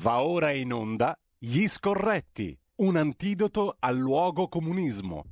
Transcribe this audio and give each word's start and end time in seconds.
Va 0.00 0.22
ora 0.22 0.50
in 0.50 0.72
onda 0.72 1.14
Gli 1.38 1.68
Scorretti, 1.68 2.58
un 2.76 2.96
antidoto 2.96 3.76
al 3.78 3.98
luogo 3.98 4.48
comunismo. 4.48 5.24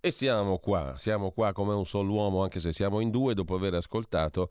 E 0.00 0.10
siamo 0.10 0.58
qua, 0.58 0.94
siamo 0.96 1.30
qua 1.30 1.52
come 1.52 1.74
un 1.74 1.86
solo 1.86 2.12
uomo, 2.12 2.42
anche 2.42 2.58
se 2.58 2.72
siamo 2.72 2.98
in 2.98 3.10
due, 3.10 3.34
dopo 3.34 3.54
aver 3.54 3.74
ascoltato 3.74 4.50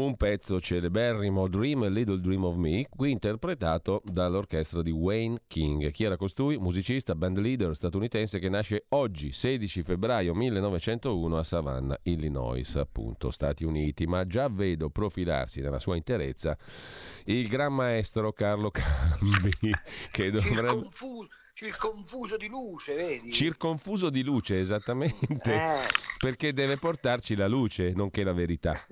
un 0.00 0.16
pezzo 0.16 0.60
celeberrimo, 0.60 1.48
Dream 1.48 1.88
Little 1.88 2.20
Dream 2.20 2.44
of 2.44 2.56
Me, 2.56 2.86
qui 2.88 3.10
interpretato 3.10 4.00
dall'orchestra 4.04 4.80
di 4.82 4.90
Wayne 4.90 5.42
King. 5.46 5.90
Chi 5.90 6.04
era 6.04 6.16
costui? 6.16 6.56
Musicista, 6.56 7.14
band 7.14 7.38
leader 7.38 7.74
statunitense 7.74 8.38
che 8.38 8.48
nasce 8.48 8.84
oggi, 8.90 9.32
16 9.32 9.82
febbraio 9.82 10.34
1901 10.34 11.36
a 11.36 11.42
Savannah, 11.42 11.98
Illinois, 12.04 12.76
appunto, 12.76 13.30
Stati 13.30 13.64
Uniti, 13.64 14.06
ma 14.06 14.24
già 14.26 14.48
vedo 14.48 14.88
profilarsi 14.88 15.60
nella 15.60 15.78
sua 15.78 15.96
interezza 15.96 16.56
il 17.24 17.48
gran 17.48 17.74
maestro 17.74 18.32
Carlo 18.32 18.70
Cambi, 18.70 19.50
che 20.12 20.30
dovrebbe... 20.30 20.86
Circonfuso, 21.58 22.36
di 22.36 22.46
luce, 22.46 22.94
vedi? 22.94 23.32
Circonfuso 23.32 24.10
di 24.10 24.22
luce, 24.22 24.60
esattamente, 24.60 25.52
eh. 25.52 25.80
perché 26.16 26.52
deve 26.52 26.76
portarci 26.76 27.34
la 27.34 27.48
luce, 27.48 27.90
nonché 27.96 28.22
la 28.22 28.32
verità, 28.32 28.78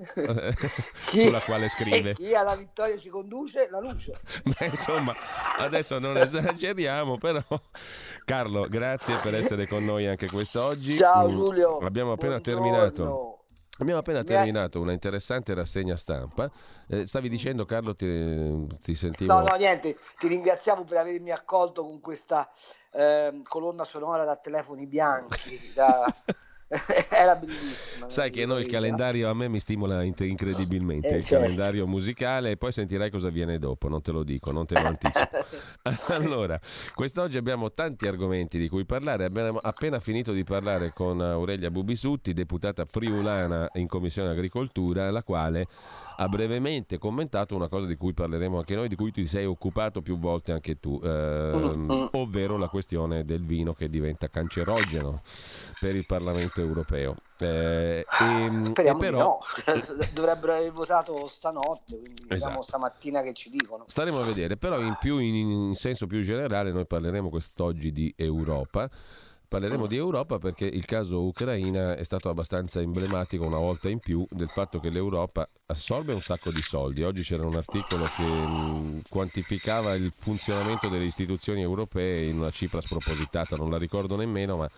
chi, 1.06 1.27
sulla 1.27 1.39
quale 1.42 1.69
scrive. 1.69 2.15
Chi 2.15 2.34
alla 2.34 2.56
vittoria 2.56 2.98
ci 2.98 3.09
conduce? 3.09 3.69
La 3.70 3.79
luce. 3.79 4.19
Beh, 4.42 4.66
insomma, 4.66 5.15
adesso 5.61 6.01
non 6.01 6.16
esageriamo, 6.16 7.19
però... 7.19 7.39
Carlo, 8.25 8.62
grazie 8.69 9.14
per 9.23 9.37
essere 9.37 9.69
con 9.69 9.84
noi 9.84 10.09
anche 10.09 10.27
quest'oggi. 10.27 10.95
Ciao 10.95 11.28
mm, 11.28 11.30
Giulio. 11.30 11.78
Abbiamo 11.78 12.12
appena 12.14 12.41
Buongiorno. 12.41 12.70
terminato 12.73 13.45
Abbiamo 13.79 14.01
appena 14.01 14.25
terminato 14.25 14.80
una 14.80 14.93
interessante 14.93 15.53
rassegna 15.53 15.97
stampa. 15.97 16.51
Eh, 16.89 17.05
stavi 17.05 17.29
dicendo, 17.29 17.65
Carlo, 17.67 17.95
ti, 17.95 18.67
ti, 18.80 18.95
sentivo. 18.95 19.34
No, 19.34 19.43
no, 19.43 19.55
niente. 19.57 19.98
Ti 20.19 20.28
ringraziamo 20.28 20.84
per 20.84 20.98
avermi 20.98 21.31
accolto 21.31 21.84
con 21.84 22.00
questa 22.00 22.50
eh, 22.92 23.42
colonna 23.42 23.84
sonora 23.84 24.25
da 24.25 24.37
telefoni 24.37 24.87
bianchi. 24.87 25.73
Da... 25.75 26.05
Era 27.11 27.36
bellissima. 27.36 28.11
Sai 28.11 28.31
che 28.31 28.45
noi 28.45 28.62
il 28.62 28.67
calendario 28.67 29.31
a 29.31 29.34
me 29.34 29.48
mi 29.48 29.61
stimola 29.61 30.03
incredibilmente, 30.03 31.09
eh, 31.09 31.19
il 31.19 31.25
certo. 31.25 31.45
calendario 31.45 31.86
musicale 31.86 32.53
e 32.53 32.56
poi 32.56 32.72
sentirai 32.72 33.11
cosa 33.11 33.28
viene 33.28 33.59
dopo, 33.59 33.89
non 33.89 34.03
te 34.03 34.11
lo 34.11 34.25
dico, 34.25 34.50
non 34.50 34.67
te 34.67 34.75
lo 34.81 34.89
anticipo. 34.89 35.28
allora, 36.20 36.59
quest'oggi 36.94 37.37
abbiamo 37.37 37.72
tanti 37.72 38.09
argomenti 38.09 38.59
di 38.59 38.69
cui 38.69 38.84
parlare, 38.84 39.25
abbiamo 39.25 39.59
appena 39.59 40.00
finito 40.00 40.33
di 40.33 40.42
parlare 40.42 40.92
con 40.92 41.20
Aurelia 41.20 41.70
Bubisutti, 41.70 42.33
deputata 42.33 42.84
friulana 42.84 43.70
in 43.75 43.87
Commissione 43.87 44.31
Agricoltura, 44.31 45.11
la 45.11 45.22
quale 45.22 45.67
ha 46.17 46.28
brevemente 46.28 46.98
commentato 46.98 47.55
una 47.55 47.69
cosa 47.69 47.86
di 47.86 47.97
cui 47.97 48.14
parleremo 48.14 48.59
anche 48.59 48.75
noi, 48.75 48.89
di 48.89 48.97
cui 48.97 49.12
ti 49.12 49.27
sei 49.27 49.45
occupato 49.45 50.00
più 50.00 50.19
volte 50.19 50.53
anche 50.53 50.81
tu, 50.81 51.00
ehm, 51.03 52.09
ovvero 52.12 52.56
la 52.56 52.69
questione 52.69 53.25
del 53.25 53.45
vino 53.45 53.75
che 53.75 53.89
diventa 53.89 54.28
cancerogeno 54.28 55.22
per 55.78 55.94
il 55.94 56.06
Parlamento 56.06 56.61
europeo. 56.61 57.14
Eh, 57.39 57.98
e, 57.98 58.64
Speriamo 58.64 58.98
e 58.98 59.00
però... 59.00 59.19
no, 59.19 59.39
dovrebbero 60.14 60.55
aver 60.55 60.72
votato 60.72 61.27
stanotte, 61.27 61.98
quindi 61.98 62.22
esatto. 62.22 62.34
vediamo 62.34 62.62
stamattina 62.62 63.22
che 63.22 63.34
ci 63.34 63.50
dicono. 63.50 63.84
Staremo 63.87 64.19
a 64.19 64.25
vedere, 64.25 64.56
però 64.56 64.81
in, 64.81 64.97
più, 64.98 65.19
in, 65.19 65.34
in 65.34 65.75
senso 65.75 66.06
più 66.06 66.22
generale 66.22 66.72
noi 66.72 66.87
parleremo 66.87 67.28
quest'oggi 67.28 67.92
di 67.92 68.12
Europa. 68.17 68.89
Parleremo 69.48 69.86
di 69.86 69.97
Europa 69.97 70.39
perché 70.39 70.64
il 70.64 70.84
caso 70.84 71.25
Ucraina 71.25 71.94
è 71.97 72.02
stato 72.02 72.28
abbastanza 72.28 72.80
emblematico 72.80 73.44
una 73.44 73.58
volta 73.58 73.88
in 73.88 74.00
più 74.00 74.27
del 74.28 74.48
fatto 74.48 74.80
che 74.80 74.91
l'Europa 74.91 75.48
assorbe 75.66 76.12
un 76.12 76.20
sacco 76.20 76.50
di 76.50 76.62
soldi. 76.62 77.05
Oggi 77.05 77.22
c'era 77.22 77.47
un 77.47 77.55
articolo 77.55 78.06
che 78.16 78.25
mh, 78.25 79.03
quantificava 79.08 79.94
il 79.94 80.12
funzionamento 80.16 80.88
delle 80.88 81.05
istituzioni 81.05 81.61
europee 81.62 82.27
in 82.27 82.38
una 82.38 82.50
cifra 82.50 82.80
spropositata, 82.80 83.56
non 83.56 83.71
la 83.71 83.78
ricordo 83.78 84.16
nemmeno, 84.16 84.56
ma 84.56 84.69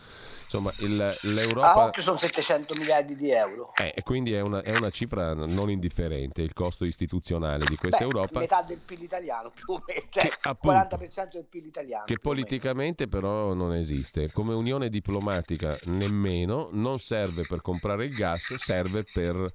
Insomma, 0.48 0.72
il, 0.78 1.18
l'Europa... 1.22 1.72
A 1.72 1.84
occhio 1.84 2.00
sono 2.00 2.16
700 2.16 2.74
miliardi 2.78 3.14
di 3.16 3.30
euro. 3.30 3.72
Eh, 3.74 3.92
e 3.94 4.02
quindi 4.02 4.32
è 4.32 4.40
una, 4.40 4.62
è 4.62 4.74
una, 4.74 4.88
cifra 4.88 5.34
non 5.34 5.68
indifferente 5.68 6.40
il 6.40 6.54
costo 6.54 6.86
istituzionale 6.86 7.66
di 7.66 7.76
questa 7.76 7.98
Beh, 7.98 8.04
Europa. 8.04 8.38
Metà 8.38 8.62
del 8.62 8.78
PIL 8.78 9.02
italiano, 9.02 9.50
più 9.50 9.74
o 9.74 9.82
meno, 9.86 10.06
cioè 10.08 10.30
appunto, 10.40 10.96
40% 10.96 11.28
del 11.32 11.44
PIL 11.44 11.66
italiano. 11.66 12.04
Che 12.06 12.18
politicamente 12.18 13.08
però 13.08 13.52
non 13.52 13.74
esiste. 13.74 14.32
Come 14.32 14.54
unione 14.54 14.88
diplomatica 14.88 15.78
nemmeno, 15.84 16.70
non 16.72 16.98
serve 16.98 17.42
per 17.46 17.60
comprare 17.60 18.06
il 18.06 18.14
gas, 18.14 18.54
serve 18.54 19.04
per 19.04 19.52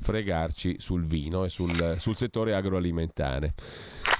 fregarci 0.00 0.76
sul 0.78 1.06
vino 1.06 1.44
e 1.44 1.48
sul, 1.48 1.96
sul 1.98 2.16
settore 2.16 2.54
agroalimentare. 2.54 3.54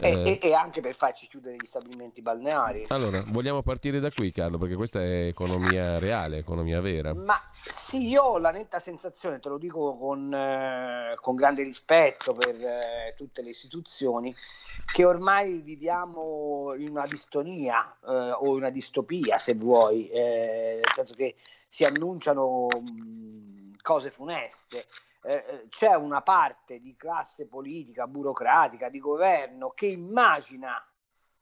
E, 0.00 0.10
eh, 0.10 0.38
e, 0.40 0.54
anche 0.54 0.80
per 0.80 0.94
farci 0.94 1.26
chiudere 1.26 1.56
gli 1.56 1.66
stabilimenti 1.66 2.22
balneari. 2.22 2.86
Allora, 2.88 3.24
vogliamo 3.26 3.62
partire 3.62 3.98
da 3.98 4.12
qui, 4.12 4.30
Carlo, 4.30 4.58
perché 4.58 4.76
questa 4.76 5.02
è 5.02 5.26
economia 5.26 5.98
reale, 5.98 6.38
economia 6.38 6.80
vera. 6.80 7.12
Ma 7.14 7.40
sì, 7.64 8.08
io 8.08 8.22
ho 8.22 8.38
la 8.38 8.50
netta 8.50 8.78
sensazione, 8.78 9.40
te 9.40 9.48
lo 9.48 9.58
dico 9.58 9.96
con, 9.96 10.32
eh, 10.32 11.16
con 11.20 11.34
grande 11.34 11.62
rispetto 11.64 12.32
per 12.32 12.54
eh, 12.54 13.14
tutte 13.16 13.42
le 13.42 13.50
istituzioni, 13.50 14.34
che 14.90 15.04
ormai 15.04 15.60
viviamo 15.62 16.74
in 16.76 16.90
una 16.90 17.06
distonia 17.06 17.92
eh, 18.06 18.30
o 18.30 18.54
una 18.54 18.70
distopia, 18.70 19.36
se 19.36 19.54
vuoi, 19.54 20.08
eh, 20.08 20.80
nel 20.80 20.92
senso 20.94 21.14
che 21.14 21.34
si 21.66 21.84
annunciano 21.84 22.68
mh, 22.68 23.76
cose 23.82 24.10
funeste. 24.10 24.86
Eh, 25.28 25.44
eh, 25.46 25.66
c'è 25.68 25.94
una 25.94 26.22
parte 26.22 26.80
di 26.80 26.96
classe 26.96 27.46
politica, 27.46 28.06
burocratica, 28.06 28.88
di 28.88 28.98
governo 28.98 29.72
che 29.72 29.84
immagina 29.84 30.82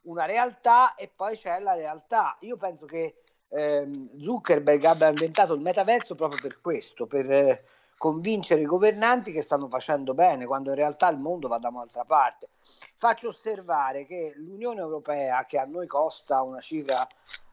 una 0.06 0.24
realtà 0.24 0.97
e 0.97 1.08
poi 1.14 1.36
c'è 1.36 1.60
la 1.60 1.76
realtà. 1.76 2.36
Io 2.41 2.56
penso 2.56 2.84
che 2.84 3.22
ehm, 3.48 4.20
Zuckerberg 4.20 4.82
abbia 4.82 5.06
inventato 5.06 5.54
il 5.54 5.60
metaverso 5.60 6.16
proprio 6.16 6.41
per 6.41 6.60
questo, 6.60 7.06
per 7.06 7.30
eh, 7.30 7.64
convincere 7.97 8.62
i 8.62 8.66
governanti 8.66 9.30
che 9.30 9.41
stanno 9.41 9.69
facendo 9.69 10.14
bene, 10.14 10.47
quando 10.47 10.70
in 10.70 10.76
realtà 10.76 11.08
il 11.08 11.18
mondo 11.18 11.47
va 11.47 11.58
da 11.58 11.68
un'altra 11.68 12.04
parte. 12.04 12.48
Faccio 12.97 13.28
osservare 13.28 14.04
che 14.04 14.32
l'Unione 14.34 14.80
Europea, 14.80 15.44
che 15.44 15.58
a 15.58 15.64
noi 15.64 15.86
costa 15.86 16.42
una 16.42 16.60
cifra 16.60 17.06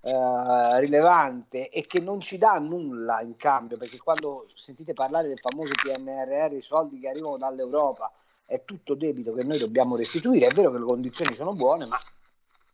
eh, 0.06 0.80
rilevante 0.82 1.70
e 1.70 1.86
che 1.86 2.02
non 2.02 2.20
ci 2.20 2.38
dà 2.38 2.60
nulla 2.60 3.22
in 3.22 3.38
cambio, 3.38 3.78
perché 3.78 3.98
quando 3.98 4.48
sentite 4.56 4.94
parlare 4.94 5.30
del 5.30 5.40
famoso 5.40 5.72
PNRR, 5.74 6.54
i 6.54 6.62
soldi 6.62 7.00
che 7.00 7.08
arrivano 7.08 7.38
dall'Europa, 7.38 8.12
è 8.46 8.66
tutto 8.66 8.96
debito 8.96 9.34
che 9.34 9.44
noi 9.44 9.60
dobbiamo 9.60 9.96
restituire, 9.96 10.48
è 10.48 10.54
vero 10.54 10.72
che 10.72 10.80
le 10.80 10.84
condizioni 10.84 11.34
sono 11.34 11.54
buone, 11.54 11.86
ma 11.86 11.98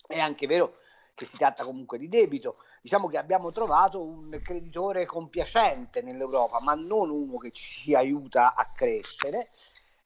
è 0.08 0.18
anche 0.18 0.48
vero 0.48 0.74
che 1.14 1.26
si 1.26 1.38
tratta 1.38 1.64
comunque 1.64 2.00
di 2.00 2.10
debito. 2.10 2.56
Diciamo 2.82 3.08
che 3.08 3.18
abbiamo 3.18 3.52
trovato 3.52 4.02
un 4.02 4.40
creditore 4.42 5.06
compiacente 5.06 6.02
nell'Europa, 6.02 6.60
ma 6.62 6.74
non 6.74 7.12
uno 7.12 7.38
che 7.38 7.52
ci 7.52 7.94
aiuta 7.94 8.56
a 8.56 8.72
crescere 8.74 9.50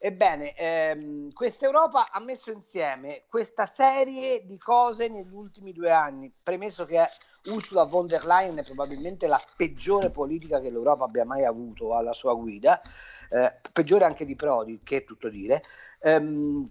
Ebbene, 0.06 0.54
ehm, 0.58 1.32
questa 1.32 1.66
Europa 1.66 2.12
ha 2.12 2.20
messo 2.20 2.52
insieme 2.52 3.24
questa 3.30 3.66
serie 3.66 4.46
di 4.46 4.58
cose 4.58 5.08
negli 5.08 5.32
ultimi 5.32 5.72
due 5.72 5.92
anni, 5.92 6.30
premesso 6.44 6.84
che 6.84 7.08
Ursula 7.46 7.86
von 7.86 8.06
der 8.08 8.26
Leyen 8.26 8.58
è 8.58 8.64
probabilmente 8.64 9.28
la 9.28 9.42
peggiore 9.56 10.10
politica 10.10 10.60
che 10.60 10.72
l'Europa 10.72 11.06
abbia 11.06 11.24
mai 11.24 11.46
avuto 11.46 11.96
alla 11.96 12.12
sua 12.12 12.34
guida, 12.34 12.82
eh, 13.30 13.62
peggiore 13.72 14.04
anche 14.04 14.26
di 14.26 14.36
Prodi, 14.36 14.82
che 14.84 14.98
è 14.98 15.04
tutto 15.06 15.30
dire. 15.30 15.64
Ehm, 16.02 16.70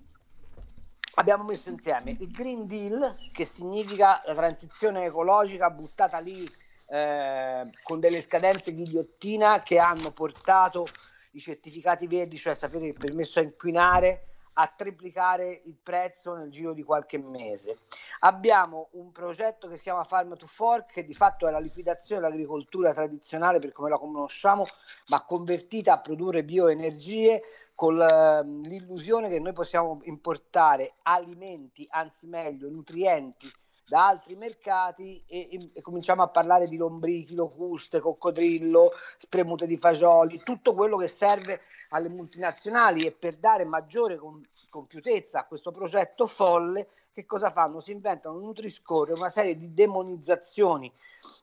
abbiamo 1.14 1.44
messo 1.44 1.70
insieme 1.70 2.14
il 2.18 2.30
Green 2.30 2.66
Deal, 2.66 3.16
che 3.32 3.46
significa 3.46 4.20
la 4.26 4.34
transizione 4.34 5.06
ecologica 5.06 5.70
buttata 5.70 6.18
lì 6.18 6.46
eh, 6.86 7.70
con 7.82 7.98
delle 7.98 8.20
scadenze 8.20 8.74
ghigliottina 8.74 9.62
che 9.62 9.78
hanno 9.78 10.10
portato 10.10 10.84
i 11.32 11.40
certificati 11.40 12.06
verdi, 12.06 12.36
cioè 12.36 12.54
sapere 12.54 12.86
il 12.86 12.94
permesso 12.94 13.38
a 13.38 13.42
inquinare, 13.42 14.26
a 14.54 14.72
triplicare 14.74 15.62
il 15.64 15.76
prezzo 15.82 16.34
nel 16.34 16.50
giro 16.50 16.74
di 16.74 16.82
qualche 16.82 17.18
mese. 17.18 17.78
Abbiamo 18.20 18.88
un 18.92 19.10
progetto 19.12 19.68
che 19.68 19.76
si 19.76 19.84
chiama 19.84 20.04
Farm 20.04 20.36
to 20.36 20.46
Fork, 20.46 20.92
che 20.92 21.04
di 21.04 21.14
fatto 21.14 21.46
è 21.46 21.50
la 21.50 21.58
liquidazione 21.58 22.20
dell'agricoltura 22.20 22.92
tradizionale 22.92 23.58
per 23.60 23.72
come 23.72 23.88
la 23.88 23.96
conosciamo, 23.96 24.66
ma 25.06 25.24
convertita 25.24 25.94
a 25.94 26.00
produrre 26.00 26.44
bioenergie 26.44 27.42
con 27.74 27.96
l'illusione 27.96 29.28
che 29.28 29.40
noi 29.40 29.52
possiamo 29.52 30.00
importare 30.02 30.94
alimenti, 31.02 31.86
anzi 31.90 32.26
meglio, 32.26 32.68
nutrienti 32.68 33.50
da 33.86 34.08
altri 34.08 34.36
mercati 34.36 35.22
e, 35.26 35.70
e, 35.72 35.80
cominciamo 35.80 36.22
a 36.22 36.28
parlare 36.28 36.68
di 36.68 36.76
lombrichi, 36.76 37.34
locuste, 37.34 38.00
coccodrillo, 38.00 38.92
spremute 39.18 39.66
di 39.66 39.76
fagioli, 39.76 40.42
tutto 40.44 40.74
quello 40.74 40.96
che 40.96 41.08
serve 41.08 41.60
alle 41.90 42.08
multinazionali 42.08 43.04
e 43.04 43.12
per 43.12 43.36
dare 43.36 43.64
maggiore 43.64 44.16
con, 44.16 44.42
compiutezza 44.72 45.40
a 45.40 45.44
questo 45.44 45.70
progetto 45.70 46.26
folle, 46.26 46.88
che 47.12 47.26
cosa 47.26 47.50
fanno? 47.50 47.78
Si 47.78 47.92
inventano 47.92 48.36
un 48.38 48.44
nutriscore, 48.44 49.12
una 49.12 49.28
serie 49.28 49.58
di 49.58 49.74
demonizzazioni 49.74 50.90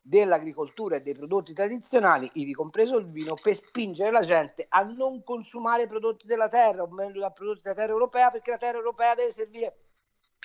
dell'agricoltura 0.02 0.96
e 0.96 1.02
dei 1.02 1.14
prodotti 1.14 1.54
tradizionali, 1.54 2.28
ivi 2.34 2.54
compreso 2.54 2.98
il 2.98 3.06
vino, 3.06 3.36
per 3.36 3.56
spingere 3.56 4.10
la 4.10 4.22
gente 4.22 4.66
a 4.68 4.82
non 4.82 5.24
consumare 5.24 5.88
prodotti 5.88 6.26
della 6.26 6.48
terra, 6.48 6.82
o 6.82 6.88
meglio, 6.88 7.20
da 7.20 7.30
prodotti 7.30 7.62
della 7.62 7.76
terra 7.76 7.92
europea, 7.92 8.32
perché 8.32 8.50
la 8.50 8.58
terra 8.58 8.78
europea 8.80 9.14
deve 9.14 9.32
servire 9.32 9.78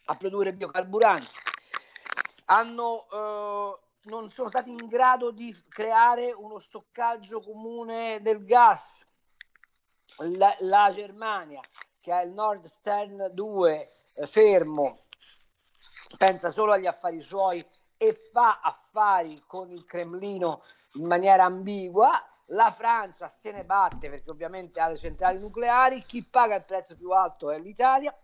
a 0.04 0.16
produrre 0.16 0.52
biocarburanti. 0.52 1.53
Hanno 2.46 3.06
eh, 3.10 3.78
non 4.04 4.30
sono 4.30 4.48
stati 4.48 4.70
in 4.70 4.86
grado 4.86 5.30
di 5.30 5.54
creare 5.68 6.32
uno 6.32 6.58
stoccaggio 6.58 7.40
comune 7.40 8.20
del 8.20 8.44
gas. 8.44 9.04
La, 10.18 10.54
la 10.60 10.90
Germania, 10.92 11.60
che 12.00 12.12
ha 12.12 12.22
il 12.22 12.32
Nord 12.32 12.66
Stern 12.66 13.30
2 13.32 13.92
eh, 14.14 14.26
fermo, 14.26 15.06
pensa 16.16 16.50
solo 16.50 16.72
agli 16.72 16.86
affari 16.86 17.20
suoi 17.22 17.64
e 17.96 18.14
fa 18.14 18.60
affari 18.60 19.42
con 19.46 19.70
il 19.70 19.84
Cremlino 19.84 20.62
in 20.92 21.06
maniera 21.06 21.44
ambigua. 21.44 22.12
La 22.48 22.70
Francia 22.70 23.30
se 23.30 23.52
ne 23.52 23.64
batte 23.64 24.10
perché 24.10 24.30
ovviamente 24.30 24.80
ha 24.80 24.88
le 24.88 24.98
centrali 24.98 25.38
nucleari. 25.38 26.04
Chi 26.04 26.22
paga 26.24 26.56
il 26.56 26.64
prezzo 26.64 26.94
più 26.94 27.10
alto 27.10 27.50
è 27.50 27.58
l'Italia, 27.58 28.14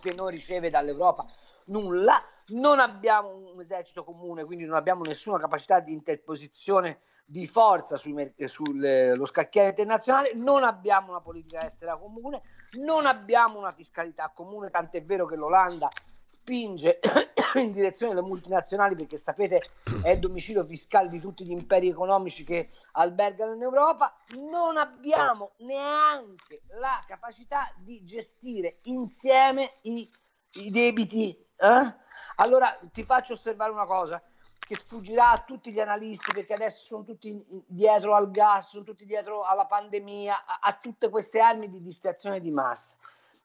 che 0.00 0.14
non 0.14 0.28
riceve 0.28 0.70
dall'Europa 0.70 1.26
nulla 1.66 2.20
non 2.52 2.80
abbiamo 2.80 3.34
un 3.34 3.60
esercito 3.60 4.04
comune, 4.04 4.44
quindi 4.44 4.64
non 4.64 4.76
abbiamo 4.76 5.02
nessuna 5.02 5.38
capacità 5.38 5.80
di 5.80 5.92
interposizione 5.92 7.00
di 7.24 7.46
forza 7.46 7.96
sullo 7.96 8.30
sul, 8.46 9.22
scacchiere 9.24 9.70
internazionale, 9.70 10.32
non 10.34 10.64
abbiamo 10.64 11.10
una 11.10 11.20
politica 11.20 11.64
estera 11.64 11.96
comune, 11.96 12.42
non 12.72 13.06
abbiamo 13.06 13.58
una 13.58 13.72
fiscalità 13.72 14.30
comune, 14.34 14.70
tant'è 14.70 15.04
vero 15.04 15.26
che 15.26 15.36
l'Olanda 15.36 15.88
spinge 16.24 16.98
in 17.56 17.72
direzione 17.72 18.14
delle 18.14 18.26
multinazionali 18.26 18.96
perché 18.96 19.18
sapete 19.18 19.62
è 20.02 20.12
il 20.12 20.18
domicilio 20.18 20.64
fiscale 20.64 21.08
di 21.08 21.20
tutti 21.20 21.44
gli 21.44 21.50
imperi 21.50 21.88
economici 21.88 22.44
che 22.44 22.68
albergano 22.92 23.54
in 23.54 23.62
Europa, 23.62 24.14
non 24.36 24.76
abbiamo 24.76 25.52
neanche 25.58 26.62
la 26.80 27.02
capacità 27.06 27.70
di 27.76 28.02
gestire 28.04 28.78
insieme 28.84 29.74
i, 29.82 30.10
i 30.52 30.70
debiti 30.70 31.36
eh? 31.62 31.96
Allora 32.36 32.76
ti 32.92 33.04
faccio 33.04 33.34
osservare 33.34 33.70
una 33.70 33.86
cosa 33.86 34.20
che 34.58 34.76
sfuggirà 34.76 35.30
a 35.30 35.44
tutti 35.46 35.70
gli 35.70 35.80
analisti 35.80 36.32
perché 36.32 36.54
adesso 36.54 36.84
sono 36.86 37.04
tutti 37.04 37.44
dietro 37.66 38.14
al 38.14 38.30
gas, 38.30 38.70
sono 38.70 38.84
tutti 38.84 39.04
dietro 39.04 39.44
alla 39.44 39.66
pandemia, 39.66 40.44
a, 40.44 40.58
a 40.62 40.78
tutte 40.80 41.08
queste 41.08 41.40
armi 41.40 41.68
di 41.68 41.82
distrazione 41.82 42.40
di 42.40 42.50
massa. 42.50 42.96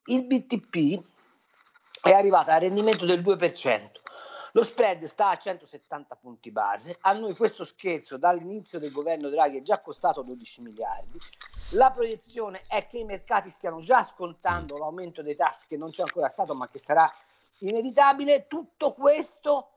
Il 0.05 0.25
BTP 0.25 1.03
è 2.01 2.11
arrivato 2.11 2.51
al 2.51 2.61
rendimento 2.61 3.05
del 3.05 3.21
2%. 3.21 3.89
Lo 4.57 4.63
spread 4.63 5.03
sta 5.03 5.29
a 5.29 5.37
170 5.37 6.15
punti 6.15 6.49
base. 6.49 6.97
A 7.01 7.13
noi 7.13 7.35
questo 7.35 7.63
scherzo 7.63 8.17
dall'inizio 8.17 8.79
del 8.79 8.91
governo 8.91 9.29
Draghi 9.29 9.59
è 9.59 9.61
già 9.61 9.81
costato 9.81 10.23
12 10.23 10.61
miliardi. 10.63 11.19
La 11.73 11.91
proiezione 11.91 12.63
è 12.65 12.87
che 12.87 12.97
i 12.97 13.03
mercati 13.03 13.51
stiano 13.51 13.81
già 13.81 14.01
scontando 14.01 14.79
l'aumento 14.79 15.21
dei 15.21 15.35
tassi 15.35 15.67
che 15.67 15.77
non 15.77 15.91
c'è 15.91 16.01
ancora 16.01 16.27
stato 16.27 16.55
ma 16.55 16.67
che 16.69 16.79
sarà 16.79 17.07
inevitabile, 17.59 18.47
tutto 18.47 18.93
questo 18.93 19.73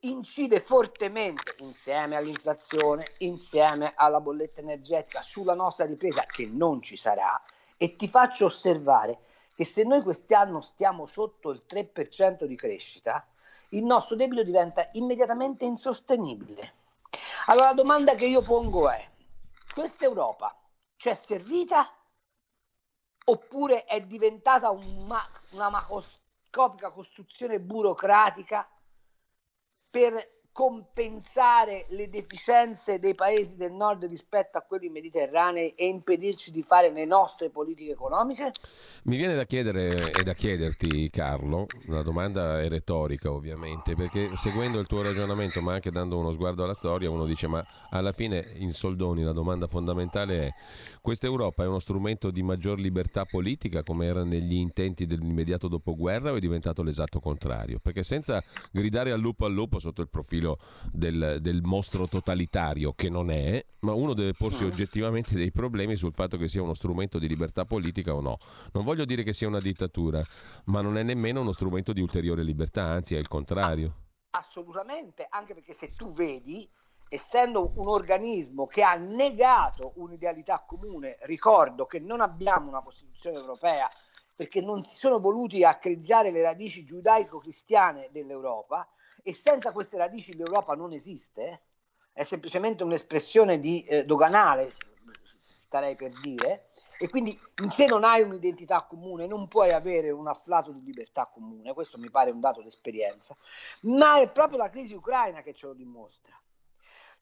incide 0.00 0.58
fortemente 0.58 1.54
insieme 1.58 2.16
all'inflazione, 2.16 3.04
insieme 3.18 3.92
alla 3.94 4.18
bolletta 4.18 4.60
energetica 4.60 5.22
sulla 5.22 5.54
nostra 5.54 5.86
ripresa 5.86 6.26
che 6.26 6.46
non 6.46 6.82
ci 6.82 6.96
sarà 6.96 7.40
e 7.76 7.94
ti 7.94 8.08
faccio 8.08 8.46
osservare 8.46 9.20
che 9.54 9.64
se 9.64 9.84
noi 9.84 10.02
quest'anno 10.02 10.60
stiamo 10.60 11.06
sotto 11.06 11.50
il 11.50 11.62
3% 11.68 12.44
di 12.44 12.56
crescita, 12.56 13.26
il 13.70 13.84
nostro 13.84 14.16
debito 14.16 14.42
diventa 14.42 14.88
immediatamente 14.92 15.64
insostenibile. 15.64 16.82
Allora 17.46 17.68
la 17.68 17.74
domanda 17.74 18.14
che 18.14 18.26
io 18.26 18.42
pongo 18.42 18.90
è, 18.90 19.08
questa 19.72 20.04
Europa 20.04 20.56
ci 20.96 21.08
è 21.08 21.14
servita 21.14 21.88
oppure 23.26 23.84
è 23.84 24.00
diventata 24.00 24.70
un 24.70 25.06
ma- 25.06 25.28
una 25.50 25.70
macroscopica 25.70 26.90
costruzione 26.90 27.60
burocratica 27.60 28.68
per 29.88 30.42
compensare 30.54 31.86
le 31.88 32.08
deficienze 32.08 33.00
dei 33.00 33.16
paesi 33.16 33.56
del 33.56 33.72
nord 33.72 34.06
rispetto 34.06 34.56
a 34.56 34.60
quelli 34.60 34.88
mediterranei 34.88 35.70
e 35.70 35.86
impedirci 35.86 36.52
di 36.52 36.62
fare 36.62 36.92
le 36.92 37.04
nostre 37.06 37.50
politiche 37.50 37.90
economiche? 37.90 38.52
Mi 39.02 39.16
viene 39.16 39.34
da 39.34 39.46
chiedere 39.46 40.14
e 40.14 40.22
da 40.22 40.32
chiederti, 40.34 41.10
Carlo, 41.10 41.70
una 41.86 42.02
domanda 42.02 42.60
è 42.60 42.68
retorica 42.68 43.32
ovviamente, 43.32 43.96
perché 43.96 44.36
seguendo 44.36 44.78
il 44.78 44.86
tuo 44.86 45.02
ragionamento, 45.02 45.60
ma 45.60 45.72
anche 45.72 45.90
dando 45.90 46.18
uno 46.18 46.30
sguardo 46.30 46.62
alla 46.62 46.72
storia, 46.72 47.10
uno 47.10 47.26
dice, 47.26 47.48
ma 47.48 47.66
alla 47.90 48.12
fine 48.12 48.52
in 48.54 48.70
soldoni 48.70 49.24
la 49.24 49.32
domanda 49.32 49.66
fondamentale 49.66 50.46
è 50.46 50.54
questa 51.04 51.26
Europa 51.26 51.62
è 51.62 51.66
uno 51.66 51.80
strumento 51.80 52.30
di 52.30 52.42
maggior 52.42 52.78
libertà 52.78 53.26
politica 53.26 53.82
come 53.82 54.06
era 54.06 54.24
negli 54.24 54.54
intenti 54.54 55.04
dell'immediato 55.04 55.68
dopoguerra 55.68 56.32
o 56.32 56.36
è 56.36 56.40
diventato 56.40 56.82
l'esatto 56.82 57.20
contrario? 57.20 57.78
Perché 57.78 58.02
senza 58.02 58.42
gridare 58.72 59.12
al 59.12 59.20
lupo 59.20 59.44
al 59.44 59.52
lupo 59.52 59.78
sotto 59.78 60.00
il 60.00 60.08
profilo 60.08 60.58
del, 60.90 61.40
del 61.42 61.60
mostro 61.60 62.08
totalitario 62.08 62.94
che 62.94 63.10
non 63.10 63.30
è, 63.30 63.62
ma 63.80 63.92
uno 63.92 64.14
deve 64.14 64.32
porsi 64.32 64.64
mm. 64.64 64.66
oggettivamente 64.66 65.34
dei 65.34 65.52
problemi 65.52 65.94
sul 65.94 66.14
fatto 66.14 66.38
che 66.38 66.48
sia 66.48 66.62
uno 66.62 66.72
strumento 66.72 67.18
di 67.18 67.28
libertà 67.28 67.66
politica 67.66 68.14
o 68.14 68.22
no. 68.22 68.38
Non 68.72 68.82
voglio 68.82 69.04
dire 69.04 69.24
che 69.24 69.34
sia 69.34 69.46
una 69.46 69.60
dittatura, 69.60 70.24
ma 70.64 70.80
non 70.80 70.96
è 70.96 71.02
nemmeno 71.02 71.42
uno 71.42 71.52
strumento 71.52 71.92
di 71.92 72.00
ulteriore 72.00 72.42
libertà, 72.42 72.84
anzi 72.84 73.14
è 73.14 73.18
il 73.18 73.28
contrario. 73.28 73.94
Assolutamente, 74.30 75.26
anche 75.28 75.52
perché 75.52 75.74
se 75.74 75.92
tu 75.92 76.10
vedi 76.14 76.66
essendo 77.08 77.72
un 77.76 77.88
organismo 77.88 78.66
che 78.66 78.82
ha 78.82 78.94
negato 78.94 79.92
un'idealità 79.96 80.64
comune, 80.66 81.16
ricordo 81.22 81.86
che 81.86 82.00
non 82.00 82.20
abbiamo 82.20 82.68
una 82.68 82.82
Costituzione 82.82 83.38
europea 83.38 83.90
perché 84.34 84.60
non 84.60 84.82
si 84.82 84.96
sono 84.96 85.20
voluti 85.20 85.64
accreditare 85.64 86.30
le 86.30 86.42
radici 86.42 86.84
giudaico-cristiane 86.84 88.08
dell'Europa 88.10 88.88
e 89.22 89.32
senza 89.32 89.72
queste 89.72 89.96
radici 89.96 90.34
l'Europa 90.34 90.74
non 90.74 90.92
esiste, 90.92 91.62
è 92.12 92.24
semplicemente 92.24 92.82
un'espressione 92.82 93.60
di 93.60 93.84
eh, 93.84 94.04
doganale, 94.04 94.72
starei 95.42 95.94
per 95.94 96.12
dire, 96.20 96.68
e 96.98 97.08
quindi 97.08 97.38
in 97.62 97.70
sé 97.70 97.86
non 97.86 98.04
hai 98.04 98.22
un'identità 98.22 98.84
comune, 98.84 99.26
non 99.26 99.48
puoi 99.48 99.72
avere 99.72 100.10
un 100.10 100.28
afflato 100.28 100.72
di 100.72 100.82
libertà 100.82 101.30
comune, 101.32 101.72
questo 101.72 101.98
mi 101.98 102.10
pare 102.10 102.30
un 102.30 102.40
dato 102.40 102.60
d'esperienza, 102.60 103.36
ma 103.82 104.20
è 104.20 104.30
proprio 104.30 104.58
la 104.58 104.68
crisi 104.68 104.94
ucraina 104.94 105.40
che 105.42 105.54
ce 105.54 105.66
lo 105.66 105.74
dimostra 105.74 106.38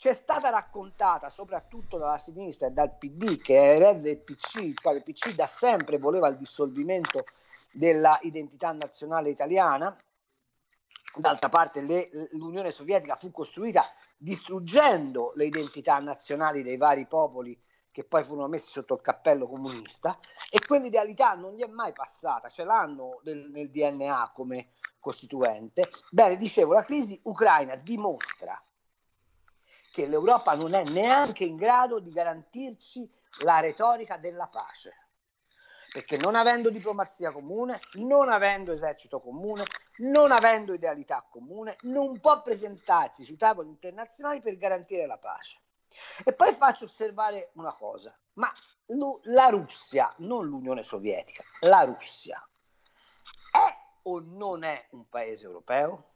ci 0.02 0.08
è 0.08 0.14
stata 0.14 0.50
raccontata 0.50 1.31
soprattutto 1.31 1.96
dalla 1.96 2.19
sinistra 2.19 2.66
e 2.66 2.72
dal 2.72 2.99
PD, 2.99 3.40
che 3.40 3.54
è 3.54 3.76
erede 3.76 4.00
del 4.00 4.19
PC, 4.19 4.56
il 4.56 4.81
quale 4.81 4.96
il 4.96 5.04
PC 5.04 5.32
da 5.32 5.46
sempre 5.46 5.99
voleva 5.99 6.26
il 6.26 6.37
dissolvimento 6.37 7.24
dell'identità 7.70 8.72
nazionale 8.72 9.31
italiana. 9.31 9.96
D'altra 11.15 11.48
parte 11.48 11.82
le, 11.82 12.10
l'Unione 12.32 12.72
Sovietica 12.72 13.15
fu 13.15 13.31
costruita 13.31 13.93
distruggendo 14.17 15.34
le 15.36 15.44
identità 15.44 16.00
nazionali 16.00 16.65
dei 16.65 16.79
vari 16.79 17.06
popoli 17.06 17.56
che 17.93 18.03
poi 18.03 18.24
furono 18.24 18.48
messi 18.48 18.72
sotto 18.72 18.94
il 18.94 19.03
cappello 19.03 19.46
comunista 19.46 20.19
e 20.50 20.58
quell'idealità 20.67 21.34
non 21.34 21.55
gli 21.55 21.62
è 21.62 21.69
mai 21.69 21.93
passata, 21.93 22.48
ce 22.48 22.65
l'hanno 22.65 23.20
del, 23.22 23.48
nel 23.53 23.70
DNA 23.70 24.32
come 24.34 24.70
costituente. 24.98 25.88
Bene, 26.10 26.36
dicevo, 26.36 26.72
la 26.72 26.82
crisi 26.82 27.20
ucraina 27.22 27.77
dimostra 27.77 28.60
che 29.93 30.06
l'Europa 30.06 30.55
non 30.55 30.72
è 30.72 30.84
neanche 30.84 31.44
in 31.44 31.56
grado 31.56 32.01
di 32.01 32.13
garantirci 32.13 33.06
la 33.41 33.61
retorica 33.61 34.17
della 34.17 34.49
pace. 34.49 35.08
Perché 35.93 36.17
non 36.17 36.34
avendo 36.34 36.70
diplomazia 36.70 37.31
comune, 37.31 37.79
non 37.96 38.31
avendo 38.31 38.72
esercito 38.72 39.20
comune, 39.20 39.67
non 39.99 40.32
avendo 40.32 40.72
idealità 40.72 41.22
comune, 41.29 41.77
non 41.82 42.19
può 42.20 42.41
presentarsi 42.41 43.25
sui 43.25 43.37
tavoli 43.37 43.69
internazionali 43.69 44.41
per 44.41 44.56
garantire 44.56 45.05
la 45.05 45.19
pace. 45.19 45.61
E 46.25 46.32
poi 46.32 46.55
faccio 46.55 46.87
osservare 46.87 47.51
una 47.56 47.72
cosa, 47.75 48.19
ma 48.34 48.51
la 49.25 49.49
Russia, 49.49 50.11
non 50.20 50.46
l'Unione 50.46 50.82
Sovietica, 50.82 51.44
la 51.61 51.84
Russia, 51.84 52.43
è 53.51 53.81
o 54.05 54.20
non 54.20 54.65
è 54.65 54.87
un 54.93 55.06
paese 55.11 55.44
europeo? 55.44 56.11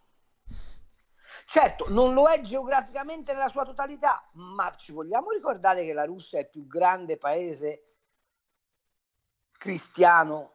Certo, 1.44 1.86
non 1.90 2.14
lo 2.14 2.28
è 2.28 2.40
geograficamente 2.40 3.32
nella 3.32 3.48
sua 3.48 3.64
totalità, 3.64 4.28
ma 4.32 4.74
ci 4.76 4.92
vogliamo 4.92 5.30
ricordare 5.30 5.84
che 5.84 5.92
la 5.92 6.04
Russia 6.04 6.38
è 6.38 6.42
il 6.42 6.48
più 6.48 6.66
grande 6.66 7.18
paese 7.18 7.82
cristiano 9.52 10.54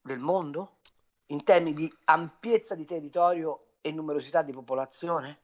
del 0.00 0.18
mondo 0.18 0.78
in 1.26 1.42
termini 1.44 1.74
di 1.74 1.98
ampiezza 2.04 2.74
di 2.74 2.84
territorio 2.84 3.76
e 3.80 3.92
numerosità 3.92 4.42
di 4.42 4.52
popolazione? 4.52 5.42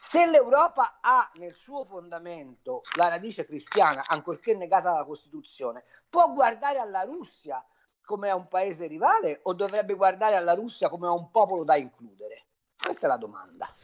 Se 0.00 0.26
l'Europa 0.26 0.98
ha 1.00 1.30
nel 1.34 1.54
suo 1.56 1.84
fondamento 1.84 2.82
la 2.96 3.08
radice 3.08 3.46
cristiana, 3.46 4.02
ancorché 4.06 4.54
negata 4.54 4.90
dalla 4.90 5.04
Costituzione, 5.04 5.84
può 6.08 6.32
guardare 6.32 6.78
alla 6.78 7.02
Russia 7.02 7.64
come 8.04 8.28
a 8.28 8.34
un 8.34 8.48
paese 8.48 8.86
rivale 8.86 9.40
o 9.44 9.54
dovrebbe 9.54 9.94
guardare 9.94 10.36
alla 10.36 10.54
Russia 10.54 10.88
come 10.88 11.06
a 11.06 11.12
un 11.12 11.30
popolo 11.30 11.64
da 11.64 11.76
includere? 11.76 12.46
Questa 12.82 13.06
è 13.06 13.08
la 13.08 13.16
domanda. 13.16 13.74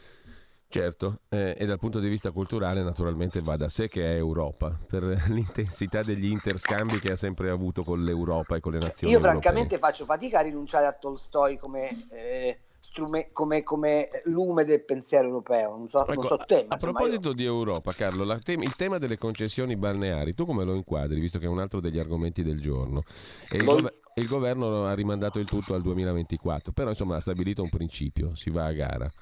Certo, 0.68 1.20
eh, 1.28 1.54
e 1.56 1.64
dal 1.64 1.78
punto 1.78 2.00
di 2.00 2.08
vista 2.08 2.32
culturale 2.32 2.82
naturalmente 2.82 3.40
va 3.40 3.56
da 3.56 3.68
sé 3.68 3.88
che 3.88 4.04
è 4.04 4.16
Europa, 4.16 4.76
per 4.86 5.04
l'intensità 5.30 6.02
degli 6.02 6.26
interscambi 6.26 6.98
che 6.98 7.12
ha 7.12 7.16
sempre 7.16 7.50
avuto 7.50 7.84
con 7.84 8.02
l'Europa 8.02 8.56
e 8.56 8.60
con 8.60 8.72
le 8.72 8.78
nazioni. 8.78 9.12
Io 9.12 9.20
francamente 9.20 9.78
faccio 9.78 10.04
fatica 10.04 10.40
a 10.40 10.42
rinunciare 10.42 10.86
a 10.86 10.92
Tolstoi 10.92 11.56
come... 11.56 12.06
Eh, 12.10 12.58
strume- 12.86 13.26
come, 13.32 13.64
come, 13.64 14.08
lume 14.24 14.64
del 14.64 14.84
pensiero 14.84 15.26
europeo. 15.26 15.76
Non 15.76 15.88
so, 15.88 16.02
ecco, 16.02 16.14
non 16.14 16.26
so 16.26 16.36
te, 16.36 16.64
a 16.68 16.76
proposito 16.76 17.28
io... 17.28 17.34
di 17.34 17.44
Europa, 17.44 17.92
Carlo, 17.94 18.38
te- 18.38 18.52
il 18.52 18.76
tema 18.76 18.98
delle 18.98 19.18
concessioni 19.18 19.76
balneari, 19.76 20.34
tu 20.34 20.46
come 20.46 20.62
lo 20.62 20.74
inquadri, 20.74 21.18
visto 21.18 21.40
che 21.40 21.46
è 21.46 21.48
un 21.48 21.58
altro 21.58 21.80
degli 21.80 21.98
argomenti 21.98 22.44
del 22.44 22.60
giorno? 22.60 23.02
E 23.48 23.58
il, 23.58 23.64
gov- 23.64 23.92
il 24.14 24.26
governo 24.28 24.86
ha 24.86 24.94
rimandato 24.94 25.40
il 25.40 25.48
tutto 25.48 25.74
al 25.74 25.82
2024, 25.82 26.70
però 26.70 26.90
insomma 26.90 27.16
ha 27.16 27.20
stabilito 27.20 27.64
un 27.64 27.70
principio, 27.70 28.36
si 28.36 28.50
va 28.50 28.66
a 28.66 28.72
gara. 28.72 29.12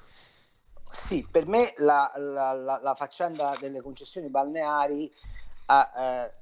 Sì, 0.87 1.27
per 1.29 1.47
me 1.47 1.73
la, 1.77 2.11
la, 2.17 2.53
la, 2.53 2.79
la 2.81 2.93
faccenda 2.93 3.57
delle 3.59 3.81
concessioni 3.81 4.29
balneari 4.29 5.07
eh, 5.07 6.33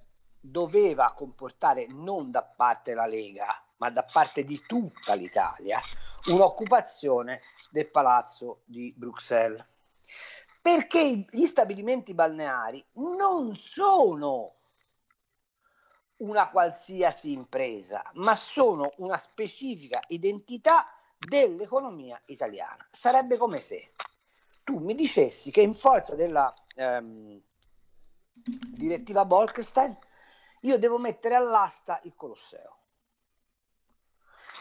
doveva 0.41 1.13
comportare 1.15 1.87
non 1.87 2.31
da 2.31 2.43
parte 2.43 2.91
della 2.91 3.07
Lega, 3.07 3.47
ma 3.77 3.89
da 3.89 4.03
parte 4.03 4.43
di 4.43 4.61
tutta 4.67 5.13
l'Italia, 5.13 5.81
un'occupazione 6.25 7.41
del 7.71 7.89
palazzo 7.89 8.61
di 8.65 8.93
Bruxelles. 8.95 9.65
Perché 10.61 11.25
gli 11.29 11.45
stabilimenti 11.45 12.13
balneari 12.13 12.83
non 12.93 13.55
sono 13.55 14.55
una 16.17 16.49
qualsiasi 16.49 17.33
impresa, 17.33 18.01
ma 18.13 18.33
sono 18.35 18.93
una 18.97 19.17
specifica 19.17 20.01
identità 20.07 20.87
dell'economia 21.17 22.21
italiana. 22.27 22.87
Sarebbe 22.89 23.37
come 23.37 23.59
se 23.59 23.93
tu 24.63 24.79
mi 24.79 24.95
dicessi 24.95 25.51
che 25.51 25.61
in 25.61 25.73
forza 25.73 26.15
della 26.15 26.53
ehm, 26.75 27.41
direttiva 28.33 29.25
Bolkestein 29.25 29.97
io 30.61 30.77
devo 30.77 30.97
mettere 30.97 31.35
all'asta 31.35 31.99
il 32.03 32.15
Colosseo 32.15 32.82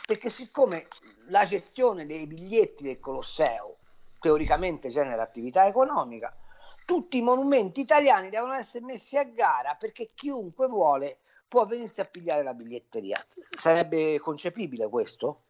perché 0.06 0.30
siccome 0.30 0.88
la 1.28 1.44
gestione 1.44 2.06
dei 2.06 2.26
biglietti 2.26 2.82
del 2.82 3.00
Colosseo 3.00 3.76
teoricamente 4.20 4.88
genera 4.88 5.22
attività 5.22 5.66
economica, 5.66 6.34
tutti 6.84 7.18
i 7.18 7.22
monumenti 7.22 7.80
italiani 7.80 8.28
devono 8.28 8.52
essere 8.52 8.84
messi 8.84 9.16
a 9.16 9.24
gara 9.24 9.74
perché 9.74 10.10
chiunque 10.14 10.66
vuole 10.68 11.18
può 11.48 11.66
venirsi 11.66 12.00
a 12.00 12.06
pigliare 12.06 12.42
la 12.42 12.54
biglietteria. 12.54 13.24
Sarebbe 13.56 14.18
concepibile 14.20 14.88
questo? 14.88 15.42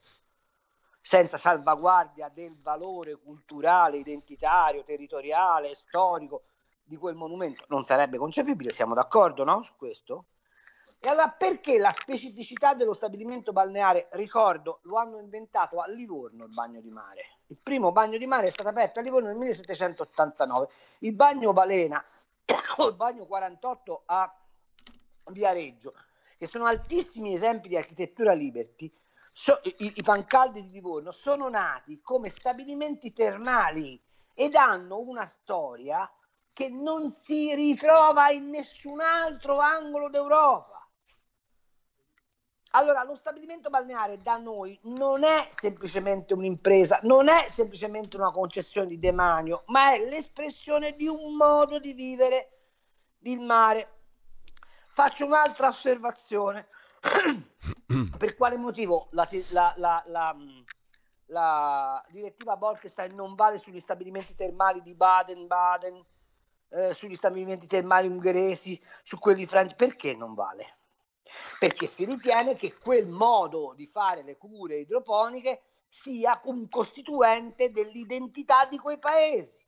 Senza 1.01 1.37
salvaguardia 1.37 2.29
del 2.29 2.57
valore 2.61 3.15
culturale, 3.15 3.99
identitario, 3.99 4.83
territoriale, 4.83 5.75
storico 5.75 6.43
di 6.83 6.97
quel 6.97 7.15
monumento. 7.15 7.65
Non 7.69 7.85
sarebbe 7.85 8.19
concepibile, 8.19 8.73
siamo 8.73 8.95
d'accordo 8.95 9.45
no? 9.45 9.63
su 9.63 9.75
questo? 9.77 10.25
E 10.99 11.09
allora 11.09 11.31
perché 11.31 11.79
la 11.79 11.91
specificità 11.91 12.75
dello 12.75 12.95
stabilimento 12.95 13.53
balneare, 13.53 14.09
ricordo, 14.13 14.81
lo 14.83 14.97
hanno 14.97 15.19
inventato 15.19 15.79
a 15.79 15.89
Livorno 15.89 16.45
il 16.45 16.53
bagno 16.53 16.81
di 16.81 16.91
mare. 16.91 17.39
Il 17.49 17.61
primo 17.63 17.93
bagno 17.93 18.19
di 18.19 18.27
mare 18.27 18.47
è 18.47 18.51
stato 18.51 18.69
aperto 18.69 19.01
a 19.01 19.03
Livorno 19.03 19.29
nel 19.29 19.37
1789. 19.37 20.69
Il 21.01 21.13
bagno 21.15 21.53
balena 21.53 22.03
o 22.79 22.89
il 22.89 22.95
bagno 22.95 23.27
48 23.27 24.03
a 24.07 24.35
Viareggio, 25.27 25.95
che 26.39 26.47
sono 26.47 26.65
altissimi 26.65 27.35
esempi 27.35 27.69
di 27.69 27.77
architettura 27.77 28.33
liberty, 28.33 28.93
so, 29.33 29.61
i, 29.63 29.93
i 29.97 30.03
pancaldi 30.03 30.65
di 30.67 30.73
Livorno 30.73 31.11
sono 31.11 31.49
nati 31.49 32.01
come 32.03 32.31
stabilimenti 32.31 33.13
termali 33.13 34.01
ed 34.35 34.55
hanno 34.55 35.01
una 35.01 35.27
storia 35.27 36.11
che 36.53 36.69
non 36.69 37.11
si 37.11 37.55
ritrova 37.55 38.31
in 38.31 38.51
nessun 38.51 39.01
altro 39.01 39.59
angolo 39.59 40.09
d'Europa. 40.11 40.72
Allora, 42.75 43.03
lo 43.05 43.15
stabilimento 43.15 43.69
balneare 43.69 44.23
da 44.23 44.39
noi 44.39 44.79
non 44.85 45.25
è 45.25 45.49
semplicemente 45.51 46.33
un'impresa, 46.33 47.01
non 47.03 47.29
è 47.29 47.49
semplicemente 47.49 48.17
una 48.17 48.31
concessione 48.31 48.87
di 48.87 48.99
demanio, 48.99 49.65
ma 49.67 49.93
è 49.93 49.99
l'espressione 49.99 50.95
di 50.97 51.07
un 51.07 51.37
modo 51.37 51.79
di 51.79 51.93
vivere 51.93 52.61
il 53.25 53.41
mare. 53.41 54.01
Faccio 54.89 55.27
un'altra 55.27 55.69
osservazione. 55.69 56.69
per 58.17 58.37
quale 58.37 58.57
motivo 58.57 59.09
la, 59.11 59.29
la, 59.49 59.75
la, 59.77 60.37
la, 61.27 62.05
direttiva 62.11 62.57
Bolkestein 62.57 63.15
non 63.15 63.35
vale 63.35 63.59
sugli 63.59 63.81
stabilimenti 63.81 64.35
termali 64.35 64.81
di 64.83 64.95
Baden-Baden, 64.95 66.05
eh, 66.71 66.95
sugli 66.95 67.17
stabilimenti 67.17 67.67
termali 67.67 68.09
ungheresi, 68.09 68.81
su 69.03 69.19
quelli 69.19 69.47
francesi? 69.47 69.75
Perché 69.77 70.15
non 70.15 70.35
vale? 70.35 70.77
Perché 71.59 71.87
si 71.87 72.05
ritiene 72.05 72.55
che 72.55 72.77
quel 72.77 73.07
modo 73.07 73.73
di 73.75 73.87
fare 73.87 74.23
le 74.23 74.37
cure 74.37 74.77
idroponiche 74.77 75.63
sia 75.89 76.41
un 76.45 76.69
costituente 76.69 77.71
dell'identità 77.71 78.67
di 78.67 78.79
quei 78.79 78.99
paesi. 78.99 79.65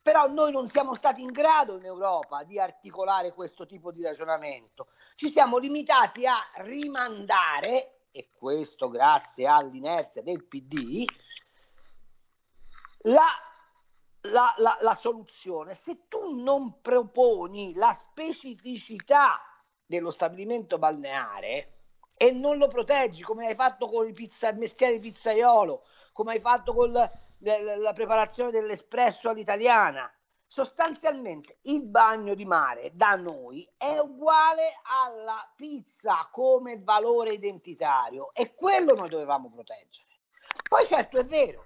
Però 0.00 0.26
noi 0.26 0.50
non 0.50 0.68
siamo 0.68 0.94
stati 0.94 1.22
in 1.22 1.30
grado 1.30 1.76
in 1.76 1.84
Europa 1.84 2.42
di 2.42 2.58
articolare 2.58 3.32
questo 3.32 3.66
tipo 3.66 3.92
di 3.92 4.02
ragionamento. 4.02 4.88
Ci 5.14 5.28
siamo 5.28 5.58
limitati 5.58 6.26
a 6.26 6.38
rimandare, 6.56 8.06
e 8.10 8.30
questo 8.36 8.88
grazie 8.88 9.46
all'inerzia 9.46 10.22
del 10.22 10.44
PD, 10.44 11.04
la, 13.02 13.28
la, 14.22 14.54
la, 14.58 14.76
la 14.80 14.94
soluzione. 14.94 15.74
Se 15.74 16.08
tu 16.08 16.42
non 16.42 16.80
proponi 16.80 17.74
la 17.74 17.92
specificità 17.92 19.40
dello 19.92 20.10
stabilimento 20.10 20.78
balneare 20.78 21.72
e 22.16 22.32
non 22.32 22.56
lo 22.56 22.66
proteggi 22.66 23.22
come 23.22 23.48
hai 23.48 23.54
fatto 23.54 23.88
con 23.88 24.06
il, 24.06 24.14
pizza, 24.14 24.48
il 24.48 24.56
mestiere 24.56 24.98
pizzaiolo, 24.98 25.84
come 26.12 26.32
hai 26.32 26.40
fatto 26.40 26.72
con 26.72 26.90
la, 26.90 27.10
la, 27.76 27.92
preparazione 27.92 28.50
dell'espresso 28.50 29.28
all'italiana. 29.28 30.10
Sostanzialmente 30.46 31.58
il 31.62 31.82
bagno 31.82 32.34
di 32.34 32.44
mare 32.44 32.90
da 32.94 33.16
noi 33.16 33.68
è 33.76 33.98
uguale 33.98 34.80
alla 34.82 35.50
pizza 35.56 36.28
come 36.30 36.80
valore 36.82 37.32
identitario 37.32 38.32
e 38.34 38.54
quello 38.54 38.94
noi 38.94 39.08
dovevamo 39.08 39.50
proteggere. 39.50 40.08
Poi 40.68 40.86
certo 40.86 41.18
è 41.18 41.24
vero, 41.24 41.64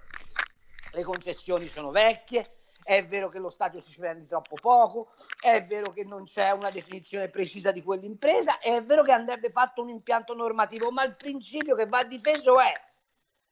le 0.91 1.03
concessioni 1.03 1.67
sono 1.67 1.91
vecchie, 1.91 2.56
è 2.87 3.05
vero 3.05 3.27
che 3.27 3.39
lo 3.39 3.49
stadio 3.49 3.81
si 3.81 3.91
spende 3.91 4.25
troppo 4.25 4.55
poco, 4.55 5.11
è 5.41 5.61
vero 5.65 5.91
che 5.91 6.05
non 6.05 6.23
c'è 6.23 6.51
una 6.51 6.71
definizione 6.71 7.27
precisa 7.27 7.73
di 7.73 7.83
quell'impresa, 7.83 8.59
è 8.59 8.81
vero 8.81 9.03
che 9.03 9.11
andrebbe 9.11 9.49
fatto 9.49 9.81
un 9.81 9.89
impianto 9.89 10.33
normativo, 10.33 10.89
ma 10.89 11.03
il 11.03 11.17
principio 11.17 11.75
che 11.75 11.85
va 11.85 12.05
difeso 12.05 12.61
è 12.61 12.71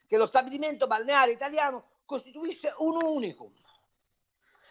che 0.08 0.15
lo 0.15 0.25
stabilimento 0.25 0.88
balneare 0.88 1.34
italiano 1.34 1.84
costituisce 2.06 2.74
un 2.77 2.96
unicum. 3.04 3.51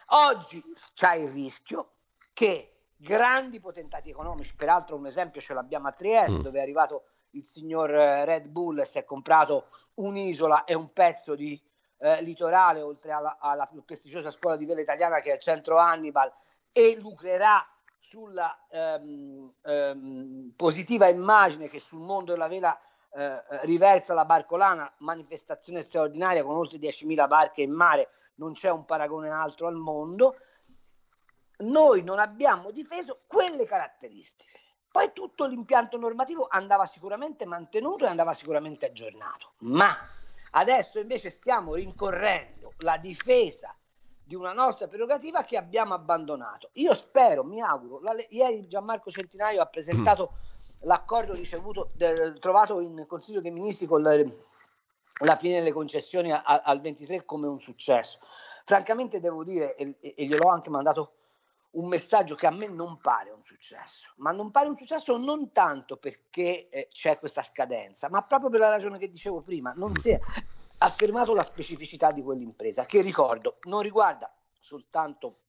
Oggi 0.07 0.65
c'è 0.95 1.17
il 1.17 1.31
rischio 1.31 1.97
che 2.33 2.87
grandi 2.97 3.61
potentati 3.61 4.09
economici, 4.09 4.55
peraltro 4.55 4.97
un 4.97 5.05
esempio 5.05 5.43
ce 5.43 5.53
l'abbiamo 5.53 5.89
a 5.89 5.93
Trieste, 5.93 6.39
mm. 6.39 6.43
dove 6.43 6.59
è 6.59 6.63
arrivato 6.63 7.05
il 7.33 7.47
signor 7.47 7.91
eh, 7.91 8.25
Red 8.25 8.47
Bull 8.47 8.79
e 8.79 8.87
si 8.87 8.97
è 8.97 9.05
comprato 9.05 9.69
un'isola 9.97 10.65
e 10.65 10.73
un 10.73 10.91
pezzo 10.91 11.35
di 11.35 11.61
eh, 12.05 12.21
litorale, 12.23 12.83
oltre 12.83 13.13
alla, 13.13 13.39
alla, 13.41 13.67
più 13.67 13.83
prestigiosa 13.83 14.31
scuola 14.31 14.57
di 14.57 14.67
vela 14.67 14.83
italiana 14.83 15.21
che 15.21 15.31
è 15.31 15.35
il 15.35 15.41
Centro 15.41 15.79
Hannibal, 15.79 16.31
e 16.71 16.99
lucrerà 17.01 17.67
sulla 17.99 18.67
ehm, 18.69 19.51
ehm, 19.63 20.53
positiva 20.55 21.09
immagine 21.09 21.69
che 21.69 21.81
sul 21.81 22.01
mondo 22.01 22.33
della 22.33 22.49
vela 22.49 22.79
eh, 23.15 23.43
riversa 23.63 24.13
la 24.13 24.27
barcolana, 24.27 24.93
manifestazione 24.99 25.81
straordinaria 25.81 26.43
con 26.43 26.57
oltre 26.57 26.79
10.000 26.79 27.27
barche 27.27 27.63
in 27.63 27.73
mare, 27.73 28.11
non 28.35 28.53
c'è 28.53 28.71
un 28.71 28.85
paragone 28.85 29.31
altro 29.31 29.67
al 29.67 29.77
mondo. 29.77 30.37
Noi 31.59 32.03
non 32.03 32.19
abbiamo 32.19 32.71
difeso 32.71 33.23
quelle 33.27 33.65
caratteristiche. 33.65 34.61
Poi 34.91 35.13
tutto 35.15 35.47
l'impianto 35.47 35.97
normativo 35.97 36.47
andava 36.51 36.85
sicuramente 36.85 37.47
mantenuto 37.47 38.05
e 38.05 38.09
andava 38.09 38.35
sicuramente 38.35 38.87
aggiornato, 38.87 39.55
ma 39.61 39.97
Adesso 40.57 41.01
invece 41.01 41.31
stiamo 41.31 41.75
rincorrendo 41.75 42.75
la 42.79 42.97
difesa 42.97 43.75
di 44.27 44.35
una 44.35 44.53
nostra 44.53 44.87
prerogativa 44.87 45.43
che 45.43 45.57
abbiamo 45.57 45.95
abbandonato. 45.95 46.71
Io 46.75 46.95
spero, 46.95 47.45
mi 47.45 47.61
auguro, 47.61 48.01
la, 48.01 48.15
ieri 48.31 48.67
Gianmarco 48.67 49.11
Centinaio 49.11 49.61
ha 49.61 49.67
presentato 49.67 50.33
mm. 50.33 50.87
l'accordo 50.87 51.35
ricevuto, 51.35 51.91
de, 51.95 52.33
trovato 52.35 52.81
in 52.81 53.05
Consiglio 53.07 53.41
dei 53.41 53.51
Ministri 53.51 53.87
con 53.87 54.03
la, 54.03 54.17
la 55.25 55.37
fine 55.37 55.59
delle 55.59 55.73
concessioni 55.73 56.33
a, 56.33 56.43
al 56.43 56.81
23 56.81 57.25
come 57.25 57.49
un 57.49 57.61
successo. 57.61 58.19
Francamente 58.65 59.21
devo 59.21 59.43
dire, 59.45 59.75
e, 59.75 59.97
e 60.01 60.25
gliel'ho 60.25 60.49
anche 60.49 60.71
mandato 60.71 61.15
un 61.75 61.89
messaggio 61.89 62.35
che 62.35 62.47
a 62.47 62.51
me 62.51 62.69
non 62.69 62.99
pare 62.99 63.31
un 63.31 63.43
successo, 63.43 64.13
ma 64.17 64.31
non 64.33 64.51
pare 64.51 64.69
un 64.69 64.77
successo 64.77 65.17
non 65.17 65.53
tanto 65.53 65.97
perché 65.97 66.69
eh, 66.69 66.89
c'è 66.91 67.19
questa 67.19 67.43
scadenza, 67.43 68.09
ma 68.09 68.23
proprio 68.23 68.51
per 68.51 68.61
la 68.61 68.69
ragione 68.69 68.99
che 68.99 69.11
dicevo 69.11 69.41
prima, 69.41 69.73
non 69.77 69.95
si 69.95 70.11
è 70.11 70.21
affermato 70.79 71.35
la 71.35 71.43
specificità 71.43 72.13
di 72.13 72.23
quell'impresa, 72.23 72.87
che 72.87 73.01
ricordo 73.01 73.59
non 73.63 73.83
riguarda 73.83 74.33
soltanto 74.59 75.41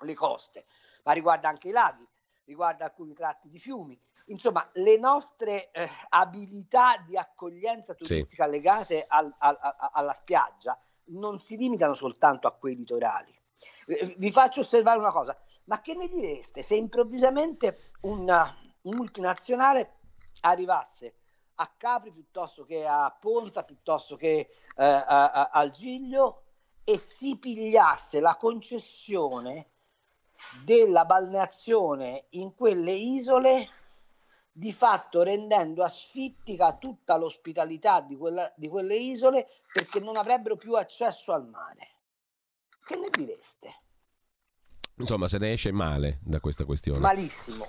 le 0.00 0.14
coste, 0.14 0.64
ma 1.04 1.12
riguarda 1.12 1.48
anche 1.48 1.68
i 1.68 1.72
laghi, 1.72 2.06
riguarda 2.44 2.84
alcuni 2.86 3.12
tratti 3.12 3.48
di 3.48 3.58
fiumi, 3.58 3.98
insomma 4.26 4.68
le 4.74 4.98
nostre 4.98 5.70
eh, 5.70 5.88
abilità 6.08 6.96
di 6.98 7.16
accoglienza 7.16 7.94
turistica 7.94 8.44
sì. 8.44 8.50
legate 8.50 9.04
al, 9.06 9.32
al, 9.38 9.56
a, 9.60 9.90
alla 9.92 10.12
spiaggia 10.12 10.80
non 11.10 11.38
si 11.38 11.56
limitano 11.56 11.94
soltanto 11.94 12.46
a 12.48 12.52
quei 12.52 12.74
litorali. 12.74 13.37
Eh, 13.86 14.14
vi 14.18 14.30
faccio 14.30 14.60
osservare 14.60 14.98
una 14.98 15.12
cosa, 15.12 15.36
ma 15.64 15.80
che 15.80 15.94
ne 15.94 16.08
direste 16.08 16.62
se 16.62 16.74
improvvisamente 16.74 17.92
una 18.02 18.56
multinazionale 18.82 19.96
arrivasse 20.40 21.14
a 21.56 21.72
Capri 21.76 22.12
piuttosto 22.12 22.64
che 22.64 22.86
a 22.86 23.10
Ponza, 23.18 23.64
piuttosto 23.64 24.16
che 24.16 24.50
eh, 24.76 24.84
a, 24.84 25.30
a, 25.30 25.50
al 25.52 25.70
Giglio 25.70 26.42
e 26.84 26.98
si 26.98 27.36
pigliasse 27.36 28.20
la 28.20 28.36
concessione 28.36 29.70
della 30.64 31.04
balneazione 31.04 32.26
in 32.30 32.54
quelle 32.54 32.92
isole 32.92 33.68
di 34.52 34.72
fatto 34.72 35.22
rendendo 35.22 35.82
asfittica 35.82 36.76
tutta 36.76 37.16
l'ospitalità 37.16 38.00
di, 38.00 38.16
quella, 38.16 38.52
di 38.56 38.68
quelle 38.68 38.96
isole 38.96 39.48
perché 39.72 40.00
non 40.00 40.16
avrebbero 40.16 40.56
più 40.56 40.74
accesso 40.74 41.32
al 41.32 41.46
mare. 41.46 41.97
Che 42.88 42.96
ne 42.96 43.08
direste? 43.10 43.68
Insomma, 44.96 45.28
se 45.28 45.36
ne 45.36 45.52
esce 45.52 45.72
male 45.72 46.20
da 46.22 46.40
questa 46.40 46.64
questione. 46.64 47.00
Malissimo. 47.00 47.66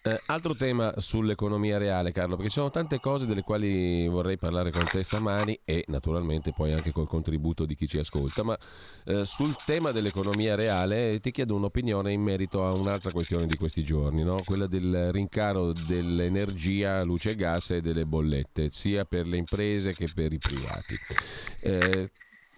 Eh, 0.00 0.20
altro 0.26 0.54
tema 0.54 0.94
sull'economia 1.00 1.76
reale, 1.76 2.12
Carlo, 2.12 2.36
perché 2.36 2.50
ci 2.50 2.58
sono 2.58 2.70
tante 2.70 3.00
cose 3.00 3.26
delle 3.26 3.42
quali 3.42 4.06
vorrei 4.06 4.38
parlare 4.38 4.70
con 4.70 4.86
te 4.86 5.02
stamani 5.02 5.58
e 5.64 5.84
naturalmente 5.88 6.52
poi 6.52 6.72
anche 6.72 6.92
col 6.92 7.08
contributo 7.08 7.66
di 7.66 7.74
chi 7.74 7.88
ci 7.88 7.98
ascolta, 7.98 8.44
ma 8.44 8.56
eh, 9.06 9.24
sul 9.24 9.56
tema 9.66 9.90
dell'economia 9.90 10.54
reale 10.54 11.18
ti 11.18 11.32
chiedo 11.32 11.56
un'opinione 11.56 12.12
in 12.12 12.22
merito 12.22 12.64
a 12.64 12.70
un'altra 12.72 13.10
questione 13.10 13.46
di 13.46 13.56
questi 13.56 13.82
giorni, 13.82 14.22
no? 14.22 14.40
quella 14.44 14.68
del 14.68 15.10
rincaro 15.10 15.72
dell'energia, 15.72 17.02
luce 17.02 17.30
e 17.30 17.34
gas 17.34 17.70
e 17.70 17.80
delle 17.80 18.06
bollette, 18.06 18.70
sia 18.70 19.04
per 19.04 19.26
le 19.26 19.36
imprese 19.36 19.94
che 19.94 20.08
per 20.14 20.32
i 20.32 20.38
privati. 20.38 20.94
Eh, 21.60 22.10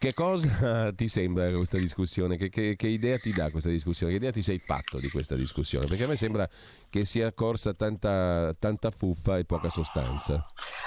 che 0.02 0.14
cosa 0.14 0.90
ti 0.96 1.06
sembra 1.06 1.48
questa 1.52 1.78
discussione? 1.78 2.36
Che, 2.36 2.48
che, 2.48 2.74
che, 2.74 2.88
idea 2.88 3.18
ti 3.18 3.32
dà 3.32 3.52
questa 3.52 3.68
discussione? 3.68 4.10
Che 4.10 4.18
idea 4.18 4.32
ti 4.32 4.42
sei 4.42 4.58
fatto 4.58 4.98
di 4.98 5.08
questa 5.08 5.36
discussione? 5.36 5.86
Perché 5.86 6.02
a 6.02 6.08
me 6.08 6.16
sembra 6.16 6.48
che 6.90 7.04
sia 7.04 7.32
corsa 7.32 7.72
tanta, 7.72 8.52
tanta 8.58 8.90
fuffa 8.90 9.38
e 9.38 9.44
poca 9.44 9.70
sostanza. 9.70 10.44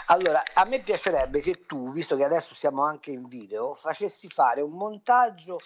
Allora, 0.07 0.43
a 0.53 0.65
me 0.65 0.81
piacerebbe 0.81 1.39
che 1.39 1.65
tu, 1.65 1.93
visto 1.93 2.17
che 2.17 2.25
adesso 2.25 2.53
siamo 2.55 2.84
anche 2.84 3.12
in 3.12 3.29
video, 3.29 3.74
facessi 3.74 4.27
fare 4.27 4.60
un 4.60 4.74
montaggio 4.74 5.60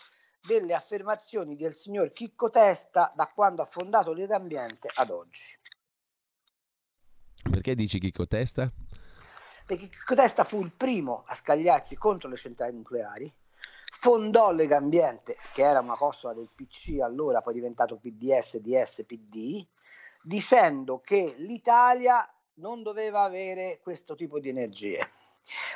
delle 0.45 0.75
affermazioni 0.75 1.55
del 1.55 1.73
signor 1.73 2.13
Chicco 2.13 2.51
Testa 2.51 3.11
da 3.15 3.31
quando 3.33 3.63
ha 3.63 3.65
fondato 3.65 4.13
Legambiente 4.13 4.91
ad 4.93 5.09
oggi. 5.09 5.57
Perché 7.49 7.73
dici 7.73 7.97
Chicco 7.97 8.27
Testa? 8.27 8.71
perché 9.69 9.87
Testa 10.15 10.43
fu 10.45 10.63
il 10.63 10.71
primo 10.71 11.23
a 11.27 11.35
scagliarsi 11.35 11.95
contro 11.95 12.27
le 12.27 12.37
centrali 12.37 12.75
nucleari, 12.75 13.31
fondò 13.91 14.51
Legambiente, 14.51 15.35
che 15.53 15.63
era 15.63 15.79
una 15.79 15.95
costola 15.95 16.33
del 16.33 16.49
PC 16.53 16.99
allora, 17.01 17.41
poi 17.41 17.53
diventato 17.53 17.97
PDS, 17.97 18.59
DS, 18.59 19.05
PD, 19.05 19.65
dicendo 20.23 20.99
che 20.99 21.33
l'Italia 21.37 22.27
non 22.55 22.83
doveva 22.83 23.23
avere 23.23 23.79
questo 23.81 24.15
tipo 24.15 24.39
di 24.39 24.49
energie. 24.49 25.11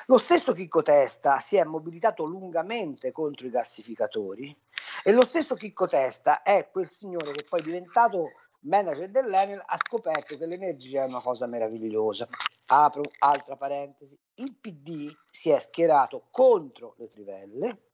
Lo 0.08 0.18
stesso 0.18 0.54
Chicco 0.54 0.82
Testa 0.82 1.40
si 1.40 1.56
è 1.56 1.64
mobilitato 1.64 2.26
lungamente 2.26 3.12
contro 3.12 3.48
i 3.48 3.50
gassificatori 3.50 4.56
e 5.04 5.12
lo 5.12 5.24
stesso 5.24 5.56
Chicco 5.56 5.88
Testa 5.88 6.44
è 6.44 6.70
quel 6.72 6.90
signore 6.90 7.32
che 7.32 7.44
poi 7.44 7.62
diventato 7.62 8.32
manager 8.62 9.10
dell'Enel 9.10 9.64
ha 9.66 9.78
scoperto 9.78 10.38
che 10.38 10.46
l'energia 10.46 11.04
è 11.04 11.08
una 11.08 11.22
cosa 11.22 11.48
meravigliosa. 11.48 12.28
Apro 12.68 13.04
altra 13.20 13.56
parentesi, 13.56 14.18
il 14.36 14.56
PD 14.56 15.12
si 15.30 15.50
è 15.50 15.60
schierato 15.60 16.28
contro 16.30 16.94
le 16.98 17.08
trivelle 17.08 17.93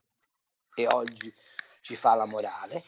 e 0.75 0.87
oggi 0.87 1.33
ci 1.81 1.95
fa 1.95 2.15
la 2.15 2.25
morale. 2.25 2.83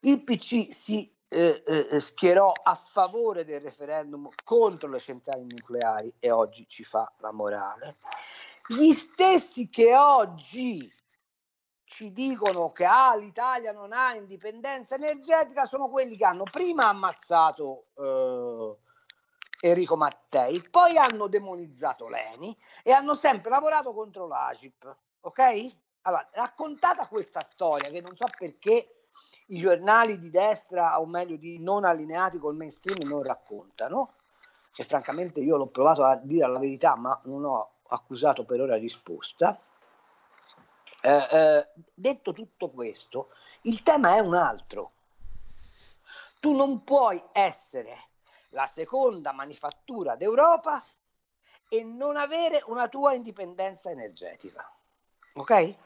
Il 0.00 0.22
PC 0.24 0.72
si 0.72 1.12
eh, 1.32 1.62
eh, 1.66 2.00
schierò 2.00 2.52
a 2.52 2.74
favore 2.74 3.44
del 3.44 3.62
referendum 3.62 4.28
contro 4.44 4.88
le 4.90 4.98
centrali 4.98 5.46
nucleari 5.46 6.14
e 6.18 6.30
oggi 6.30 6.66
ci 6.68 6.84
fa 6.84 7.10
la 7.18 7.32
morale. 7.32 7.96
Gli 8.66 8.92
stessi 8.92 9.70
che 9.70 9.96
oggi 9.96 10.92
ci 11.84 12.12
dicono 12.12 12.70
che 12.70 12.84
ah, 12.84 13.16
l'Italia 13.16 13.72
non 13.72 13.92
ha 13.92 14.14
indipendenza 14.14 14.94
energetica 14.94 15.64
sono 15.64 15.88
quelli 15.88 16.16
che 16.16 16.24
hanno 16.24 16.44
prima 16.44 16.88
ammazzato 16.88 17.86
eh, 17.96 18.76
Enrico 19.68 19.96
Mattei, 19.96 20.60
poi 20.68 20.96
hanno 20.96 21.28
demonizzato 21.28 22.08
Leni 22.08 22.56
e 22.82 22.92
hanno 22.92 23.14
sempre 23.14 23.50
lavorato 23.50 23.94
contro 23.94 24.26
l'Agip. 24.26 24.96
Ok? 25.20 25.80
Allora, 26.02 26.28
raccontata 26.32 27.06
questa 27.06 27.42
storia, 27.42 27.90
che 27.90 28.00
non 28.00 28.16
so 28.16 28.26
perché 28.36 29.06
i 29.48 29.58
giornali 29.58 30.18
di 30.18 30.30
destra, 30.30 31.00
o 31.00 31.06
meglio 31.06 31.36
di 31.36 31.60
non 31.60 31.84
allineati 31.84 32.38
col 32.38 32.56
mainstream, 32.56 33.08
non 33.08 33.22
raccontano, 33.22 34.14
e 34.74 34.84
francamente 34.84 35.40
io 35.40 35.56
l'ho 35.56 35.68
provato 35.68 36.04
a 36.04 36.16
dire 36.16 36.48
la 36.48 36.58
verità, 36.58 36.96
ma 36.96 37.20
non 37.24 37.44
ho 37.44 37.70
accusato 37.88 38.44
per 38.44 38.60
ora 38.60 38.76
risposta 38.76 39.60
eh, 41.04 41.26
eh, 41.30 41.68
detto 41.92 42.32
tutto 42.32 42.68
questo, 42.68 43.30
il 43.62 43.82
tema 43.82 44.14
è 44.14 44.20
un 44.20 44.34
altro. 44.34 44.92
Tu 46.38 46.54
non 46.54 46.84
puoi 46.84 47.22
essere 47.32 47.96
la 48.50 48.66
seconda 48.66 49.32
manifattura 49.32 50.14
d'Europa 50.14 50.84
e 51.68 51.82
non 51.82 52.16
avere 52.16 52.62
una 52.66 52.88
tua 52.88 53.14
indipendenza 53.14 53.90
energetica. 53.90 54.70
Ok? 55.34 55.76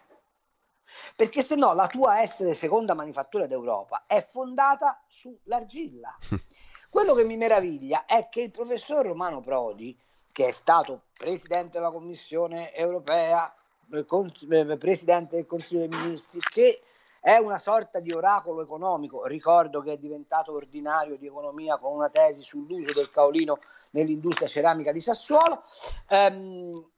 Perché 1.14 1.42
se 1.42 1.56
no 1.56 1.72
la 1.74 1.86
tua 1.86 2.20
essere 2.20 2.54
seconda 2.54 2.94
manifattura 2.94 3.46
d'Europa 3.46 4.04
è 4.06 4.24
fondata 4.26 5.02
sull'argilla. 5.08 6.16
Quello 6.88 7.14
che 7.14 7.24
mi 7.24 7.36
meraviglia 7.36 8.06
è 8.06 8.28
che 8.28 8.42
il 8.42 8.50
professor 8.50 9.04
Romano 9.04 9.40
Prodi, 9.42 9.96
che 10.32 10.48
è 10.48 10.52
stato 10.52 11.02
presidente 11.12 11.72
della 11.72 11.90
Commissione 11.90 12.72
europea, 12.74 13.54
eh, 13.92 14.06
eh, 14.08 14.76
presidente 14.78 15.36
del 15.36 15.46
Consiglio 15.46 15.86
dei 15.86 15.98
Ministri, 16.00 16.40
che 16.40 16.80
è 17.20 17.38
una 17.38 17.58
sorta 17.58 17.98
di 17.98 18.12
oracolo 18.12 18.62
economico. 18.62 19.26
Ricordo 19.26 19.82
che 19.82 19.92
è 19.92 19.96
diventato 19.98 20.54
ordinario 20.54 21.18
di 21.18 21.26
economia 21.26 21.76
con 21.76 21.92
una 21.92 22.08
tesi 22.08 22.42
sull'uso 22.42 22.92
del 22.92 23.10
caolino 23.10 23.58
nell'industria 23.90 24.46
ceramica 24.46 24.92
di 24.92 25.00
Sassuolo. 25.00 25.64
Ehm, 26.08 26.88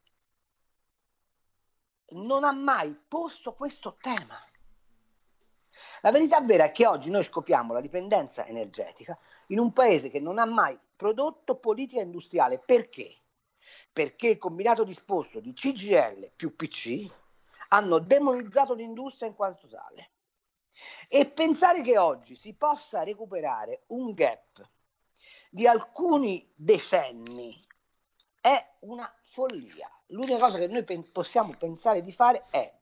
non 2.10 2.44
ha 2.44 2.52
mai 2.52 2.98
posto 3.08 3.54
questo 3.54 3.96
tema. 4.00 4.38
La 6.00 6.10
verità 6.10 6.40
vera 6.40 6.64
è 6.64 6.70
che 6.72 6.86
oggi 6.86 7.10
noi 7.10 7.22
scopriamo 7.22 7.72
la 7.72 7.80
dipendenza 7.80 8.46
energetica 8.46 9.18
in 9.48 9.58
un 9.58 9.72
paese 9.72 10.08
che 10.08 10.20
non 10.20 10.38
ha 10.38 10.44
mai 10.44 10.76
prodotto 10.96 11.56
politica 11.58 12.00
industriale. 12.00 12.58
Perché? 12.58 13.22
perché 13.92 14.28
il 14.28 14.38
combinato 14.38 14.84
disposto 14.84 15.40
di 15.40 15.52
CGL 15.52 16.32
più 16.34 16.54
PC 16.54 17.06
hanno 17.70 17.98
demonizzato 17.98 18.74
l'industria 18.74 19.28
in 19.28 19.34
quanto 19.34 19.66
tale. 19.68 20.10
E 21.08 21.28
pensare 21.28 21.82
che 21.82 21.98
oggi 21.98 22.36
si 22.36 22.54
possa 22.54 23.02
recuperare 23.02 23.82
un 23.88 24.12
gap 24.12 24.70
di 25.50 25.66
alcuni 25.66 26.48
decenni 26.54 27.66
è 28.48 28.66
una 28.80 29.12
follia. 29.24 29.90
L'unica 30.06 30.38
cosa 30.38 30.58
che 30.58 30.68
noi 30.68 30.82
pen- 30.82 31.12
possiamo 31.12 31.54
pensare 31.58 32.00
di 32.00 32.12
fare 32.12 32.44
è 32.50 32.72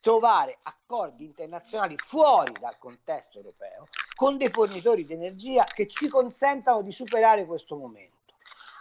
trovare 0.00 0.58
accordi 0.62 1.24
internazionali 1.24 1.96
fuori 1.98 2.52
dal 2.58 2.78
contesto 2.78 3.38
europeo 3.38 3.88
con 4.14 4.38
dei 4.38 4.48
fornitori 4.48 5.04
di 5.04 5.12
energia 5.12 5.64
che 5.64 5.86
ci 5.88 6.08
consentano 6.08 6.80
di 6.82 6.92
superare 6.92 7.44
questo 7.44 7.76
momento. 7.76 8.34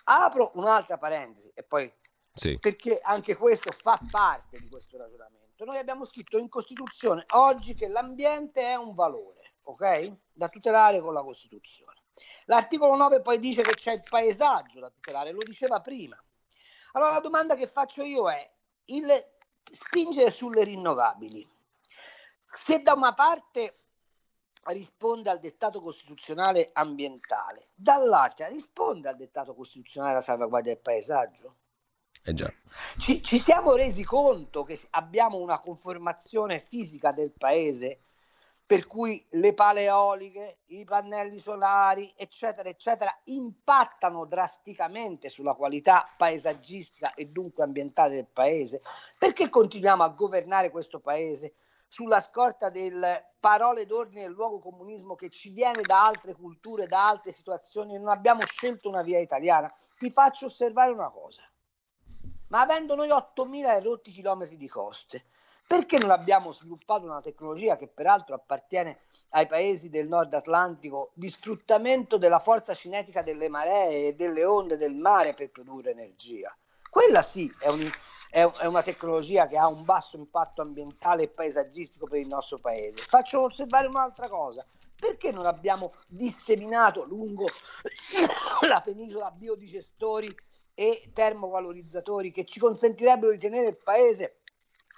Apro 0.05 0.51
un'altra 0.55 0.97
parentesi 0.97 1.51
e 1.53 1.63
poi 1.63 1.91
sì. 2.33 2.57
perché 2.59 2.99
anche 3.01 3.35
questo 3.35 3.71
fa 3.71 3.99
parte 4.09 4.59
di 4.59 4.69
questo 4.69 4.97
ragionamento. 4.97 5.65
Noi 5.65 5.77
abbiamo 5.77 6.05
scritto 6.05 6.37
in 6.37 6.47
Costituzione 6.47 7.25
oggi 7.29 7.73
che 7.73 7.87
l'ambiente 7.87 8.61
è 8.61 8.75
un 8.75 8.93
valore, 8.93 9.44
ok? 9.65 10.17
Da 10.33 10.49
tutelare 10.49 10.99
con 10.99 11.13
la 11.13 11.23
Costituzione. 11.23 12.03
L'articolo 12.45 12.95
9 12.95 13.21
poi 13.21 13.39
dice 13.39 13.61
che 13.61 13.73
c'è 13.73 13.93
il 13.93 14.03
paesaggio 14.03 14.79
da 14.79 14.89
tutelare, 14.89 15.31
lo 15.31 15.43
diceva 15.43 15.81
prima. 15.81 16.17
Allora 16.93 17.11
la 17.11 17.19
domanda 17.19 17.55
che 17.55 17.67
faccio 17.67 18.03
io 18.03 18.29
è 18.29 18.51
il 18.85 19.07
spingere 19.71 20.29
sulle 20.29 20.63
rinnovabili 20.63 21.45
Se 22.51 22.81
da 22.81 22.93
una 22.93 23.13
parte 23.13 23.79
risponde 24.65 25.29
al 25.29 25.39
dettato 25.39 25.81
costituzionale 25.81 26.69
ambientale, 26.73 27.67
dall'altra 27.75 28.47
risponde 28.47 29.09
al 29.09 29.15
dettato 29.15 29.53
costituzionale 29.53 30.13
della 30.13 30.23
salvaguardia 30.23 30.73
del 30.73 30.81
paesaggio. 30.81 31.55
Eh 32.23 32.33
ci, 32.97 33.21
ci, 33.21 33.39
siamo 33.39 33.75
resi 33.75 34.03
conto 34.03 34.63
che 34.63 34.79
abbiamo 34.91 35.37
una 35.37 35.59
conformazione 35.59 36.59
fisica 36.59 37.11
del 37.11 37.31
paese 37.31 38.04
per 38.65 38.87
cui 38.87 39.23
le 39.31 39.53
pale 39.53 39.83
eoliche, 39.83 40.61
i 40.67 40.83
pannelli 40.85 41.37
solari, 41.37 42.11
eccetera, 42.15 42.67
eccetera, 42.67 43.15
impattano 43.25 44.25
drasticamente 44.25 45.29
sulla 45.29 45.53
qualità 45.53 46.11
paesaggistica 46.17 47.13
e 47.13 47.27
dunque 47.27 47.63
ambientale 47.63 48.15
del 48.15 48.27
paese. 48.27 48.81
Perché 49.19 49.49
continuiamo 49.49 50.03
a 50.03 50.09
governare 50.09 50.71
questo 50.71 50.99
paese 50.99 51.53
sulla 51.87 52.19
scorta 52.19 52.69
delle 52.69 53.35
parole 53.39 53.85
d'ordine 53.85 54.23
del 54.23 54.31
luogo 54.31 54.57
comunismo 54.57 55.13
che 55.13 55.29
ci 55.29 55.51
viene 55.51 55.83
da 55.83 56.03
altre 56.03 56.33
culture, 56.33 56.87
da 56.87 57.07
altre 57.07 57.31
situazioni, 57.31 57.97
non 57.99 58.09
abbiamo 58.09 58.43
scelto 58.45 58.89
una 58.89 59.03
via 59.03 59.19
italiana? 59.19 59.71
Ti 59.97 60.09
faccio 60.09 60.47
osservare 60.47 60.91
una 60.91 61.11
cosa. 61.11 61.43
Ma 62.47 62.61
avendo 62.61 62.95
noi 62.95 63.09
8.000 63.09 63.83
rotti 63.83 64.11
chilometri 64.11 64.57
di 64.57 64.67
coste, 64.67 65.25
perché 65.67 65.97
non 65.97 66.11
abbiamo 66.11 66.53
sviluppato 66.53 67.05
una 67.05 67.21
tecnologia 67.21 67.75
che 67.75 67.87
peraltro 67.87 68.35
appartiene 68.35 68.99
ai 69.29 69.47
paesi 69.47 69.89
del 69.89 70.07
nord 70.07 70.33
Atlantico 70.33 71.11
di 71.15 71.29
sfruttamento 71.29 72.17
della 72.17 72.39
forza 72.39 72.73
cinetica 72.73 73.23
delle 73.23 73.49
maree 73.49 74.07
e 74.07 74.13
delle 74.13 74.45
onde 74.45 74.77
del 74.77 74.95
mare 74.95 75.33
per 75.33 75.49
produrre 75.49 75.91
energia? 75.91 76.55
Quella 76.89 77.23
sì 77.23 77.51
è, 77.59 77.67
un, 77.67 77.89
è, 78.29 78.43
è 78.43 78.65
una 78.67 78.83
tecnologia 78.83 79.47
che 79.47 79.57
ha 79.57 79.67
un 79.67 79.83
basso 79.83 80.17
impatto 80.17 80.61
ambientale 80.61 81.23
e 81.23 81.29
paesaggistico 81.29 82.07
per 82.07 82.19
il 82.19 82.27
nostro 82.27 82.59
paese. 82.59 83.01
Faccio 83.01 83.41
osservare 83.41 83.87
un'altra 83.87 84.29
cosa 84.29 84.65
perché 84.97 85.31
non 85.31 85.45
abbiamo 85.45 85.93
disseminato 86.07 87.03
lungo 87.03 87.47
la 88.69 88.81
penisola 88.81 89.29
biodigestori 89.31 90.33
e 90.73 91.09
termovalorizzatori 91.13 92.31
che 92.31 92.45
ci 92.45 92.59
consentirebbero 92.59 93.31
di 93.31 93.37
tenere 93.37 93.67
il 93.67 93.77
paese 93.77 94.39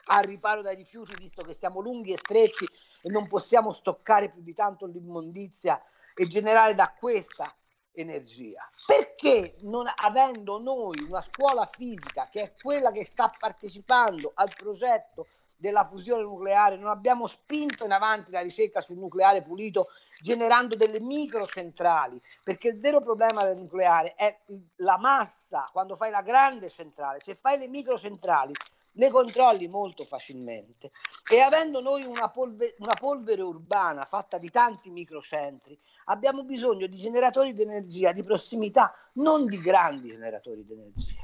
al 0.07 0.23
riparo 0.23 0.61
dai 0.61 0.75
rifiuti, 0.75 1.15
visto 1.15 1.43
che 1.43 1.53
siamo 1.53 1.79
lunghi 1.79 2.13
e 2.13 2.17
stretti 2.17 2.65
e 3.01 3.09
non 3.09 3.27
possiamo 3.27 3.71
stoccare 3.71 4.29
più 4.29 4.41
di 4.41 4.53
tanto 4.53 4.85
l'immondizia 4.85 5.81
e 6.13 6.27
generare 6.27 6.75
da 6.75 6.93
questa 6.97 7.55
energia. 7.91 8.69
Perché 8.85 9.57
non 9.61 9.85
avendo 9.95 10.59
noi 10.59 10.99
una 11.07 11.21
scuola 11.21 11.65
fisica 11.65 12.29
che 12.29 12.41
è 12.41 12.53
quella 12.61 12.91
che 12.91 13.05
sta 13.05 13.31
partecipando 13.37 14.31
al 14.35 14.53
progetto 14.55 15.27
della 15.59 15.87
fusione 15.87 16.21
nucleare, 16.21 16.77
non 16.77 16.89
abbiamo 16.89 17.25
spinto 17.25 17.83
in 17.83 17.91
avanti 17.91 18.31
la 18.31 18.41
ricerca 18.41 18.79
sul 18.79 18.97
nucleare 18.97 19.41
pulito 19.41 19.87
generando 20.21 20.75
delle 20.75 20.99
microcentrali, 20.99 22.21
perché 22.43 22.69
il 22.69 22.79
vero 22.79 23.01
problema 23.01 23.43
del 23.43 23.57
nucleare 23.57 24.13
è 24.13 24.39
la 24.77 24.99
massa, 24.99 25.67
quando 25.71 25.95
fai 25.95 26.11
la 26.11 26.21
grande 26.21 26.69
centrale, 26.69 27.19
se 27.19 27.35
fai 27.35 27.57
le 27.57 27.67
microcentrali 27.67 28.53
le 28.97 29.09
controlli 29.09 29.67
molto 29.67 30.05
facilmente 30.05 30.91
e 31.31 31.39
avendo 31.39 31.81
noi 31.81 32.03
una, 32.03 32.29
polve, 32.29 32.75
una 32.79 32.95
polvere 32.95 33.41
urbana 33.41 34.05
fatta 34.05 34.37
di 34.37 34.49
tanti 34.49 34.89
microcentri, 34.89 35.79
abbiamo 36.05 36.43
bisogno 36.43 36.87
di 36.87 36.97
generatori 36.97 37.53
di 37.53 37.63
energia 37.63 38.11
di 38.11 38.23
prossimità, 38.23 38.93
non 39.13 39.45
di 39.45 39.59
grandi 39.59 40.09
generatori 40.09 40.63
di 40.63 40.73
energia. 40.73 41.21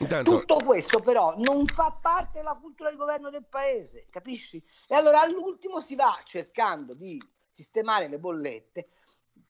Intanto... 0.00 0.38
Tutto 0.38 0.56
questo 0.64 1.00
però 1.00 1.34
non 1.38 1.66
fa 1.66 1.90
parte 1.90 2.38
della 2.38 2.54
cultura 2.54 2.90
di 2.90 2.96
governo 2.96 3.30
del 3.30 3.44
paese, 3.44 4.06
capisci? 4.10 4.62
E 4.86 4.94
allora 4.94 5.22
all'ultimo 5.22 5.80
si 5.80 5.96
va 5.96 6.20
cercando 6.24 6.94
di 6.94 7.20
sistemare 7.48 8.08
le 8.08 8.18
bollette 8.18 8.90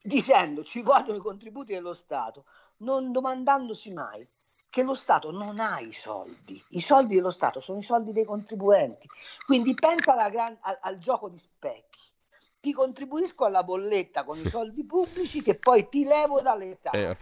dicendo 0.01 0.63
ci 0.63 0.81
vogliono 0.81 1.17
i 1.17 1.21
contributi 1.21 1.73
dello 1.73 1.93
Stato, 1.93 2.45
non 2.77 3.11
domandandosi 3.11 3.91
mai 3.91 4.27
che 4.69 4.83
lo 4.83 4.93
Stato 4.93 5.31
non 5.31 5.59
ha 5.59 5.79
i 5.79 5.91
soldi, 5.91 6.63
i 6.69 6.81
soldi 6.81 7.15
dello 7.15 7.31
Stato 7.31 7.59
sono 7.59 7.79
i 7.79 7.83
soldi 7.83 8.11
dei 8.11 8.25
contribuenti, 8.25 9.07
quindi 9.45 9.73
pensa 9.73 10.29
gran, 10.29 10.57
al, 10.61 10.77
al 10.81 10.97
gioco 10.99 11.29
di 11.29 11.37
specchi 11.37 11.99
ti 12.59 12.73
contribuisco 12.73 13.45
alla 13.45 13.63
bolletta 13.63 14.23
con 14.23 14.39
i 14.39 14.47
soldi 14.47 14.85
pubblici 14.85 15.41
che 15.41 15.55
poi 15.55 15.87
ti 15.87 16.03
levo 16.03 16.41
dalle 16.41 16.77
tasse. 16.79 16.97
Eh. 16.97 17.15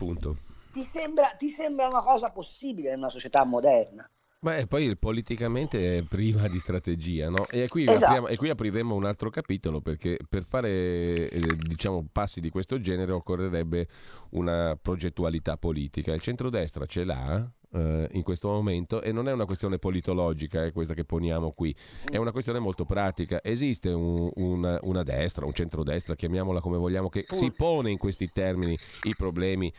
Ti 0.71 0.83
sembra, 0.83 1.27
ti 1.38 1.49
sembra 1.49 1.88
una 1.88 2.01
cosa 2.01 2.31
possibile 2.31 2.91
in 2.91 2.97
una 2.97 3.10
società 3.10 3.43
moderna? 3.43 4.10
Beh, 4.39 4.67
poi 4.67 4.95
politicamente 4.95 5.97
è 5.97 6.04
prima 6.04 6.47
di 6.47 6.60
strategia, 6.60 7.28
no? 7.28 7.47
E 7.47 7.67
qui, 7.67 7.86
esatto. 7.86 8.06
apriamo, 8.06 8.28
e 8.28 8.36
qui, 8.36 8.50
apriremo 8.50 8.93
un 8.93 9.06
altro 9.06 9.32
capitolo 9.32 9.82
perché 9.82 10.19
per 10.30 10.45
fare 10.47 11.30
eh, 11.30 11.41
diciamo, 11.58 12.06
passi 12.12 12.39
di 12.39 12.52
questo 12.52 12.80
genere 12.80 13.13
occorrerebbe 13.13 13.88
una 14.32 14.78
progettualità 14.80 15.58
politica. 15.58 16.13
Il 16.13 16.21
centrodestra 16.21 16.86
ce 16.86 17.04
l'ha 17.04 17.52
eh, 17.73 18.08
in 18.12 18.21
questo 18.21 18.50
momento 18.50 19.02
e 19.02 19.12
non 19.12 19.28
è 19.28 19.32
una 19.32 19.45
questione 19.45 19.80
politologica 19.80 20.65
è 20.65 20.71
questa 20.71 20.93
che 20.93 21.04
poniamo 21.04 21.52
qui, 21.54 21.76
è 22.08 22.17
una 22.17 22.32
questione 22.32 22.60
molto 22.60 22.86
pratica. 22.86 23.39
Esiste 23.41 23.89
un, 23.89 24.30
una, 24.36 24.78
una 24.84 25.02
destra, 25.02 25.47
un 25.47 25.54
centrodestra, 25.54 26.13
chiamiamola 26.13 26.62
come 26.62 26.78
vogliamo, 26.78 27.10
che 27.10 27.26
si 27.28 27.52
pone 27.52 27.89
in 27.89 27.97
questi 27.97 28.30
termini 28.32 28.78
i 29.06 29.15
problemi 29.15 29.73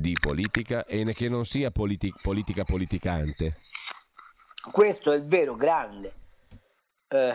di 0.00 0.14
politica 0.18 0.86
e 0.86 1.04
che 1.12 1.28
non 1.28 1.44
sia 1.44 1.70
politi- 1.70 2.12
politica 2.22 2.64
politicante. 2.64 3.67
Questo 4.70 5.12
è 5.12 5.16
il 5.16 5.26
vero 5.26 5.54
grande 5.54 6.14
eh, 7.08 7.34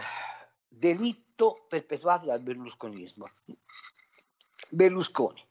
delitto 0.68 1.66
perpetuato 1.68 2.26
dal 2.26 2.42
berlusconismo. 2.42 3.30
Berlusconi 4.70 5.42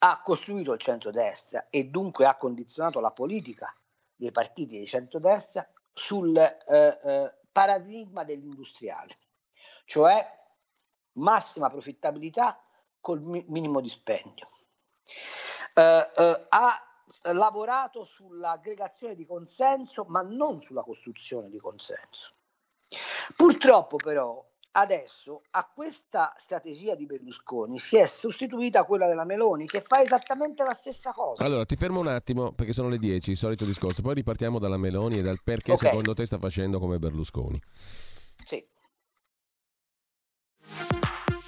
ha 0.00 0.20
costruito 0.22 0.72
il 0.72 0.80
centrodestra 0.80 1.68
e 1.70 1.84
dunque 1.84 2.26
ha 2.26 2.36
condizionato 2.36 3.00
la 3.00 3.12
politica 3.12 3.74
dei 4.14 4.32
partiti 4.32 4.78
di 4.78 4.86
centrodestra 4.86 5.66
sul 5.92 6.36
eh, 6.36 6.58
eh, 6.68 7.34
paradigma 7.52 8.24
dell'industriale, 8.24 9.18
cioè 9.84 10.26
massima 11.12 11.70
profittabilità 11.70 12.62
col 13.00 13.22
mi- 13.22 13.44
minimo 13.48 13.80
dispendio. 13.80 14.48
Eh, 15.74 16.10
eh 16.16 16.46
ha 16.48 16.85
lavorato 17.32 18.04
sull'aggregazione 18.04 19.14
di 19.14 19.26
consenso, 19.26 20.04
ma 20.08 20.22
non 20.22 20.60
sulla 20.60 20.82
costruzione 20.82 21.48
di 21.50 21.58
consenso. 21.58 22.32
Purtroppo 23.34 23.96
però 23.96 24.44
adesso 24.72 25.42
a 25.50 25.68
questa 25.74 26.34
strategia 26.36 26.94
di 26.94 27.06
Berlusconi 27.06 27.78
si 27.78 27.96
è 27.96 28.06
sostituita 28.06 28.84
quella 28.84 29.06
della 29.06 29.24
Meloni 29.24 29.66
che 29.66 29.80
fa 29.80 30.00
esattamente 30.00 30.62
la 30.64 30.72
stessa 30.72 31.12
cosa. 31.12 31.42
Allora 31.44 31.64
ti 31.64 31.76
fermo 31.76 32.00
un 32.00 32.08
attimo 32.08 32.52
perché 32.52 32.72
sono 32.72 32.88
le 32.88 32.98
10, 32.98 33.30
il 33.30 33.36
solito 33.36 33.64
discorso, 33.64 34.02
poi 34.02 34.14
ripartiamo 34.14 34.58
dalla 34.58 34.76
Meloni 34.76 35.18
e 35.18 35.22
dal 35.22 35.40
perché 35.42 35.72
okay. 35.72 35.88
secondo 35.88 36.14
te 36.14 36.26
sta 36.26 36.38
facendo 36.38 36.78
come 36.78 36.98
Berlusconi. 36.98 37.60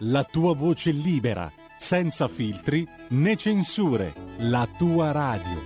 la 0.00 0.24
tua 0.24 0.54
voce 0.54 0.90
libera, 0.90 1.50
senza 1.78 2.28
filtri 2.28 2.86
né 3.10 3.36
censure, 3.36 4.12
la 4.38 4.68
tua 4.76 5.12
radio. 5.12 5.64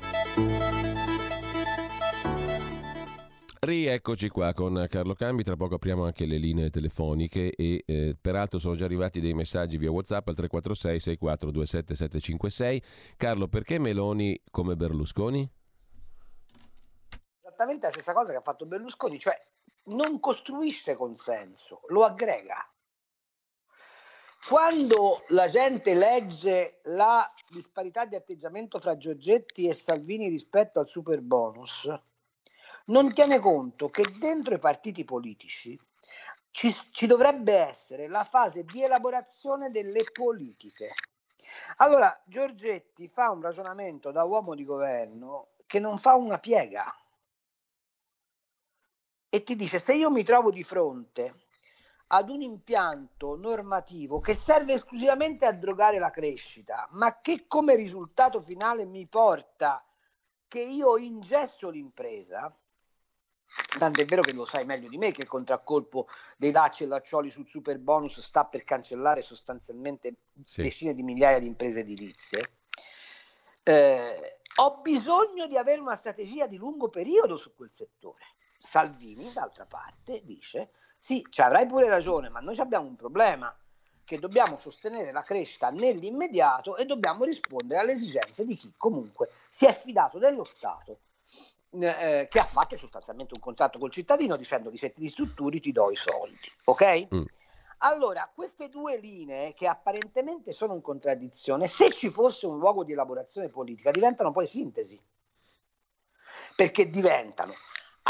Rieccoci 3.62 4.28
qua 4.28 4.54
con 4.54 4.86
Carlo 4.88 5.14
Cambi, 5.14 5.42
tra 5.42 5.56
poco 5.56 5.74
apriamo 5.74 6.04
anche 6.04 6.24
le 6.24 6.38
linee 6.38 6.70
telefoniche 6.70 7.50
e 7.50 7.82
eh, 7.84 8.16
peraltro 8.18 8.58
sono 8.58 8.74
già 8.74 8.84
arrivati 8.84 9.20
dei 9.20 9.34
messaggi 9.34 9.76
via 9.76 9.90
Whatsapp 9.90 10.26
al 10.28 10.34
346 10.34 11.00
6427 11.00 11.94
756. 11.94 12.82
Carlo, 13.16 13.48
perché 13.48 13.78
Meloni 13.78 14.40
come 14.50 14.76
Berlusconi? 14.76 15.50
Esattamente 17.42 17.86
la 17.86 17.92
stessa 17.92 18.14
cosa 18.14 18.30
che 18.30 18.38
ha 18.38 18.42
fatto 18.42 18.64
Berlusconi, 18.64 19.18
cioè 19.18 19.34
non 19.86 20.20
costruisce 20.20 20.94
consenso, 20.94 21.82
lo 21.88 22.04
aggrega. 22.04 22.69
Quando 24.46 25.24
la 25.28 25.46
gente 25.46 25.94
legge 25.94 26.80
la 26.84 27.30
disparità 27.48 28.04
di 28.06 28.16
atteggiamento 28.16 28.78
fra 28.78 28.96
Giorgetti 28.96 29.68
e 29.68 29.74
Salvini 29.74 30.28
rispetto 30.28 30.80
al 30.80 30.88
super 30.88 31.20
bonus, 31.20 31.88
non 32.86 33.12
tiene 33.12 33.38
conto 33.38 33.90
che 33.90 34.04
dentro 34.18 34.54
i 34.54 34.58
partiti 34.58 35.04
politici 35.04 35.78
ci, 36.50 36.72
ci 36.72 37.06
dovrebbe 37.06 37.54
essere 37.54 38.08
la 38.08 38.24
fase 38.24 38.64
di 38.64 38.82
elaborazione 38.82 39.70
delle 39.70 40.04
politiche. 40.10 40.94
Allora, 41.76 42.20
Giorgetti 42.24 43.08
fa 43.08 43.30
un 43.30 43.40
ragionamento 43.40 44.10
da 44.10 44.24
uomo 44.24 44.54
di 44.54 44.64
governo 44.64 45.50
che 45.66 45.78
non 45.78 45.98
fa 45.98 46.14
una 46.14 46.38
piega 46.38 46.84
e 49.28 49.42
ti 49.44 49.54
dice 49.54 49.78
se 49.78 49.94
io 49.94 50.10
mi 50.10 50.24
trovo 50.24 50.50
di 50.50 50.64
fronte 50.64 51.39
ad 52.12 52.30
un 52.30 52.42
impianto 52.42 53.36
normativo 53.36 54.20
che 54.20 54.34
serve 54.34 54.74
esclusivamente 54.74 55.46
a 55.46 55.52
drogare 55.52 55.98
la 55.98 56.10
crescita, 56.10 56.88
ma 56.92 57.20
che 57.20 57.46
come 57.46 57.76
risultato 57.76 58.40
finale 58.40 58.84
mi 58.84 59.06
porta 59.06 59.84
che 60.48 60.60
io 60.60 60.96
ingesso 60.96 61.70
l'impresa, 61.70 62.52
Tanto 63.78 64.00
è 64.00 64.04
vero 64.04 64.22
che 64.22 64.32
lo 64.32 64.44
sai 64.44 64.64
meglio 64.64 64.88
di 64.88 64.96
me 64.96 65.10
che 65.10 65.22
il 65.22 65.26
contraccolpo 65.26 66.06
dei 66.36 66.52
lacci 66.52 66.84
e 66.84 66.86
laccioli 66.86 67.32
sul 67.32 67.48
super 67.48 67.80
bonus 67.80 68.20
sta 68.20 68.44
per 68.44 68.62
cancellare 68.62 69.22
sostanzialmente 69.22 70.14
sì. 70.44 70.62
decine 70.62 70.94
di 70.94 71.02
migliaia 71.02 71.40
di 71.40 71.46
imprese 71.46 71.80
edilizie. 71.80 72.58
Eh, 73.64 74.40
ho 74.56 74.80
bisogno 74.80 75.46
di 75.48 75.56
avere 75.56 75.80
una 75.80 75.96
strategia 75.96 76.46
di 76.46 76.56
lungo 76.56 76.88
periodo 76.90 77.36
su 77.36 77.54
quel 77.54 77.72
settore. 77.72 78.24
Salvini, 78.56 79.32
d'altra 79.32 79.66
parte, 79.66 80.22
dice: 80.24 80.70
Sì, 81.02 81.26
ci 81.30 81.40
avrai 81.40 81.64
pure 81.66 81.88
ragione, 81.88 82.28
ma 82.28 82.40
noi 82.40 82.58
abbiamo 82.58 82.86
un 82.86 82.94
problema 82.94 83.56
che 84.04 84.18
dobbiamo 84.18 84.58
sostenere 84.58 85.12
la 85.12 85.22
crescita 85.22 85.70
nell'immediato 85.70 86.76
e 86.76 86.84
dobbiamo 86.84 87.24
rispondere 87.24 87.80
alle 87.80 87.92
esigenze 87.92 88.44
di 88.44 88.54
chi 88.54 88.74
comunque 88.76 89.30
si 89.48 89.64
è 89.64 89.72
fidato 89.72 90.18
dello 90.18 90.44
Stato 90.44 90.98
eh, 91.70 92.26
che 92.28 92.38
ha 92.38 92.44
fatto 92.44 92.76
sostanzialmente 92.76 93.34
un 93.34 93.40
contratto 93.40 93.78
col 93.78 93.90
cittadino 93.90 94.36
dicendo 94.36 94.74
se 94.76 94.92
ti 94.92 95.02
ristrutturi 95.02 95.60
ti 95.60 95.72
do 95.72 95.90
i 95.90 95.96
soldi, 95.96 96.52
ok? 96.64 97.14
Mm. 97.14 97.22
Allora, 97.78 98.30
queste 98.34 98.68
due 98.68 98.98
linee 98.98 99.54
che 99.54 99.66
apparentemente 99.66 100.52
sono 100.52 100.74
in 100.74 100.82
contraddizione, 100.82 101.66
se 101.66 101.90
ci 101.92 102.10
fosse 102.10 102.46
un 102.46 102.58
luogo 102.58 102.84
di 102.84 102.92
elaborazione 102.92 103.48
politica, 103.48 103.90
diventano 103.90 104.32
poi 104.32 104.46
sintesi. 104.46 105.00
Perché 106.54 106.90
diventano 106.90 107.54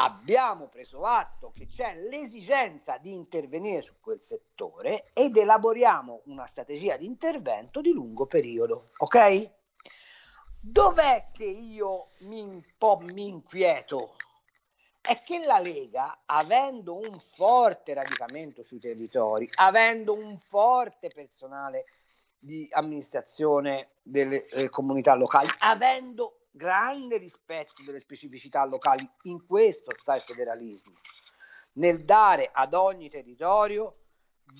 abbiamo 0.02 0.68
preso 0.68 1.02
atto 1.02 1.52
che 1.54 1.66
c'è 1.66 1.94
l'esigenza 1.94 2.96
di 2.96 3.12
intervenire 3.12 3.82
su 3.82 3.94
quel 4.00 4.22
settore 4.22 5.10
ed 5.12 5.36
elaboriamo 5.36 6.22
una 6.26 6.46
strategia 6.46 6.96
di 6.96 7.04
intervento 7.04 7.82
di 7.82 7.92
lungo 7.92 8.26
periodo, 8.26 8.90
ok? 8.96 9.50
Dov'è 10.58 11.28
che 11.32 11.44
io 11.44 12.10
mi, 12.20 12.40
un 12.40 12.62
po' 12.78 12.98
mi 13.00 13.26
inquieto? 13.26 14.16
È 15.00 15.22
che 15.22 15.44
la 15.44 15.58
Lega, 15.58 16.22
avendo 16.26 16.98
un 16.98 17.18
forte 17.18 17.94
radicamento 17.94 18.62
sui 18.62 18.78
territori, 18.78 19.48
avendo 19.54 20.14
un 20.14 20.36
forte 20.36 21.08
personale 21.08 21.84
di 22.38 22.66
amministrazione 22.72 23.96
delle 24.02 24.46
eh, 24.46 24.68
comunità 24.70 25.14
locali, 25.14 25.48
avendo 25.58 26.39
grande 26.50 27.18
rispetto 27.18 27.82
delle 27.84 28.00
specificità 28.00 28.64
locali, 28.64 29.08
in 29.22 29.46
questo 29.46 29.92
sta 30.00 30.16
il 30.16 30.22
federalismo, 30.22 30.92
nel 31.74 32.04
dare 32.04 32.50
ad 32.52 32.74
ogni 32.74 33.08
territorio 33.08 33.96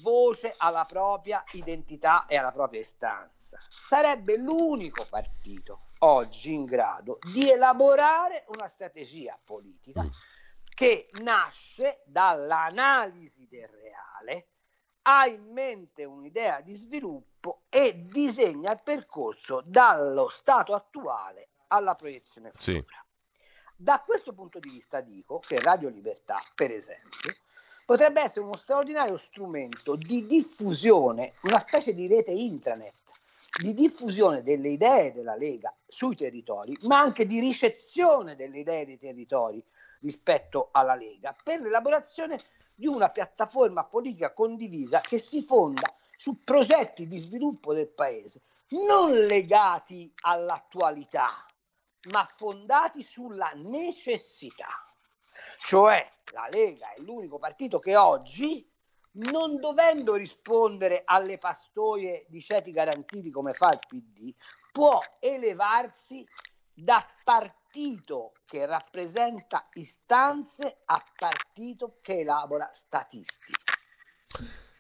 voce 0.03 0.55
alla 0.57 0.85
propria 0.85 1.43
identità 1.53 2.27
e 2.27 2.37
alla 2.37 2.53
propria 2.53 2.81
istanza. 2.81 3.59
Sarebbe 3.75 4.37
l'unico 4.37 5.07
partito 5.09 5.89
oggi 5.99 6.53
in 6.55 6.65
grado 6.65 7.19
di 7.33 7.51
elaborare 7.51 8.45
una 8.49 8.69
strategia 8.69 9.39
politica 9.43 10.09
che 10.65 11.11
nasce 11.21 12.03
dall'analisi 12.07 13.47
del 13.49 13.69
reale, 13.69 14.49
ha 15.03 15.27
in 15.27 15.51
mente 15.53 16.05
un'idea 16.05 16.61
di 16.61 16.75
sviluppo 16.75 17.63
e 17.69 18.07
disegna 18.07 18.73
il 18.73 18.81
percorso 18.83 19.63
dallo 19.67 20.29
stato 20.29 20.73
attuale 20.73 21.50
alla 21.71 21.95
proiezione 21.95 22.51
futura. 22.51 22.85
Sì. 22.85 22.85
Da 23.77 24.03
questo 24.05 24.33
punto 24.35 24.59
di 24.59 24.71
vista 24.71 25.01
dico 25.01 25.39
che 25.39 25.59
Radio 25.61 25.89
Libertà, 25.89 26.39
per 26.55 26.71
esempio, 26.71 27.35
potrebbe 27.85 28.21
essere 28.21 28.45
uno 28.45 28.57
straordinario 28.57 29.17
strumento 29.17 29.97
di 29.97 30.27
diffusione, 30.27 31.35
una 31.43 31.59
specie 31.59 31.95
di 31.95 32.07
rete 32.07 32.31
intranet 32.31 33.19
di 33.59 33.75
diffusione 33.75 34.43
delle 34.43 34.69
idee 34.69 35.13
della 35.13 35.35
Lega 35.35 35.75
sui 35.87 36.15
territori, 36.15 36.77
ma 36.83 37.01
anche 37.01 37.27
di 37.27 37.41
ricezione 37.41 38.37
delle 38.37 38.59
idee 38.59 38.87
dei 38.87 38.99
territori 38.99 39.63
rispetto 40.01 40.69
alla 40.73 40.95
Lega, 40.95 41.37
per 41.43 41.61
l'elaborazione 41.61 42.43
di 42.75 42.87
una 42.87 43.11
piattaforma 43.11 43.85
politica 43.85 44.33
condivisa 44.33 45.01
che 45.01 45.19
si 45.19 45.43
fonda 45.43 45.95
su 46.17 46.43
progetti 46.43 47.07
di 47.07 47.19
sviluppo 47.19 47.75
del 47.75 47.89
paese, 47.89 48.43
non 48.69 49.13
legati 49.13 50.11
all'attualità, 50.23 51.45
ma 52.05 52.25
fondati 52.25 53.03
sulla 53.03 53.53
necessità. 53.55 54.69
Cioè 55.63 56.11
la 56.33 56.49
Lega 56.51 56.93
è 56.93 57.01
l'unico 57.01 57.39
partito 57.39 57.79
che 57.79 57.97
oggi, 57.97 58.69
non 59.13 59.59
dovendo 59.59 60.15
rispondere 60.15 61.03
alle 61.05 61.39
pastoie 61.39 62.27
di 62.29 62.41
ceti 62.41 62.71
garantiti 62.71 63.31
come 63.31 63.53
fa 63.53 63.73
il 63.73 63.81
PD, 63.87 64.35
può 64.73 65.01
elevarsi 65.19 66.27
da 66.73 67.05
partito 67.25 68.33
che 68.45 68.67
rappresenta 68.67 69.69
istanze 69.73 70.83
a 70.85 71.03
partito 71.17 71.99
che 72.01 72.21
elabora 72.21 72.71
statistiche 72.73 73.71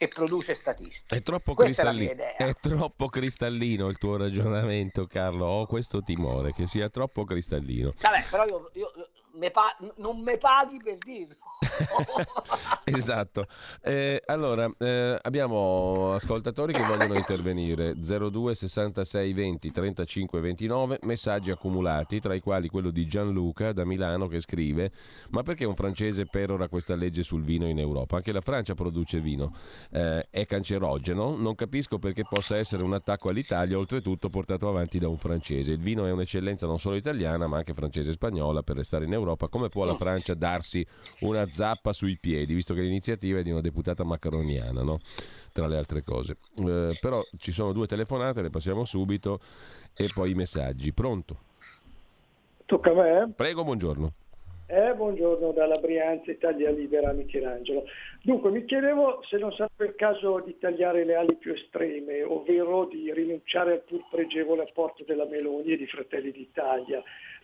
e 0.02 0.08
produce 0.08 0.54
statistiche. 0.54 1.16
È 1.16 1.22
troppo, 1.22 1.52
cristallino, 1.52 2.12
è, 2.12 2.36
è 2.36 2.54
troppo 2.54 3.10
cristallino 3.10 3.86
il 3.88 3.98
tuo 3.98 4.16
ragionamento, 4.16 5.06
Carlo. 5.06 5.44
Ho 5.44 5.66
questo 5.66 6.00
timore 6.00 6.54
che 6.54 6.66
sia 6.66 6.88
troppo 6.88 7.24
cristallino. 7.24 7.92
Vabbè, 8.00 8.24
però 8.30 8.46
io, 8.46 8.70
io 8.72 8.90
me 9.34 9.50
pa- 9.50 9.76
non 9.96 10.20
mi 10.20 10.36
paghi 10.38 10.80
per 10.82 10.98
dirlo. 10.98 11.36
esatto. 12.84 13.46
Eh, 13.82 14.22
allora, 14.26 14.70
eh, 14.78 15.18
abbiamo 15.20 16.12
ascoltatori 16.14 16.72
che 16.72 16.82
vogliono 16.82 17.14
intervenire. 17.14 17.94
02 17.94 18.54
66 18.54 19.32
20 19.32 19.70
35 19.70 20.40
29, 20.40 20.98
messaggi 21.02 21.50
accumulati, 21.50 22.20
tra 22.20 22.34
i 22.34 22.40
quali 22.40 22.68
quello 22.68 22.90
di 22.90 23.06
Gianluca 23.06 23.72
da 23.72 23.84
Milano 23.84 24.26
che 24.26 24.40
scrive: 24.40 24.90
Ma 25.30 25.42
perché 25.42 25.64
un 25.64 25.74
francese 25.74 26.26
perora 26.26 26.68
questa 26.68 26.94
legge 26.94 27.22
sul 27.22 27.42
vino 27.42 27.68
in 27.68 27.78
Europa? 27.78 28.16
Anche 28.16 28.32
la 28.32 28.40
Francia 28.40 28.74
produce 28.74 29.20
vino. 29.20 29.54
Eh, 29.90 30.26
è 30.30 30.46
cancerogeno? 30.46 31.36
Non 31.36 31.54
capisco 31.54 31.98
perché 31.98 32.24
possa 32.28 32.56
essere 32.56 32.82
un 32.82 32.94
attacco 32.94 33.28
all'Italia, 33.28 33.78
oltretutto 33.78 34.28
portato 34.28 34.68
avanti 34.68 34.98
da 34.98 35.08
un 35.08 35.18
francese. 35.18 35.72
Il 35.72 35.80
vino 35.80 36.06
è 36.06 36.10
un'eccellenza 36.10 36.66
non 36.66 36.78
solo 36.78 36.96
italiana, 36.96 37.46
ma 37.46 37.58
anche 37.58 37.74
francese 37.74 38.10
e 38.10 38.14
spagnola 38.14 38.62
per 38.62 38.76
restare 38.76 39.04
in 39.04 39.12
Europa 39.12 39.19
Europa, 39.20 39.48
come 39.48 39.68
può 39.68 39.84
la 39.84 39.94
Francia 39.94 40.34
darsi 40.34 40.84
una 41.20 41.48
zappa 41.48 41.92
sui 41.92 42.18
piedi, 42.18 42.54
visto 42.54 42.74
che 42.74 42.80
l'iniziativa 42.80 43.38
è 43.38 43.42
di 43.42 43.50
una 43.50 43.60
deputata 43.60 44.04
macroniana, 44.04 44.82
no? 44.82 44.98
tra 45.52 45.66
le 45.66 45.76
altre 45.76 46.02
cose. 46.02 46.36
Eh, 46.56 46.96
però 47.00 47.22
ci 47.38 47.52
sono 47.52 47.72
due 47.72 47.86
telefonate, 47.86 48.42
le 48.42 48.50
passiamo 48.50 48.84
subito 48.84 49.40
e 49.94 50.10
poi 50.12 50.32
i 50.32 50.34
messaggi. 50.34 50.92
Pronto? 50.92 51.48
Tocca 52.66 52.90
a 52.90 52.94
me? 52.94 53.32
Prego, 53.34 53.64
buongiorno. 53.64 54.12
Eh, 54.72 54.94
buongiorno 54.94 55.50
dalla 55.50 55.78
Brianza 55.78 56.30
Italia 56.30 56.70
Libera 56.70 57.10
Michelangelo. 57.10 57.86
Dunque, 58.22 58.52
mi 58.52 58.64
chiedevo 58.64 59.20
se 59.28 59.36
non 59.36 59.50
sarebbe 59.50 59.86
il 59.86 59.96
caso 59.96 60.38
di 60.46 60.56
tagliare 60.58 61.04
le 61.04 61.16
ali 61.16 61.34
più 61.34 61.52
estreme, 61.52 62.22
ovvero 62.22 62.84
di 62.84 63.12
rinunciare 63.12 63.72
al 63.72 63.82
pur 63.82 64.06
pregevole 64.08 64.62
apporto 64.62 65.02
della 65.02 65.24
Meloni 65.24 65.72
e 65.72 65.76
di 65.76 65.88
Fratelli 65.88 66.30
d'Italia 66.30 67.02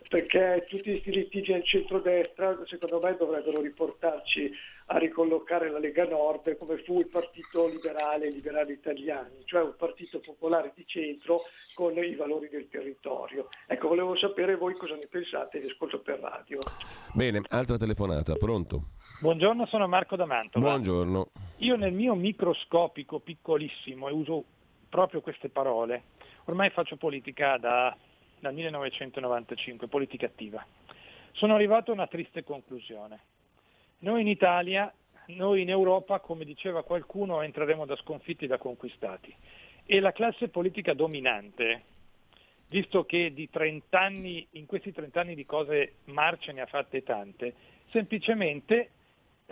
perché 0.09 0.65
tutti 0.67 0.89
questi 0.91 1.11
litigi 1.11 1.53
al 1.53 1.63
centrodestra 1.63 2.57
secondo 2.65 2.99
me 2.99 3.15
dovrebbero 3.17 3.61
riportarci 3.61 4.51
a 4.89 4.97
ricollocare 4.97 5.69
la 5.69 5.79
Lega 5.79 6.05
Nord 6.05 6.57
come 6.57 6.77
fu 6.83 6.99
il 6.99 7.07
partito 7.07 7.67
liberale 7.67 8.29
liberali 8.29 8.73
italiani, 8.73 9.43
cioè 9.45 9.61
un 9.61 9.75
partito 9.77 10.19
popolare 10.19 10.71
di 10.75 10.85
centro 10.85 11.43
con 11.73 11.97
i 11.97 12.15
valori 12.15 12.49
del 12.49 12.69
territorio. 12.69 13.49
Ecco, 13.67 13.89
volevo 13.89 14.15
sapere 14.15 14.55
voi 14.55 14.73
cosa 14.75 14.95
ne 14.95 15.07
pensate, 15.07 15.59
vi 15.59 15.69
ascolto 15.69 15.99
per 15.99 16.19
radio. 16.19 16.59
Bene, 17.13 17.41
altra 17.49 17.77
telefonata, 17.77 18.33
pronto? 18.35 18.89
Buongiorno, 19.19 19.65
sono 19.65 19.87
Marco 19.87 20.15
da 20.15 20.25
Mantova. 20.25 20.69
Buongiorno. 20.69 21.31
Io 21.57 21.75
nel 21.75 21.93
mio 21.93 22.15
microscopico 22.15 23.19
piccolissimo, 23.19 24.07
e 24.07 24.11
uso 24.11 24.43
proprio 24.89 25.21
queste 25.21 25.49
parole, 25.49 26.03
ormai 26.45 26.69
faccio 26.69 26.95
politica 26.95 27.57
da 27.57 27.95
dal 28.39 28.53
1995, 28.53 29.87
politica 29.87 30.25
attiva. 30.25 30.65
Sono 31.33 31.55
arrivato 31.55 31.91
a 31.91 31.93
una 31.93 32.07
triste 32.07 32.43
conclusione. 32.43 33.19
Noi 33.99 34.21
in 34.21 34.27
Italia, 34.27 34.93
noi 35.27 35.61
in 35.61 35.69
Europa, 35.69 36.19
come 36.19 36.45
diceva 36.45 36.83
qualcuno, 36.83 37.41
entreremo 37.41 37.85
da 37.85 37.95
sconfitti 37.95 38.45
da 38.45 38.57
conquistati. 38.57 39.33
E 39.85 39.99
la 39.99 40.11
classe 40.11 40.49
politica 40.49 40.93
dominante, 40.93 41.83
visto 42.69 43.05
che 43.05 43.33
di 43.33 43.49
30 43.49 43.99
anni, 43.99 44.45
in 44.51 44.65
questi 44.65 44.91
30 44.91 45.19
anni 45.19 45.35
di 45.35 45.45
cose 45.45 45.95
marce 46.05 46.51
ne 46.51 46.61
ha 46.61 46.65
fatte 46.67 47.01
tante, 47.01 47.53
semplicemente 47.89 48.91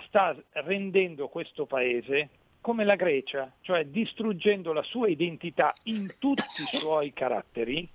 sta 0.08 0.36
rendendo 0.51 1.27
questo 1.27 1.65
paese 1.65 2.29
come 2.62 2.84
la 2.84 2.95
Grecia, 2.95 3.51
cioè 3.62 3.86
distruggendo 3.86 4.73
la 4.73 4.84
sua 4.84 5.08
identità 5.08 5.73
in 5.84 6.13
tutti 6.19 6.41
i 6.41 6.77
suoi 6.77 7.13
caratteri, 7.13 7.88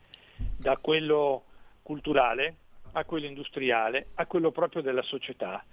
da 0.57 0.77
quello 0.79 1.45
culturale 1.83 2.55
a 2.93 3.05
quello 3.05 3.27
industriale 3.27 4.09
a 4.15 4.27
quello 4.27 4.51
proprio 4.51 4.83
della 4.83 5.03
società. 5.03 5.65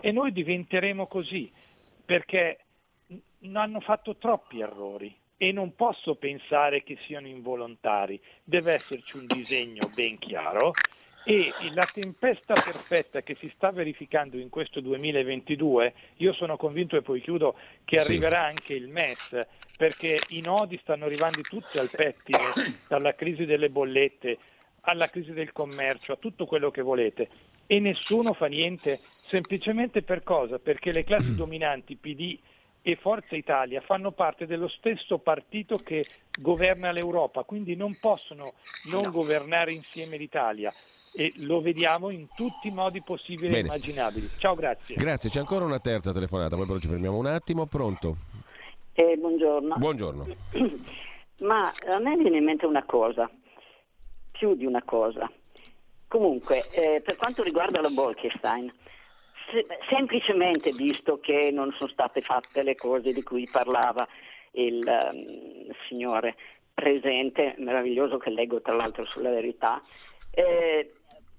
E 0.00 0.12
noi 0.12 0.32
diventeremo 0.32 1.06
così 1.06 1.50
perché 2.04 2.58
hanno 3.52 3.80
fatto 3.80 4.16
troppi 4.16 4.60
errori 4.60 5.14
e 5.36 5.52
non 5.52 5.74
posso 5.74 6.16
pensare 6.16 6.82
che 6.82 6.98
siano 7.06 7.26
involontari, 7.26 8.20
deve 8.44 8.74
esserci 8.74 9.16
un 9.16 9.26
disegno 9.26 9.88
ben 9.94 10.18
chiaro 10.18 10.72
e 11.24 11.50
la 11.74 11.86
tempesta 11.92 12.54
perfetta 12.54 13.22
che 13.22 13.36
si 13.38 13.50
sta 13.54 13.70
verificando 13.70 14.38
in 14.38 14.48
questo 14.48 14.80
2022, 14.80 15.94
io 16.16 16.32
sono 16.32 16.56
convinto 16.56 16.96
e 16.96 17.02
poi 17.02 17.20
chiudo 17.20 17.56
che 17.84 17.96
arriverà 17.96 18.40
sì. 18.40 18.48
anche 18.48 18.74
il 18.74 18.88
MES, 18.88 19.46
perché 19.76 20.18
i 20.28 20.40
nodi 20.40 20.78
stanno 20.82 21.04
arrivando 21.04 21.40
tutti 21.42 21.78
al 21.78 21.90
pettine, 21.90 22.78
dalla 22.88 23.14
crisi 23.14 23.44
delle 23.44 23.68
bollette 23.68 24.38
alla 24.82 25.10
crisi 25.10 25.32
del 25.32 25.52
commercio, 25.52 26.12
a 26.12 26.16
tutto 26.16 26.46
quello 26.46 26.70
che 26.70 26.80
volete, 26.80 27.28
e 27.72 27.78
nessuno 27.78 28.32
fa 28.32 28.46
niente, 28.46 28.98
semplicemente 29.28 30.02
per 30.02 30.24
cosa? 30.24 30.58
Perché 30.58 30.90
le 30.90 31.04
classi 31.04 31.36
dominanti 31.36 31.94
PD 31.94 32.36
e 32.82 32.96
Forza 32.96 33.36
Italia 33.36 33.80
fanno 33.80 34.10
parte 34.10 34.44
dello 34.44 34.66
stesso 34.66 35.18
partito 35.18 35.76
che 35.76 36.02
governa 36.36 36.90
l'Europa, 36.90 37.44
quindi 37.44 37.76
non 37.76 37.96
possono 38.00 38.54
non 38.90 39.02
no. 39.04 39.10
governare 39.12 39.72
insieme 39.72 40.16
l'Italia 40.16 40.74
e 41.14 41.32
lo 41.36 41.60
vediamo 41.60 42.10
in 42.10 42.26
tutti 42.34 42.66
i 42.66 42.72
modi 42.72 43.02
possibili 43.02 43.54
e 43.54 43.60
immaginabili. 43.60 44.28
Ciao, 44.38 44.56
grazie. 44.56 44.96
Grazie, 44.96 45.30
c'è 45.30 45.38
ancora 45.38 45.64
una 45.64 45.78
terza 45.78 46.12
telefonata, 46.12 46.56
poi 46.56 46.66
però 46.66 46.80
ci 46.80 46.88
fermiamo 46.88 47.18
un 47.18 47.26
attimo. 47.26 47.66
Pronto? 47.66 48.16
Eh, 48.94 49.16
buongiorno. 49.16 49.76
Buongiorno. 49.76 50.26
Ma 51.38 51.72
a 51.88 52.00
me 52.00 52.16
viene 52.16 52.38
in 52.38 52.44
mente 52.44 52.66
una 52.66 52.82
cosa, 52.82 53.30
più 54.32 54.56
di 54.56 54.66
una 54.66 54.82
cosa. 54.82 55.30
Comunque, 56.10 56.68
eh, 56.72 57.00
per 57.02 57.14
quanto 57.14 57.44
riguarda 57.44 57.80
la 57.80 57.88
Bolkestein, 57.88 58.68
se, 59.48 59.64
semplicemente 59.88 60.72
visto 60.72 61.20
che 61.20 61.52
non 61.52 61.72
sono 61.78 61.88
state 61.88 62.20
fatte 62.20 62.64
le 62.64 62.74
cose 62.74 63.12
di 63.12 63.22
cui 63.22 63.48
parlava 63.48 64.08
il 64.54 64.82
um, 64.84 65.72
signore 65.86 66.34
presente, 66.74 67.54
meraviglioso 67.58 68.18
che 68.18 68.30
leggo 68.30 68.60
tra 68.60 68.74
l'altro 68.74 69.04
sulla 69.04 69.30
verità, 69.30 69.80
eh, 70.32 70.94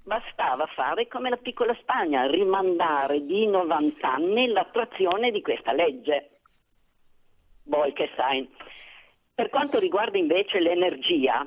bastava 0.05 0.65
fare 0.67 1.09
come 1.09 1.29
la 1.29 1.35
piccola 1.35 1.75
Spagna, 1.81 2.25
rimandare 2.27 3.25
di 3.25 3.47
90 3.47 4.09
anni 4.09 4.47
l'attuazione 4.47 5.31
di 5.31 5.41
questa 5.41 5.73
legge. 5.73 6.39
Bolkestein. 7.63 8.47
Per 9.35 9.49
quanto 9.49 9.79
riguarda 9.79 10.17
invece 10.17 10.61
l'energia 10.61 11.45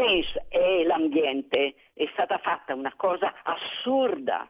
penso, 0.00 0.46
e 0.48 0.84
l'ambiente, 0.84 1.74
è 1.92 2.08
stata 2.12 2.38
fatta 2.38 2.74
una 2.74 2.92
cosa 2.96 3.34
assurda, 3.42 4.48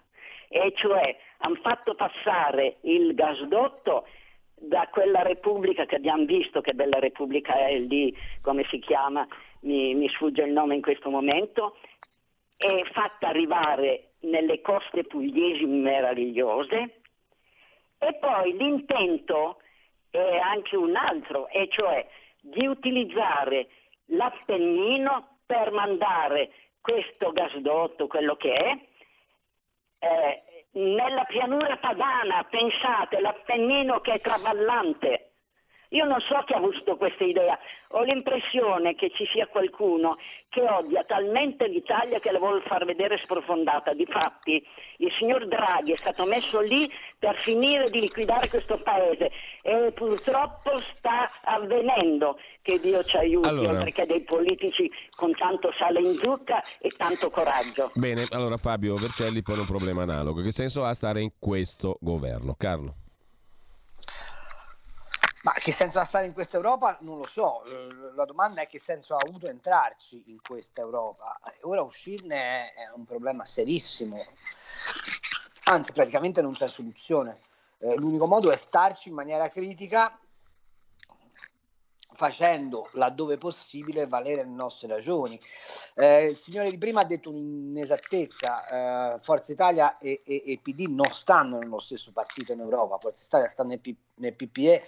e 0.48 0.72
cioè 0.76 1.16
hanno 1.38 1.56
fatto 1.56 1.94
passare 1.94 2.76
il 2.82 3.14
gasdotto 3.14 4.06
da 4.54 4.88
quella 4.92 5.22
repubblica 5.22 5.86
che 5.86 5.96
abbiamo 5.96 6.24
visto, 6.24 6.60
che 6.60 6.74
bella 6.74 7.00
repubblica 7.00 7.54
è 7.66 7.78
lì, 7.78 8.16
come 8.42 8.64
si 8.70 8.78
chiama, 8.78 9.26
mi, 9.62 9.94
mi 9.94 10.08
sfugge 10.10 10.42
il 10.42 10.52
nome 10.52 10.76
in 10.76 10.82
questo 10.82 11.10
momento, 11.10 11.76
è 12.56 12.82
fatta 12.92 13.28
arrivare 13.28 14.12
nelle 14.20 14.60
coste 14.60 15.02
pugliesi 15.04 15.64
meravigliose. 15.64 17.00
E 17.98 18.14
poi 18.14 18.56
l'intento 18.56 19.60
è 20.10 20.38
anche 20.38 20.76
un 20.76 20.94
altro, 20.94 21.48
e 21.48 21.68
cioè 21.70 22.06
di 22.40 22.66
utilizzare 22.66 23.68
l'Appennino 24.06 25.38
per 25.50 25.72
mandare 25.72 26.50
questo 26.80 27.32
gasdotto, 27.32 28.06
quello 28.06 28.36
che 28.36 28.52
è, 28.52 28.78
eh, 29.98 30.42
nella 30.74 31.24
pianura 31.24 31.76
padana, 31.78 32.44
pensate, 32.44 33.18
l'Appennino 33.18 34.00
che 34.00 34.12
è 34.12 34.20
traballante, 34.20 35.29
io 35.90 36.04
non 36.04 36.20
so 36.20 36.42
chi 36.46 36.52
ha 36.52 36.58
avuto 36.58 36.96
questa 36.96 37.24
idea, 37.24 37.58
ho 37.92 38.02
l'impressione 38.02 38.94
che 38.94 39.10
ci 39.14 39.26
sia 39.32 39.46
qualcuno 39.46 40.18
che 40.48 40.62
odia 40.62 41.04
talmente 41.04 41.66
l'Italia 41.66 42.20
che 42.20 42.30
la 42.30 42.38
vuole 42.38 42.60
far 42.60 42.84
vedere 42.84 43.18
sprofondata. 43.18 43.92
Difatti 43.94 44.64
il 44.98 45.12
signor 45.12 45.46
Draghi 45.48 45.92
è 45.92 45.96
stato 45.96 46.24
messo 46.24 46.60
lì 46.60 46.90
per 47.18 47.36
finire 47.44 47.90
di 47.90 48.00
liquidare 48.00 48.48
questo 48.48 48.78
paese 48.82 49.30
e 49.62 49.92
purtroppo 49.92 50.80
sta 50.96 51.30
avvenendo 51.42 52.38
che 52.62 52.78
Dio 52.78 53.02
ci 53.04 53.16
aiuti, 53.16 53.48
allora, 53.48 53.82
perché 53.82 54.06
dei 54.06 54.22
politici 54.22 54.90
con 55.16 55.32
tanto 55.32 55.72
sale 55.76 56.00
in 56.00 56.16
zucca 56.18 56.62
e 56.78 56.90
tanto 56.96 57.30
coraggio. 57.30 57.90
Bene, 57.94 58.26
allora 58.30 58.56
Fabio 58.56 58.94
Vercelli 58.96 59.42
pone 59.42 59.60
un 59.60 59.66
problema 59.66 60.02
analogo. 60.02 60.42
Che 60.42 60.52
senso 60.52 60.84
ha 60.84 60.94
stare 60.94 61.20
in 61.20 61.32
questo 61.38 61.98
governo? 62.00 62.54
Carlo? 62.56 62.99
Ma 65.42 65.52
che 65.52 65.72
senso 65.72 65.98
ha 66.00 66.04
stare 66.04 66.26
in 66.26 66.34
questa 66.34 66.56
Europa? 66.56 66.98
Non 67.00 67.16
lo 67.16 67.26
so. 67.26 67.64
Eh, 67.64 68.12
la 68.14 68.24
domanda 68.24 68.60
è 68.60 68.66
che 68.66 68.78
senso 68.78 69.14
ha 69.14 69.20
avuto 69.26 69.46
entrarci 69.46 70.24
in 70.26 70.38
questa 70.42 70.82
Europa. 70.82 71.40
Ora 71.62 71.80
uscirne 71.82 72.72
è 72.74 72.90
un 72.94 73.04
problema 73.04 73.46
serissimo. 73.46 74.22
Anzi, 75.64 75.92
praticamente 75.92 76.42
non 76.42 76.52
c'è 76.52 76.68
soluzione. 76.68 77.40
Eh, 77.78 77.94
l'unico 77.96 78.26
modo 78.26 78.50
è 78.50 78.56
starci 78.56 79.08
in 79.08 79.14
maniera 79.14 79.48
critica 79.48 80.18
facendo 82.12 82.90
laddove 82.92 83.38
possibile 83.38 84.06
valere 84.06 84.42
le 84.42 84.50
nostre 84.50 84.88
ragioni. 84.88 85.40
Eh, 85.94 86.26
il 86.26 86.36
signore 86.36 86.68
di 86.68 86.76
prima 86.76 87.00
ha 87.00 87.04
detto 87.04 87.30
un'inesattezza, 87.30 89.14
eh, 89.14 89.20
Forza 89.20 89.52
Italia 89.52 89.96
e, 89.96 90.20
e, 90.24 90.42
e, 90.44 90.58
PD 90.62 90.86
non 90.88 91.10
stanno 91.10 91.58
nello 91.58 91.78
stesso 91.78 92.12
partito 92.12 92.52
in 92.52 92.60
Europa, 92.60 92.98
Forza 92.98 93.24
Italia 93.24 93.48
sta 93.48 93.64
nel, 93.64 93.80
P, 93.80 93.94
nel 94.16 94.34
PPE 94.34 94.84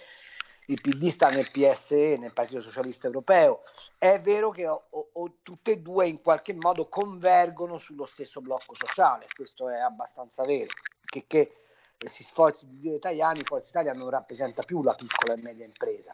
il 0.67 0.79
PD 0.79 1.07
sta 1.09 1.29
nel 1.29 1.49
PSE, 1.51 2.17
nel 2.17 2.33
Partito 2.33 2.61
Socialista 2.61 3.07
Europeo. 3.07 3.63
È 3.97 4.19
vero 4.21 4.51
che 4.51 4.67
o, 4.67 4.85
o, 4.89 5.37
tutte 5.41 5.71
e 5.71 5.81
due 5.81 6.07
in 6.07 6.21
qualche 6.21 6.53
modo 6.53 6.87
convergono 6.87 7.77
sullo 7.77 8.05
stesso 8.05 8.41
blocco 8.41 8.75
sociale, 8.75 9.27
questo 9.35 9.69
è 9.69 9.79
abbastanza 9.79 10.43
vero, 10.43 10.69
che, 11.03 11.25
che 11.27 11.57
si 12.03 12.23
sforzi 12.23 12.67
di 12.67 12.77
dire 12.77 12.95
italiani, 12.95 13.43
Forza 13.43 13.69
Italia 13.69 13.93
non 13.93 14.09
rappresenta 14.09 14.63
più 14.63 14.83
la 14.83 14.95
piccola 14.95 15.33
e 15.33 15.41
media 15.41 15.65
impresa, 15.65 16.13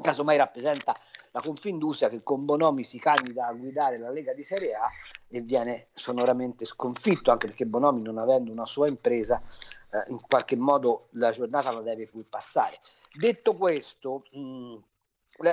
casomai 0.00 0.36
rappresenta 0.36 0.96
la 1.32 1.40
Confindustria 1.40 2.08
che 2.08 2.22
con 2.22 2.44
Bonomi 2.44 2.84
si 2.84 2.98
candida 2.98 3.46
a 3.46 3.52
guidare 3.52 3.98
la 3.98 4.10
Lega 4.10 4.32
di 4.32 4.42
Serie 4.42 4.74
A 4.74 4.88
e 5.28 5.40
viene 5.40 5.88
sonoramente 5.94 6.64
sconfitto, 6.64 7.30
anche 7.30 7.46
perché 7.46 7.66
Bonomi 7.66 8.02
non 8.02 8.18
avendo 8.18 8.50
una 8.50 8.66
sua 8.66 8.88
impresa 8.88 9.42
eh, 9.90 10.04
in 10.08 10.18
qualche 10.26 10.56
modo 10.56 11.08
la 11.12 11.30
giornata 11.30 11.70
la 11.70 11.82
deve 11.82 12.06
pur 12.06 12.24
passare. 12.28 12.80
Detto 13.12 13.54
questo, 13.54 14.24
mh, 14.32 14.40
mm, 14.40 14.76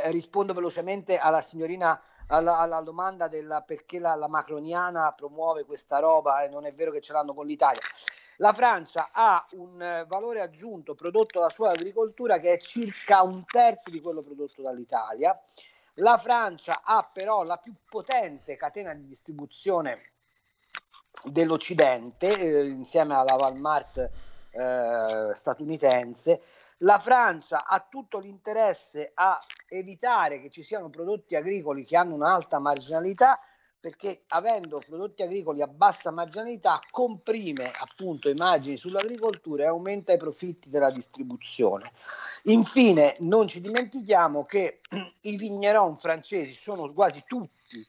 rispondo 0.06 0.54
velocemente 0.54 1.18
alla 1.18 1.42
signorina 1.42 2.02
alla, 2.28 2.58
alla 2.60 2.82
domanda 2.82 3.28
del 3.28 3.64
perché 3.66 4.00
la, 4.00 4.16
la, 4.16 4.28
macroniana 4.28 5.12
promuove 5.12 5.64
questa 5.64 6.00
roba 6.00 6.44
e 6.44 6.50
non 6.50 6.66
è 6.66 6.74
vero 6.74 6.92
che 6.92 7.02
ce 7.02 7.14
l'hanno 7.14 7.34
con 7.34 7.46
l'Italia. 7.46 7.82
La 8.38 8.54
Francia 8.54 9.10
ha 9.12 9.46
un 9.52 9.82
eh, 9.82 10.06
valore 10.08 10.42
aggiunto 10.42 10.94
prodotto 10.94 11.40
dalla 11.40 11.52
sua 11.52 11.72
agricoltura 11.72 12.40
che 12.40 12.54
è 12.54 12.58
circa 12.58 13.22
un 13.22 13.46
terzo 13.46 13.90
di 13.90 14.02
quello 14.02 14.22
prodotto 14.22 14.62
dall'Italia. 14.62 15.40
La 15.96 16.18
Francia 16.18 16.82
ha 16.84 17.10
però 17.12 17.44
la 17.44 17.58
più 17.58 17.74
potente 17.88 18.58
catena 18.58 18.94
di 18.94 19.06
distribuzione 19.06 20.00
dell'Occidente, 21.24 22.38
eh, 22.38 22.68
insieme 22.68 23.16
alla 23.16 23.36
Walmart 23.36 24.12
eh, 24.52 25.30
statunitense. 25.34 26.42
La 26.80 27.00
Francia 27.00 27.66
ha 27.66 27.86
tutto 27.90 28.20
l'interesse 28.20 29.12
a 29.14 29.40
evitare 29.70 30.42
che 30.42 30.50
ci 30.50 30.64
siano 30.64 30.90
prodotti 30.90 31.36
agricoli 31.36 31.86
che 31.86 31.96
hanno 31.96 32.16
un'alta 32.16 32.60
marginalità 32.60 33.40
perché 33.86 34.24
avendo 34.30 34.82
prodotti 34.84 35.22
agricoli 35.22 35.62
a 35.62 35.68
bassa 35.68 36.10
marginalità 36.10 36.80
comprime 36.90 37.72
appunto 37.72 38.30
i 38.30 38.34
margini 38.34 38.78
sull'agricoltura 38.78 39.66
e 39.66 39.68
aumenta 39.68 40.12
i 40.12 40.18
profitti 40.18 40.72
della 40.72 40.90
distribuzione. 40.90 41.92
Infine 42.46 43.16
non 43.20 43.48
ci 43.48 43.62
dimentichiamo 43.62 44.44
che 44.44 44.82
i 45.22 45.38
vigneron 45.38 45.98
francesi 45.98 46.54
sono 46.54 46.92
quasi 46.94 47.26
tutti 47.28 47.88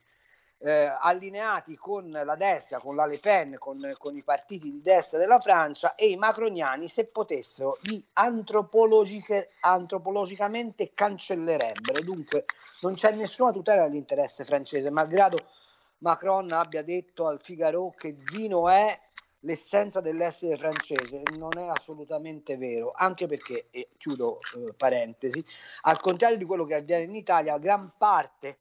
eh, 0.59 0.95
allineati 1.01 1.77
con 1.77 2.11
la 2.11 2.37
destra, 2.37 2.79
con 2.79 2.95
la 2.95 3.07
Le 3.07 3.19
Pen, 3.19 3.57
con, 3.59 3.95
con, 3.97 4.15
i 4.15 4.23
partiti 4.23 4.71
di 4.71 4.83
destra 4.83 5.17
della 5.17 5.41
Francia 5.41 5.95
e 5.95 6.11
i 6.11 6.17
macroniani, 6.17 6.89
se 6.89 7.07
potessero, 7.07 7.79
li 7.85 8.05
antropologicamente 8.13 10.91
cancellerebbero. 10.93 12.03
Dunque 12.03 12.45
non 12.83 12.93
c'è 12.93 13.13
nessuna 13.13 13.51
tutela 13.51 13.85
dell'interesse 13.85 14.45
francese, 14.45 14.91
malgrado 14.91 15.43
Macron 15.99 16.53
abbia 16.53 16.83
detto 16.83 17.27
al 17.27 17.41
Figaro 17.41 17.91
che 17.97 18.17
vino 18.31 18.69
è 18.69 19.01
l'essenza 19.41 20.01
dell'essere 20.01 20.57
francese 20.57 21.23
non 21.37 21.57
è 21.57 21.67
assolutamente 21.69 22.57
vero, 22.57 22.93
anche 22.95 23.27
perché, 23.27 23.69
e 23.71 23.91
chiudo 23.97 24.39
eh, 24.57 24.75
parentesi, 24.75 25.45
al 25.83 26.01
contrario 26.01 26.37
di 26.37 26.45
quello 26.45 26.65
che 26.65 26.75
avviene 26.75 27.05
in 27.05 27.15
Italia, 27.15 27.57
gran 27.59 27.93
parte 27.97 28.59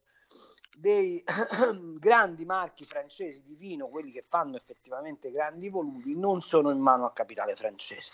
dei 0.77 1.23
grandi 1.97 2.45
marchi 2.45 2.85
francesi 2.85 3.41
di 3.43 3.55
vino, 3.55 3.87
quelli 3.87 4.11
che 4.11 4.25
fanno 4.27 4.57
effettivamente 4.57 5.31
grandi 5.31 5.69
volumi, 5.69 6.15
non 6.15 6.41
sono 6.41 6.69
in 6.69 6.79
mano 6.79 7.05
al 7.05 7.13
capitale 7.13 7.55
francese. 7.55 8.13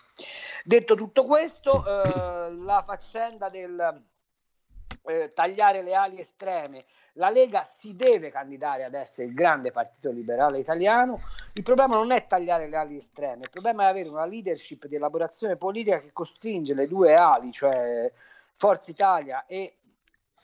Detto 0.64 0.96
tutto 0.96 1.26
questo, 1.26 1.84
eh, 1.86 2.54
la 2.54 2.84
faccenda 2.86 3.50
del 3.50 4.10
eh, 5.04 5.34
tagliare 5.34 5.82
le 5.82 5.94
ali 5.94 6.20
estreme, 6.20 6.86
la 7.14 7.30
Lega 7.30 7.64
si 7.64 7.96
deve 7.96 8.30
candidare 8.30 8.84
ad 8.84 8.94
essere 8.94 9.28
il 9.28 9.34
grande 9.34 9.72
partito 9.72 10.12
liberale 10.12 10.60
italiano. 10.60 11.20
Il 11.54 11.64
problema 11.64 11.96
non 11.96 12.12
è 12.12 12.28
tagliare 12.28 12.68
le 12.70 12.76
ali 12.78 12.96
estreme, 12.96 13.44
il 13.44 13.50
problema 13.50 13.84
è 13.84 13.88
avere 13.88 14.10
una 14.10 14.26
leadership 14.26 14.86
di 14.88 14.96
elaborazione 14.96 15.58
politica 15.58 16.00
che 16.00 16.12
costringe 16.14 16.74
le 16.74 16.88
due 16.88 17.16
ali, 17.16 17.52
cioè 17.52 18.12
Forza 18.56 18.92
Italia 18.92 19.46
e 19.46 19.78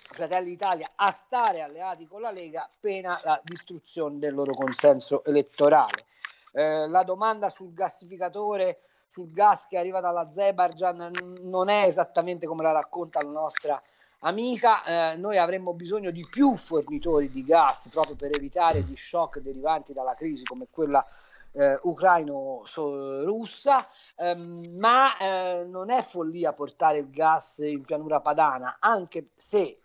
Fratelli 0.10 0.50
d'Italia 0.50 0.94
a 0.96 1.12
stare 1.12 1.62
alleati 1.62 2.08
con 2.08 2.22
la 2.22 2.32
Lega 2.32 2.70
pena 2.80 3.20
la 3.24 3.40
distruzione 3.44 4.20
del 4.20 4.34
loro 4.34 4.54
consenso 4.54 5.24
elettorale. 5.24 6.06
Eh, 6.54 6.88
la 6.88 7.04
domanda 7.04 7.50
sul 7.50 7.74
gassificatore, 7.74 8.80
sul 9.08 9.32
gas 9.32 9.68
che 9.68 9.78
arriva 9.78 10.00
dall'Azerbaijan 10.00 11.36
non 11.42 11.70
è 11.70 11.84
esattamente 11.86 12.48
come 12.48 12.64
la 12.64 12.72
racconta 12.72 13.22
la 13.22 13.30
nostra 13.30 13.82
amica. 14.20 15.14
Eh, 15.14 15.18
noi 15.18 15.38
avremmo 15.38 15.74
bisogno 15.74 16.12
di 16.12 16.28
più 16.30 16.56
fornitori 16.56 17.30
di 17.30 17.44
gas 17.44 17.90
proprio 17.90 18.16
per 18.16 18.36
evitare 18.36 18.82
gli 18.82 18.96
shock 18.96 19.40
derivanti 19.40 19.94
dalla 19.94 20.16
crisi 20.16 20.44
come 20.44 20.68
quella 20.70 21.06
eh, 21.54 21.80
ucraino-russa, 21.82 23.88
ehm, 24.16 24.78
ma 24.78 25.18
eh, 25.18 25.66
non 25.66 25.90
è 25.90 26.02
follia 26.02 26.54
portare 26.54 27.00
il 27.00 27.10
gas 27.10 27.60
in 27.60 27.84
pianura 27.84 28.22
padana, 28.22 28.78
anche 28.80 29.30
se 29.36 29.80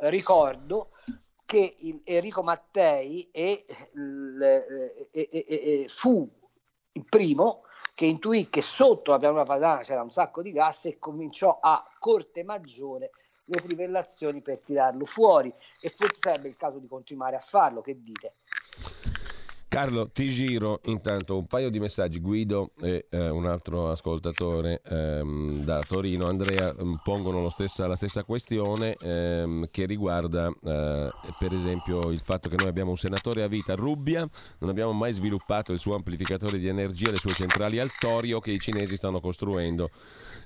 ricordo 0.00 0.90
che 1.44 1.76
Enrico 2.04 2.42
Mattei 2.42 3.28
e, 3.30 3.66
e, 5.10 5.10
e, 5.10 5.86
fu 5.88 6.28
il 6.92 7.06
primo 7.08 7.62
che 8.02 8.08
intuì 8.08 8.48
che 8.48 8.62
sotto 8.62 9.12
la 9.12 9.18
pianura 9.18 9.44
padana 9.44 9.78
c'era 9.82 10.02
un 10.02 10.10
sacco 10.10 10.42
di 10.42 10.50
gas 10.50 10.86
e 10.86 10.98
cominciò 10.98 11.60
a 11.62 11.88
corte 12.00 12.42
maggiore 12.42 13.12
le 13.44 13.60
trivellazioni 13.60 14.42
per 14.42 14.60
tirarlo 14.60 15.04
fuori 15.04 15.54
e 15.80 15.88
forse 15.88 16.18
sarebbe 16.18 16.48
il 16.48 16.56
caso 16.56 16.80
di 16.80 16.88
continuare 16.88 17.36
a 17.36 17.38
farlo, 17.38 17.80
che 17.80 18.02
dite? 18.02 18.34
Carlo, 19.72 20.10
ti 20.10 20.28
giro 20.28 20.80
intanto 20.84 21.38
un 21.38 21.46
paio 21.46 21.70
di 21.70 21.80
messaggi. 21.80 22.20
Guido 22.20 22.72
e 22.78 23.06
eh, 23.08 23.30
un 23.30 23.46
altro 23.46 23.90
ascoltatore 23.90 24.82
ehm, 24.84 25.64
da 25.64 25.80
Torino, 25.80 26.26
Andrea, 26.26 26.74
mm, 26.74 26.96
pongono 27.02 27.48
stessa, 27.48 27.86
la 27.86 27.96
stessa 27.96 28.22
questione 28.22 28.94
ehm, 29.00 29.68
che 29.70 29.86
riguarda 29.86 30.48
eh, 30.48 31.10
per 31.38 31.54
esempio 31.54 32.10
il 32.10 32.20
fatto 32.20 32.50
che 32.50 32.56
noi 32.56 32.68
abbiamo 32.68 32.90
un 32.90 32.98
senatore 32.98 33.44
a 33.44 33.46
vita, 33.46 33.74
Rubbia, 33.74 34.28
non 34.58 34.68
abbiamo 34.68 34.92
mai 34.92 35.14
sviluppato 35.14 35.72
il 35.72 35.78
suo 35.78 35.94
amplificatore 35.94 36.58
di 36.58 36.68
energia, 36.68 37.10
le 37.10 37.16
sue 37.16 37.32
centrali 37.32 37.78
al 37.78 37.92
torio 37.98 38.40
che 38.40 38.50
i 38.50 38.60
cinesi 38.60 38.96
stanno 38.96 39.20
costruendo 39.20 39.88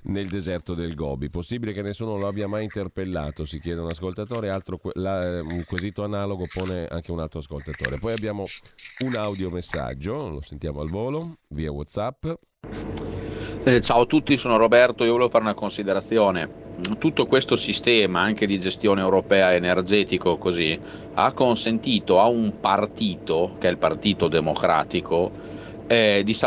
nel 0.03 0.27
deserto 0.27 0.73
del 0.73 0.95
Gobi. 0.95 1.29
Possibile 1.29 1.73
che 1.73 1.81
nessuno 1.81 2.17
lo 2.17 2.27
abbia 2.27 2.47
mai 2.47 2.63
interpellato, 2.63 3.45
si 3.45 3.59
chiede 3.59 3.81
un 3.81 3.89
ascoltatore, 3.89 4.49
altro, 4.49 4.79
la, 4.93 5.41
un 5.41 5.63
quesito 5.65 6.03
analogo 6.03 6.45
pone 6.51 6.85
anche 6.85 7.11
un 7.11 7.19
altro 7.19 7.39
ascoltatore. 7.39 7.99
Poi 7.99 8.13
abbiamo 8.13 8.45
un 9.05 9.15
audiomessaggio, 9.15 10.29
lo 10.29 10.41
sentiamo 10.41 10.81
al 10.81 10.89
volo, 10.89 11.37
via 11.49 11.71
Whatsapp. 11.71 12.25
Eh, 13.63 13.81
ciao 13.81 14.01
a 14.01 14.05
tutti, 14.05 14.37
sono 14.37 14.57
Roberto, 14.57 15.03
io 15.03 15.11
volevo 15.11 15.29
fare 15.29 15.43
una 15.43 15.53
considerazione. 15.53 16.65
Tutto 16.99 17.25
questo 17.25 17.55
sistema 17.55 18.21
anche 18.21 18.45
di 18.45 18.59
gestione 18.59 19.01
europea 19.01 19.53
energetico 19.53 20.37
così 20.37 20.79
ha 21.15 21.33
consentito 21.33 22.19
a 22.19 22.27
un 22.27 22.59
partito, 22.59 23.55
che 23.57 23.67
è 23.67 23.71
il 23.71 23.77
Partito 23.77 24.27
Democratico, 24.27 25.31
eh, 25.87 26.21
di, 26.23 26.37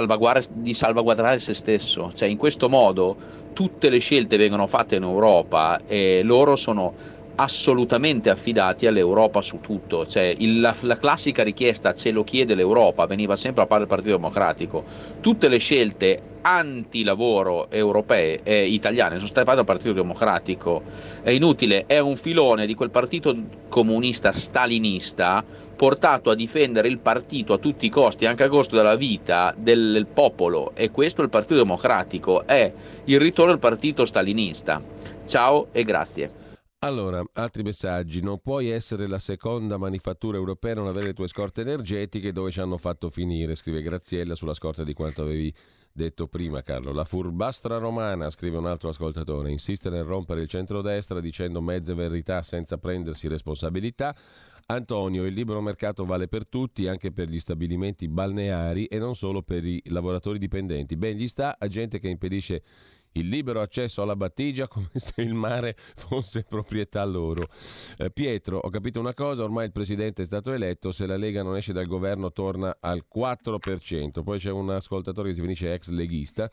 di 0.54 0.74
salvaguardare 0.74 1.38
se 1.38 1.54
stesso. 1.54 2.12
Cioè, 2.14 2.28
in 2.28 2.36
questo 2.36 2.68
modo 2.68 3.16
tutte 3.52 3.88
le 3.88 3.98
scelte 3.98 4.36
vengono 4.36 4.66
fatte 4.66 4.96
in 4.96 5.02
Europa 5.02 5.80
e 5.86 6.22
loro 6.22 6.56
sono 6.56 7.18
assolutamente 7.36 8.28
affidati 8.28 8.86
all'Europa 8.86 9.40
su 9.40 9.60
tutto, 9.60 10.04
cioè 10.06 10.34
il, 10.36 10.60
la, 10.60 10.74
la, 10.80 10.98
classica 10.98 11.42
richiesta 11.42 11.94
ce 11.94 12.10
lo 12.10 12.22
chiede 12.22 12.54
l'Europa 12.54 13.06
veniva 13.06 13.34
sempre 13.34 13.62
a 13.62 13.66
parte 13.66 13.86
del 13.86 13.94
Partito 13.94 14.16
Democratico, 14.16 14.84
tutte 15.20 15.48
le 15.48 15.56
scelte 15.56 16.22
anti-lavoro 16.42 17.70
europee 17.70 18.40
e 18.42 18.66
italiane 18.66 19.16
sono 19.16 19.26
state 19.26 19.44
fatte 19.44 19.56
dal 19.56 19.64
Partito 19.64 19.94
Democratico, 19.94 20.82
è 21.22 21.30
inutile, 21.30 21.84
è 21.86 21.98
un 21.98 22.16
filone 22.16 22.66
di 22.66 22.74
quel 22.74 22.90
partito 22.90 23.34
comunista 23.68 24.32
stalinista 24.32 25.42
portato 25.80 26.28
a 26.28 26.34
difendere 26.34 26.88
il 26.88 26.98
partito 26.98 27.54
a 27.54 27.58
tutti 27.58 27.86
i 27.86 27.88
costi, 27.88 28.26
anche 28.26 28.42
a 28.42 28.50
costo 28.50 28.76
della 28.76 28.96
vita 28.96 29.54
del, 29.56 30.06
popolo, 30.12 30.72
e 30.74 30.90
questo 30.90 31.22
è 31.22 31.24
il 31.24 31.30
Partito 31.30 31.54
Democratico, 31.54 32.46
è 32.46 32.70
il 33.04 33.18
ritorno 33.18 33.52
al 33.52 33.58
partito 33.58 34.04
stalinista. 34.04 34.82
Ciao 35.24 35.68
e 35.72 35.82
grazie. 35.82 36.32
Allora, 36.80 37.24
altri 37.32 37.62
messaggi. 37.62 38.20
Non 38.20 38.40
puoi 38.40 38.68
essere 38.68 39.06
la 39.06 39.18
seconda 39.18 39.78
manifattura 39.78 40.36
europea 40.36 40.72
e 40.72 40.74
non 40.74 40.86
avere 40.86 41.06
le 41.06 41.14
tue 41.14 41.28
scorte 41.28 41.62
energetiche 41.62 42.30
dove 42.30 42.50
ci 42.50 42.60
hanno 42.60 42.76
fatto 42.76 43.08
finire, 43.08 43.54
scrive 43.54 43.80
Graziella 43.80 44.34
sulla 44.34 44.52
scorta 44.52 44.84
di 44.84 44.92
quanto 44.92 45.22
avevi 45.22 45.50
detto 45.90 46.26
prima, 46.26 46.62
Carlo. 46.62 46.92
La 46.92 47.04
furbastra 47.04 47.78
romana, 47.78 48.28
scrive 48.28 48.58
un 48.58 48.66
altro 48.66 48.90
ascoltatore, 48.90 49.50
insiste 49.50 49.88
nel 49.88 50.04
rompere 50.04 50.42
il 50.42 50.48
centrodestra 50.48 51.20
dicendo 51.20 51.62
mezze 51.62 51.94
verità 51.94 52.42
senza 52.42 52.76
prendersi 52.76 53.28
responsabilità. 53.28 54.14
Antonio, 54.72 55.24
il 55.26 55.34
libero 55.34 55.60
mercato 55.60 56.04
vale 56.04 56.28
per 56.28 56.46
tutti, 56.46 56.86
anche 56.86 57.10
per 57.10 57.28
gli 57.28 57.40
stabilimenti 57.40 58.08
balneari 58.08 58.86
e 58.86 58.98
non 58.98 59.16
solo 59.16 59.42
per 59.42 59.64
i 59.64 59.82
lavoratori 59.86 60.38
dipendenti. 60.38 60.96
Ben 60.96 61.16
gli 61.16 61.26
sta 61.26 61.56
a 61.58 61.66
gente 61.66 61.98
che 61.98 62.08
impedisce 62.08 62.62
il 63.12 63.28
libero 63.28 63.60
accesso 63.60 64.02
alla 64.02 64.16
battigia 64.16 64.68
come 64.68 64.90
se 64.94 65.20
il 65.22 65.34
mare 65.34 65.76
fosse 65.96 66.42
proprietà 66.42 67.04
loro. 67.04 67.48
Eh, 67.96 68.10
Pietro, 68.10 68.58
ho 68.58 68.70
capito 68.70 69.00
una 69.00 69.14
cosa, 69.14 69.42
ormai 69.42 69.66
il 69.66 69.72
presidente 69.72 70.22
è 70.22 70.24
stato 70.24 70.52
eletto, 70.52 70.92
se 70.92 71.06
la 71.06 71.16
Lega 71.16 71.42
non 71.42 71.56
esce 71.56 71.72
dal 71.72 71.86
governo 71.86 72.32
torna 72.32 72.76
al 72.80 73.04
4%. 73.12 74.22
Poi 74.22 74.38
c'è 74.38 74.50
un 74.50 74.70
ascoltatore 74.70 75.28
che 75.28 75.34
si 75.34 75.40
finisce 75.40 75.72
ex 75.72 75.88
leghista. 75.88 76.50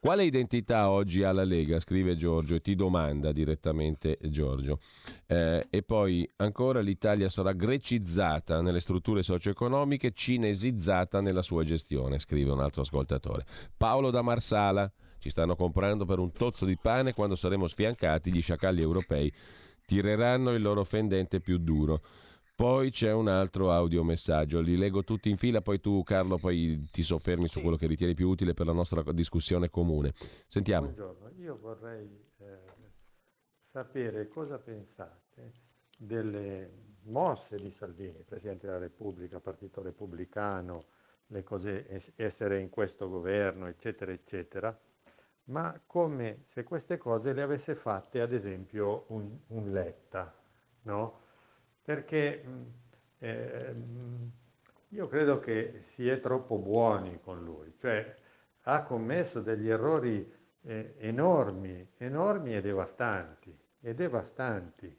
Quale 0.00 0.24
identità 0.24 0.90
oggi 0.90 1.22
ha 1.22 1.32
la 1.32 1.44
Lega? 1.44 1.80
Scrive 1.80 2.16
Giorgio 2.16 2.54
e 2.54 2.60
ti 2.60 2.74
domanda 2.74 3.32
direttamente 3.32 4.18
Giorgio. 4.22 4.80
Eh, 5.26 5.66
e 5.68 5.82
poi 5.82 6.28
ancora 6.36 6.80
l'Italia 6.80 7.28
sarà 7.28 7.52
grecizzata 7.52 8.60
nelle 8.60 8.80
strutture 8.80 9.22
socio-economiche, 9.22 10.12
cinesizzata 10.12 11.20
nella 11.20 11.42
sua 11.42 11.64
gestione, 11.64 12.18
scrive 12.18 12.50
un 12.50 12.60
altro 12.60 12.82
ascoltatore. 12.82 13.44
Paolo 13.76 14.10
da 14.10 14.22
Marsala. 14.22 14.90
Ci 15.18 15.30
stanno 15.30 15.56
comprando 15.56 16.04
per 16.04 16.18
un 16.18 16.32
tozzo 16.32 16.64
di 16.64 16.76
pane 16.76 17.12
quando 17.12 17.36
saremo 17.36 17.66
sfiancati 17.66 18.32
gli 18.32 18.40
sciacalli 18.40 18.80
europei 18.80 19.32
tireranno 19.84 20.50
il 20.50 20.62
loro 20.62 20.84
fendente 20.84 21.40
più 21.40 21.58
duro. 21.58 22.02
Poi 22.54 22.90
c'è 22.90 23.12
un 23.12 23.28
altro 23.28 23.70
audiomessaggio, 23.70 24.60
li 24.60 24.76
leggo 24.76 25.04
tutti 25.04 25.30
in 25.30 25.36
fila, 25.36 25.60
poi 25.60 25.80
tu 25.80 26.02
Carlo 26.02 26.38
poi 26.38 26.88
ti 26.90 27.02
soffermi 27.02 27.42
sì. 27.42 27.48
su 27.50 27.60
quello 27.60 27.76
che 27.76 27.86
ritieni 27.86 28.14
più 28.14 28.28
utile 28.28 28.52
per 28.52 28.66
la 28.66 28.72
nostra 28.72 29.02
discussione 29.12 29.70
comune. 29.70 30.12
Sentiamo. 30.48 30.86
Buongiorno, 30.86 31.30
io 31.38 31.56
vorrei 31.56 32.20
eh, 32.38 32.58
sapere 33.70 34.28
cosa 34.28 34.58
pensate 34.58 35.52
delle 35.96 36.96
mosse 37.04 37.56
di 37.56 37.70
Salvini, 37.70 38.24
Presidente 38.24 38.66
della 38.66 38.78
Repubblica, 38.78 39.40
Partito 39.40 39.80
Repubblicano, 39.80 40.86
le 41.28 41.42
cose, 41.42 42.12
essere 42.16 42.60
in 42.60 42.70
questo 42.70 43.08
governo, 43.08 43.66
eccetera, 43.66 44.12
eccetera, 44.12 44.76
ma 45.48 45.78
come 45.86 46.44
se 46.52 46.64
queste 46.64 46.98
cose 46.98 47.32
le 47.32 47.42
avesse 47.42 47.74
fatte 47.74 48.20
ad 48.20 48.32
esempio 48.32 49.04
un, 49.08 49.36
un 49.48 49.72
Letta, 49.72 50.34
no? 50.82 51.20
Perché 51.82 52.44
eh, 53.18 53.74
io 54.88 55.08
credo 55.08 55.38
che 55.40 55.84
si 55.94 56.08
è 56.08 56.20
troppo 56.20 56.56
buoni 56.58 57.20
con 57.22 57.42
lui, 57.42 57.74
cioè 57.80 58.16
ha 58.62 58.82
commesso 58.82 59.40
degli 59.40 59.68
errori 59.68 60.30
eh, 60.62 60.94
enormi, 60.98 61.92
enormi 61.96 62.54
e 62.54 62.60
devastanti, 62.60 63.58
e 63.80 63.94
devastanti. 63.94 64.96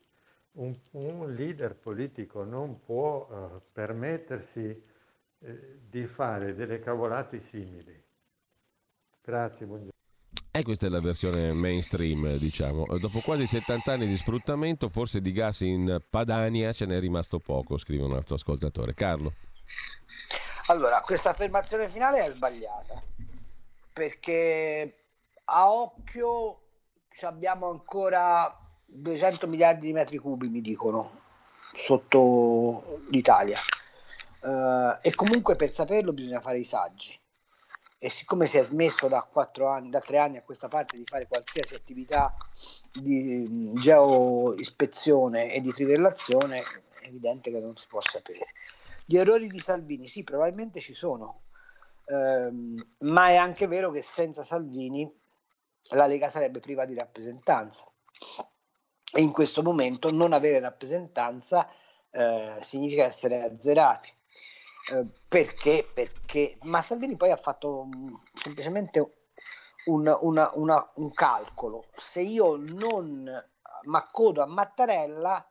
Un, 0.51 0.75
un 0.91 1.33
leader 1.33 1.75
politico 1.75 2.43
non 2.43 2.83
può 2.83 3.27
uh, 3.29 3.61
permettersi 3.71 4.83
eh, 5.39 5.79
di 5.87 6.05
fare 6.07 6.55
delle 6.55 6.79
cavolate 6.79 7.41
simili. 7.49 8.03
Grazie, 9.21 9.65
buongiorno. 9.65 9.98
E 10.59 10.63
questa 10.63 10.87
è 10.87 10.89
la 10.89 10.99
versione 10.99 11.53
mainstream, 11.53 12.35
diciamo. 12.35 12.85
Dopo 12.99 13.21
quasi 13.21 13.47
70 13.47 13.93
anni 13.93 14.07
di 14.07 14.17
sfruttamento, 14.17 14.89
forse 14.89 15.21
di 15.21 15.31
gas 15.31 15.61
in 15.61 16.03
Padania 16.09 16.73
ce 16.73 16.85
n'è 16.85 16.99
rimasto 16.99 17.39
poco, 17.39 17.77
scrive 17.77 18.03
un 18.03 18.11
altro 18.11 18.35
ascoltatore. 18.35 18.93
Carlo. 18.93 19.31
Allora, 20.67 20.99
questa 20.99 21.29
affermazione 21.29 21.87
finale 21.87 22.25
è 22.25 22.29
sbagliata 22.29 23.01
perché 23.93 24.95
a 25.45 25.71
occhio 25.71 26.59
abbiamo 27.21 27.69
ancora 27.69 28.53
200 28.85 29.47
miliardi 29.47 29.87
di 29.87 29.93
metri 29.93 30.17
cubi, 30.17 30.49
mi 30.49 30.59
dicono, 30.59 31.21
sotto 31.71 32.99
l'Italia. 33.11 33.61
Uh, 34.41 34.97
e 35.01 35.15
comunque 35.15 35.55
per 35.55 35.71
saperlo 35.71 36.11
bisogna 36.11 36.41
fare 36.41 36.59
i 36.59 36.65
saggi. 36.65 37.17
E 38.01 38.09
siccome 38.09 38.45
si 38.45 38.57
è 38.57 38.63
smesso 38.63 39.09
da, 39.09 39.27
anni, 39.67 39.89
da 39.89 39.99
tre 39.99 40.17
anni 40.17 40.37
a 40.37 40.41
questa 40.41 40.69
parte 40.69 40.95
di 40.95 41.03
fare 41.05 41.27
qualsiasi 41.27 41.75
attività 41.75 42.33
di 42.93 43.45
mm, 43.47 43.67
geoispezione 43.75 45.53
e 45.53 45.59
di 45.59 45.71
trivellazione, 45.73 46.61
è 47.01 47.07
evidente 47.07 47.51
che 47.51 47.59
non 47.59 47.75
si 47.75 47.87
può 47.87 47.99
sapere. 48.01 48.53
Gli 49.03 49.17
errori 49.17 49.47
di 49.47 49.59
Salvini, 49.59 50.07
sì, 50.07 50.23
probabilmente 50.23 50.79
ci 50.79 50.93
sono, 50.93 51.41
ehm, 52.05 52.87
ma 52.99 53.29
è 53.29 53.35
anche 53.35 53.67
vero 53.67 53.91
che 53.91 54.01
senza 54.01 54.43
Salvini 54.43 55.11
la 55.91 56.05
Lega 56.05 56.29
sarebbe 56.29 56.59
priva 56.59 56.85
di 56.85 56.93
rappresentanza. 56.93 57.85
E 59.11 59.21
in 59.21 59.31
questo 59.31 59.63
momento 59.63 60.11
non 60.11 60.33
avere 60.33 60.59
rappresentanza 60.59 61.67
eh, 62.11 62.57
significa 62.61 63.03
essere 63.03 63.41
azzerati. 63.43 64.11
Eh, 64.91 65.05
perché? 65.27 65.89
Perché 65.93 66.57
ma 66.63 66.81
Salvini 66.81 67.15
poi 67.15 67.31
ha 67.31 67.37
fatto 67.37 67.81
um, 67.81 68.21
semplicemente 68.33 69.27
un, 69.85 70.15
una, 70.21 70.49
una, 70.53 70.91
un 70.95 71.13
calcolo. 71.13 71.85
Se 71.95 72.21
io 72.21 72.55
non 72.55 73.23
mi 73.83 73.95
accodo 73.95 74.41
a 74.41 74.47
Mattarella, 74.47 75.47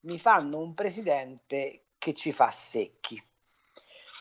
mi 0.00 0.18
fanno 0.18 0.58
un 0.58 0.74
presidente 0.74 1.86
che 1.98 2.14
ci 2.14 2.32
fa 2.32 2.50
secchi. 2.50 3.20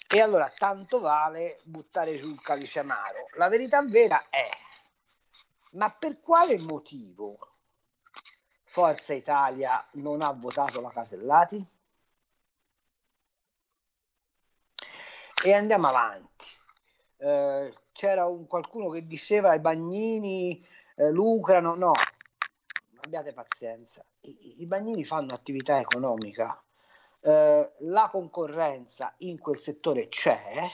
E 0.09 0.21
allora 0.21 0.49
tanto 0.49 0.99
vale 0.99 1.59
buttare 1.63 2.17
giù 2.17 2.29
il 2.29 2.41
calice 2.41 2.79
amaro. 2.79 3.27
La 3.35 3.49
verità 3.49 3.83
vera 3.83 4.29
è, 4.29 4.47
ma 5.71 5.91
per 5.91 6.19
quale 6.21 6.57
motivo 6.57 7.37
Forza 8.63 9.13
Italia 9.13 9.85
non 9.93 10.21
ha 10.21 10.31
votato 10.31 10.79
la 10.81 10.89
Casellati? 10.89 11.65
E 15.43 15.53
andiamo 15.53 15.87
avanti. 15.87 16.45
Eh, 17.17 17.73
c'era 17.91 18.25
un, 18.27 18.47
qualcuno 18.47 18.89
che 18.89 19.05
diceva 19.05 19.53
i 19.53 19.59
bagnini 19.59 20.65
eh, 20.95 21.11
lucrano, 21.11 21.75
no, 21.75 21.93
abbiate 23.01 23.33
pazienza, 23.33 24.03
I, 24.21 24.61
i 24.61 24.65
bagnini 24.65 25.03
fanno 25.05 25.33
attività 25.33 25.79
economica, 25.79 26.61
eh, 27.21 27.71
la 27.77 28.07
concorrenza 28.09 29.13
in 29.19 29.39
quel 29.39 29.57
settore 29.57 30.09
c'è, 30.09 30.69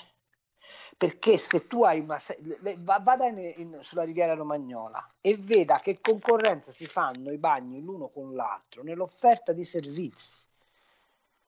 perché 0.98 1.38
se 1.38 1.68
tu 1.68 1.84
hai 1.84 2.00
una 2.00 2.18
le, 2.62 2.78
vada 2.80 3.28
in, 3.28 3.54
in, 3.58 3.80
sulla 3.82 4.04
riviera 4.04 4.34
romagnola 4.34 5.16
e 5.22 5.36
veda 5.36 5.80
che 5.80 6.00
concorrenza 6.02 6.72
si 6.72 6.88
fanno 6.88 7.32
i 7.32 7.38
bagni 7.38 7.82
l'uno 7.82 8.10
con 8.10 8.34
l'altro 8.34 8.84
nell'offerta 8.84 9.52
di 9.52 9.64
servizi. 9.64 10.46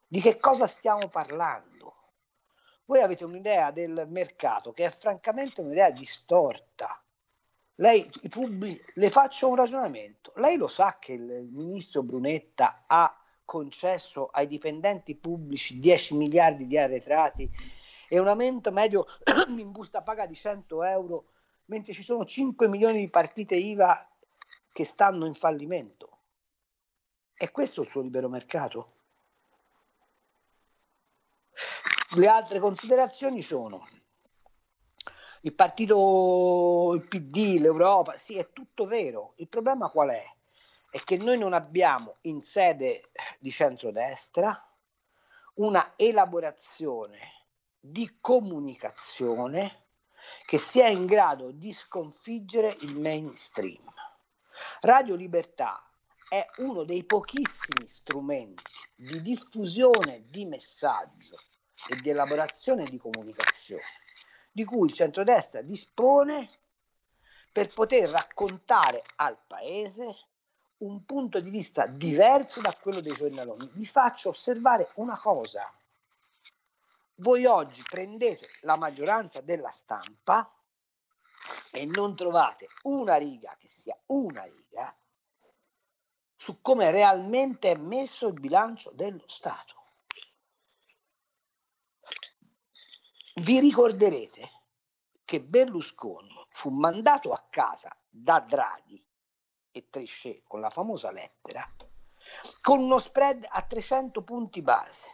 Di 0.07 0.22
che 0.22 0.38
cosa 0.38 0.68
stiamo 0.68 1.09
parlando 1.09 1.95
voi 2.86 3.02
avete 3.02 3.26
un'idea 3.26 3.72
del 3.72 4.06
mercato 4.10 4.72
che 4.72 4.86
è 4.86 4.90
francamente 4.90 5.62
un'idea 5.62 5.92
distorta. 5.92 7.02
Lei, 7.76 8.10
pubblici, 8.30 8.82
le 8.94 9.10
faccio 9.10 9.50
un 9.50 9.56
ragionamento. 9.56 10.32
Lei 10.36 10.56
lo 10.56 10.68
sa 10.68 10.98
che 11.00 11.14
il 11.14 11.50
ministro 11.52 12.04
Brunetta 12.04 12.86
ha 12.88 13.20
concesso 13.44 14.28
ai 14.28 14.48
dipendenti 14.48 15.16
pubblici 15.16 15.80
10 15.80 16.16
miliardi 16.16 16.68
di 16.68 16.78
arretrati 16.78 17.50
e 18.08 18.20
un 18.20 18.28
aumento 18.28 18.72
medio 18.72 19.06
in 19.50 19.72
busta 19.72 20.02
paga 20.02 20.26
di 20.26 20.36
100 20.36 20.84
euro, 20.84 21.32
mentre 21.66 21.94
ci 21.94 22.04
sono 22.04 22.24
5 22.24 22.68
milioni 22.68 23.00
di 23.00 23.10
partite 23.10 23.56
IVA 23.56 24.10
che 24.72 24.86
stanno 24.86 25.26
in 25.26 25.34
fallimento. 25.34 26.20
È 27.34 27.52
questo 27.52 27.82
il 27.82 27.90
suo 27.90 28.02
libero 28.02 28.30
mercato? 28.30 28.95
Le 32.16 32.28
altre 32.28 32.59
considerazioni 32.59 33.41
sono 33.41 33.86
il 35.41 35.53
partito, 35.53 36.93
il 36.95 37.05
PD, 37.05 37.59
l'Europa, 37.59 38.18
sì, 38.18 38.38
è 38.38 38.53
tutto 38.53 38.86
vero. 38.86 39.34
Il 39.38 39.49
problema 39.49 39.89
qual 39.89 40.11
è? 40.11 40.24
È 40.89 41.03
che 41.03 41.18
noi 41.18 41.38
non 41.38 41.51
abbiamo 41.51 42.16
in 42.22 42.41
sede 42.41 43.09
di 43.38 43.51
centrodestra 43.51 44.57
una 45.55 45.93
elaborazione 45.97 47.47
di 47.82 48.18
comunicazione 48.22 49.88
che 50.45 50.57
sia 50.57 50.88
in 50.88 51.05
grado 51.05 51.51
di 51.51 51.74
sconfiggere 51.74 52.78
il 52.80 52.95
mainstream. 52.95 53.93
Radio 54.80 55.16
Libertà 55.16 55.86
è 56.30 56.47
uno 56.59 56.86
dei 56.86 57.03
pochissimi 57.03 57.89
strumenti 57.89 58.63
di 58.95 59.22
diffusione 59.22 60.24
di 60.30 60.45
messaggio 60.45 61.38
e 61.90 61.96
di 61.98 62.10
elaborazione 62.10 62.86
di 62.86 62.98
comunicazione 62.98 63.84
di 64.56 64.64
cui 64.64 64.88
il 64.88 64.94
centrodestra 64.94 65.62
dispone 65.62 66.50
per 67.52 67.74
poter 67.74 68.10
raccontare 68.10 69.04
al 69.18 69.38
paese 69.46 70.18
un 70.78 71.04
punto 71.04 71.42
di 71.42 71.50
vista 71.50 71.88
diverso 71.88 72.62
da 72.62 72.74
quello 72.74 73.02
dei 73.02 73.14
giornaloni. 73.14 73.70
Vi 73.74 73.86
faccio 73.86 74.30
osservare 74.30 74.92
una 74.96 75.20
cosa. 75.20 75.62
Voi 77.16 77.46
oggi 77.46 77.84
prendete 77.84 78.48
la 78.62 78.78
maggioranza 78.78 79.42
della 79.42 79.72
stampa 79.72 80.50
e 81.72 81.86
non 81.86 82.16
trovate 82.16 82.68
una 82.84 83.16
riga 83.18 83.58
che 83.60 83.68
sia 83.68 83.98
una 84.08 84.44
riga 84.44 84.96
su 86.38 86.62
come 86.62 86.92
realmente 86.92 87.72
è 87.72 87.76
messo 87.76 88.28
il 88.28 88.40
bilancio 88.40 88.92
dello 88.92 89.24
Stato. 89.28 89.85
Vi 93.38 93.60
ricorderete 93.60 94.50
che 95.26 95.42
Berlusconi 95.42 96.34
fu 96.52 96.70
mandato 96.70 97.34
a 97.34 97.46
casa 97.50 97.94
da 98.10 98.40
Draghi 98.40 99.06
e 99.72 99.90
Trichet 99.90 100.44
con 100.48 100.62
la 100.62 100.70
famosa 100.70 101.12
lettera 101.12 101.70
con 102.62 102.80
uno 102.80 102.98
spread 102.98 103.46
a 103.50 103.62
300 103.62 104.24
punti 104.24 104.62
base 104.62 105.10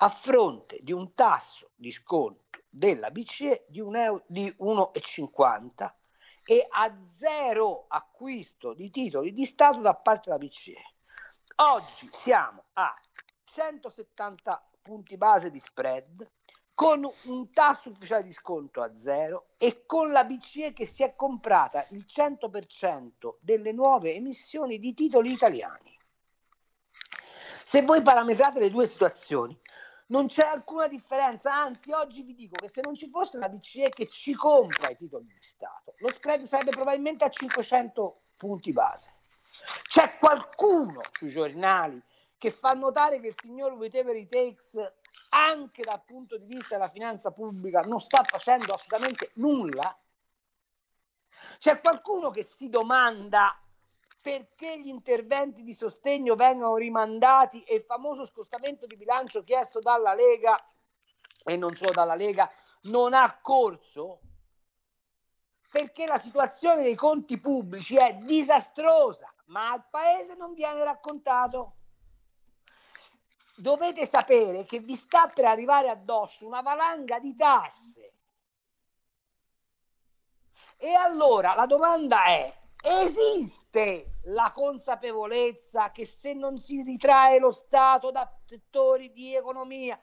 a 0.00 0.10
fronte 0.10 0.80
di 0.82 0.92
un 0.92 1.14
tasso 1.14 1.70
di 1.74 1.90
sconto 1.90 2.60
della 2.68 3.10
BCE 3.10 3.64
di, 3.70 3.80
euro, 3.80 4.22
di 4.26 4.54
1,50 4.60 5.94
e 6.44 6.66
a 6.68 7.02
zero 7.02 7.86
acquisto 7.88 8.74
di 8.74 8.90
titoli 8.90 9.32
di 9.32 9.46
Stato 9.46 9.80
da 9.80 9.96
parte 9.96 10.28
della 10.28 10.44
BCE. 10.44 10.94
Oggi 11.56 12.06
siamo 12.12 12.66
a 12.74 12.94
170 13.44 14.72
punti 14.82 15.16
base 15.16 15.50
di 15.50 15.58
spread 15.58 16.30
con 16.76 17.10
un 17.22 17.52
tasso 17.52 17.88
ufficiale 17.88 18.22
di 18.22 18.32
sconto 18.32 18.82
a 18.82 18.94
zero 18.94 19.46
e 19.56 19.86
con 19.86 20.12
la 20.12 20.24
BCE 20.24 20.74
che 20.74 20.84
si 20.84 21.02
è 21.02 21.14
comprata 21.16 21.86
il 21.92 22.04
100% 22.06 23.36
delle 23.40 23.72
nuove 23.72 24.12
emissioni 24.12 24.78
di 24.78 24.92
titoli 24.92 25.32
italiani. 25.32 25.98
Se 27.64 27.80
voi 27.80 28.02
parametrate 28.02 28.60
le 28.60 28.68
due 28.68 28.86
situazioni, 28.86 29.58
non 30.08 30.26
c'è 30.26 30.44
alcuna 30.44 30.86
differenza, 30.86 31.54
anzi 31.54 31.92
oggi 31.92 32.20
vi 32.20 32.34
dico 32.34 32.56
che 32.56 32.68
se 32.68 32.82
non 32.82 32.94
ci 32.94 33.08
fosse 33.08 33.38
la 33.38 33.48
BCE 33.48 33.88
che 33.88 34.06
ci 34.08 34.34
compra 34.34 34.90
i 34.90 34.98
titoli 34.98 35.24
di 35.24 35.38
Stato, 35.40 35.94
lo 35.96 36.10
spread 36.10 36.42
sarebbe 36.42 36.72
probabilmente 36.72 37.24
a 37.24 37.30
500 37.30 38.20
punti 38.36 38.74
base. 38.74 39.14
C'è 39.88 40.16
qualcuno 40.18 41.00
sui 41.10 41.30
giornali 41.30 41.98
che 42.36 42.50
fa 42.50 42.74
notare 42.74 43.18
che 43.18 43.28
il 43.28 43.34
signor 43.34 43.72
whatever 43.72 44.14
it 44.14 44.28
takes 44.28 44.78
anche 45.36 45.82
dal 45.82 46.02
punto 46.02 46.38
di 46.38 46.46
vista 46.46 46.76
della 46.76 46.88
finanza 46.88 47.30
pubblica 47.30 47.82
non 47.82 48.00
sta 48.00 48.24
facendo 48.24 48.72
assolutamente 48.72 49.30
nulla? 49.34 49.96
C'è 51.58 51.80
qualcuno 51.80 52.30
che 52.30 52.42
si 52.42 52.70
domanda 52.70 53.60
perché 54.20 54.80
gli 54.80 54.88
interventi 54.88 55.62
di 55.62 55.74
sostegno 55.74 56.34
vengano 56.34 56.76
rimandati 56.76 57.62
e 57.62 57.76
il 57.76 57.84
famoso 57.84 58.24
scostamento 58.24 58.86
di 58.86 58.96
bilancio 58.96 59.44
chiesto 59.44 59.80
dalla 59.80 60.14
Lega 60.14 60.58
e 61.44 61.56
non 61.56 61.76
solo 61.76 61.92
dalla 61.92 62.14
Lega 62.14 62.50
non 62.82 63.12
ha 63.12 63.38
corso? 63.40 64.20
Perché 65.70 66.06
la 66.06 66.18
situazione 66.18 66.82
dei 66.82 66.94
conti 66.94 67.38
pubblici 67.38 67.96
è 67.96 68.14
disastrosa, 68.16 69.32
ma 69.46 69.72
al 69.72 69.84
paese 69.90 70.34
non 70.34 70.54
viene 70.54 70.82
raccontato 70.82 71.74
dovete 73.56 74.06
sapere 74.06 74.64
che 74.64 74.80
vi 74.80 74.94
sta 74.94 75.28
per 75.28 75.46
arrivare 75.46 75.88
addosso 75.88 76.46
una 76.46 76.60
valanga 76.60 77.18
di 77.18 77.34
tasse. 77.34 78.12
E 80.76 80.92
allora 80.92 81.54
la 81.54 81.66
domanda 81.66 82.24
è, 82.24 82.54
esiste 82.82 84.18
la 84.24 84.52
consapevolezza 84.52 85.90
che 85.90 86.04
se 86.04 86.34
non 86.34 86.58
si 86.58 86.82
ritrae 86.82 87.38
lo 87.38 87.50
Stato 87.50 88.10
da 88.10 88.30
settori 88.44 89.10
di 89.12 89.34
economia, 89.34 89.98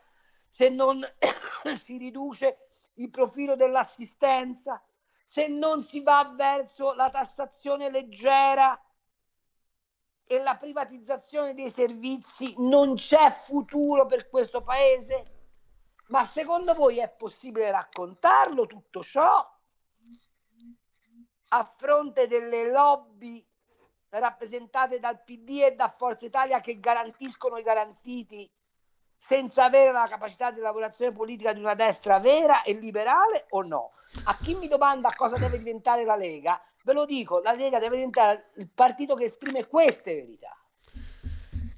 se 0.47 0.70
non 0.70 1.01
si 1.74 1.97
riduce 1.97 2.58
il 2.95 3.10
profilo 3.10 3.56
dell'assistenza, 3.56 4.82
se 5.24 5.47
non 5.47 5.84
si 5.84 6.01
va 6.01 6.34
verso 6.36 6.93
la 6.93 7.10
tassazione 7.10 7.89
leggera 7.89 8.80
e 10.26 10.39
la 10.41 10.55
privatizzazione 10.55 11.53
dei 11.53 11.69
servizi, 11.69 12.53
non 12.57 12.95
c'è 12.95 13.32
futuro 13.32 14.05
per 14.05 14.30
questo 14.30 14.61
paese? 14.61 15.32
Ma 16.07 16.24
secondo 16.24 16.74
voi 16.74 16.99
è 16.99 17.09
possibile 17.09 17.71
raccontarlo 17.71 18.65
tutto 18.65 19.03
ciò 19.03 19.51
a 21.49 21.63
fronte 21.63 22.28
delle 22.28 22.69
lobby 22.71 23.45
rappresentate 24.09 24.99
dal 24.99 25.24
PD 25.24 25.61
e 25.63 25.71
da 25.71 25.88
Forza 25.88 26.26
Italia 26.26 26.59
che 26.59 26.80
garantiscono 26.80 27.57
i 27.57 27.63
garantiti 27.63 28.49
senza 29.17 29.65
avere 29.65 29.91
la 29.91 30.05
capacità 30.07 30.51
di 30.51 30.59
lavorazione 30.59 31.13
politica 31.13 31.53
di 31.53 31.59
una 31.59 31.76
destra 31.76 32.19
vera 32.19 32.63
e 32.63 32.74
liberale 32.74 33.45
o 33.49 33.61
no? 33.61 33.91
A 34.26 34.38
chi 34.38 34.53
mi 34.55 34.67
domanda 34.67 35.13
cosa 35.15 35.38
deve 35.38 35.57
diventare 35.57 36.03
la 36.03 36.15
Lega, 36.15 36.61
ve 36.84 36.93
lo 36.93 37.05
dico, 37.05 37.39
la 37.39 37.53
Lega 37.53 37.79
deve 37.79 37.95
diventare 37.95 38.51
il 38.55 38.69
partito 38.69 39.15
che 39.15 39.25
esprime 39.25 39.67
queste 39.67 40.15
verità. 40.15 40.55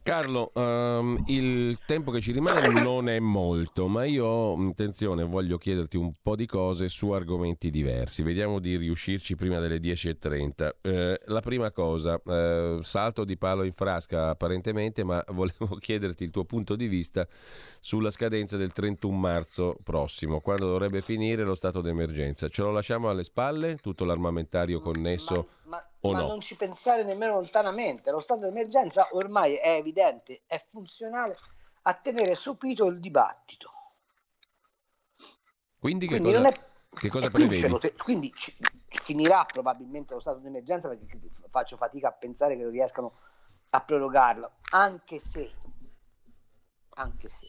Carlo, 0.05 0.51
um, 0.53 1.19
il 1.25 1.79
tempo 1.83 2.11
che 2.11 2.21
ci 2.21 2.31
rimane 2.31 2.83
non 2.83 3.09
è 3.09 3.17
molto, 3.17 3.87
ma 3.87 4.03
io 4.03 4.23
ho 4.23 4.55
intenzione, 4.55 5.23
voglio 5.23 5.57
chiederti 5.57 5.97
un 5.97 6.13
po' 6.21 6.35
di 6.35 6.45
cose 6.45 6.89
su 6.89 7.09
argomenti 7.09 7.71
diversi. 7.71 8.21
Vediamo 8.21 8.59
di 8.59 8.77
riuscirci 8.77 9.35
prima 9.35 9.57
delle 9.57 9.79
10.30. 9.79 10.75
Eh, 10.81 11.19
la 11.25 11.41
prima 11.41 11.71
cosa, 11.71 12.21
eh, 12.23 12.77
salto 12.83 13.23
di 13.23 13.35
palo 13.35 13.63
in 13.63 13.71
frasca 13.71 14.29
apparentemente, 14.29 15.03
ma 15.03 15.25
volevo 15.33 15.75
chiederti 15.79 16.23
il 16.23 16.29
tuo 16.29 16.45
punto 16.45 16.75
di 16.75 16.87
vista 16.87 17.27
sulla 17.79 18.11
scadenza 18.11 18.57
del 18.57 18.73
31 18.73 19.17
marzo 19.17 19.75
prossimo, 19.83 20.39
quando 20.39 20.67
dovrebbe 20.67 21.01
finire 21.01 21.43
lo 21.43 21.55
stato 21.55 21.81
d'emergenza. 21.81 22.47
Ce 22.47 22.61
lo 22.61 22.71
lasciamo 22.71 23.09
alle 23.09 23.23
spalle, 23.23 23.77
tutto 23.77 24.05
l'armamentario 24.05 24.79
connesso? 24.79 25.47
Ma, 25.66 25.78
ma, 26.01 26.11
ma 26.11 26.20
no? 26.20 26.28
non 26.28 26.41
ci 26.41 26.55
pensare 26.55 27.03
nemmeno 27.03 27.34
lontanamente. 27.34 28.11
Lo 28.11 28.20
stato 28.20 28.41
d'emergenza 28.41 29.07
ormai 29.11 29.55
è 29.55 29.76
evidente, 29.76 30.41
è 30.45 30.63
funzionale 30.70 31.38
a 31.84 31.93
tenere 31.93 32.36
sopito 32.36 32.86
il 32.88 32.99
dibattito. 32.99 33.72
Quindi 35.80 36.07
che 36.07 36.20
Quindi 36.20 36.32
cosa, 36.32 36.41
non 36.41 36.45
è 36.45 36.53
che 36.99 37.09
cosa 37.09 37.30
quindi, 37.32 37.55
prevedi? 37.55 37.70
lo 37.70 37.78
te- 37.78 37.93
quindi 37.95 38.34
ci- 38.36 38.55
finirà 38.88 39.45
probabilmente 39.45 40.13
lo 40.13 40.20
stato 40.20 40.39
d'emergenza 40.39 40.88
perché 40.89 41.20
faccio 41.49 41.78
fatica 41.78 42.09
a 42.09 42.13
pensare 42.13 42.55
che 42.55 42.63
lo 42.63 42.70
riescano 42.70 43.13
a 43.72 43.82
prorogarlo, 43.82 44.51
anche 44.72 45.20
se, 45.20 45.51
anche 46.95 47.28
se 47.30 47.47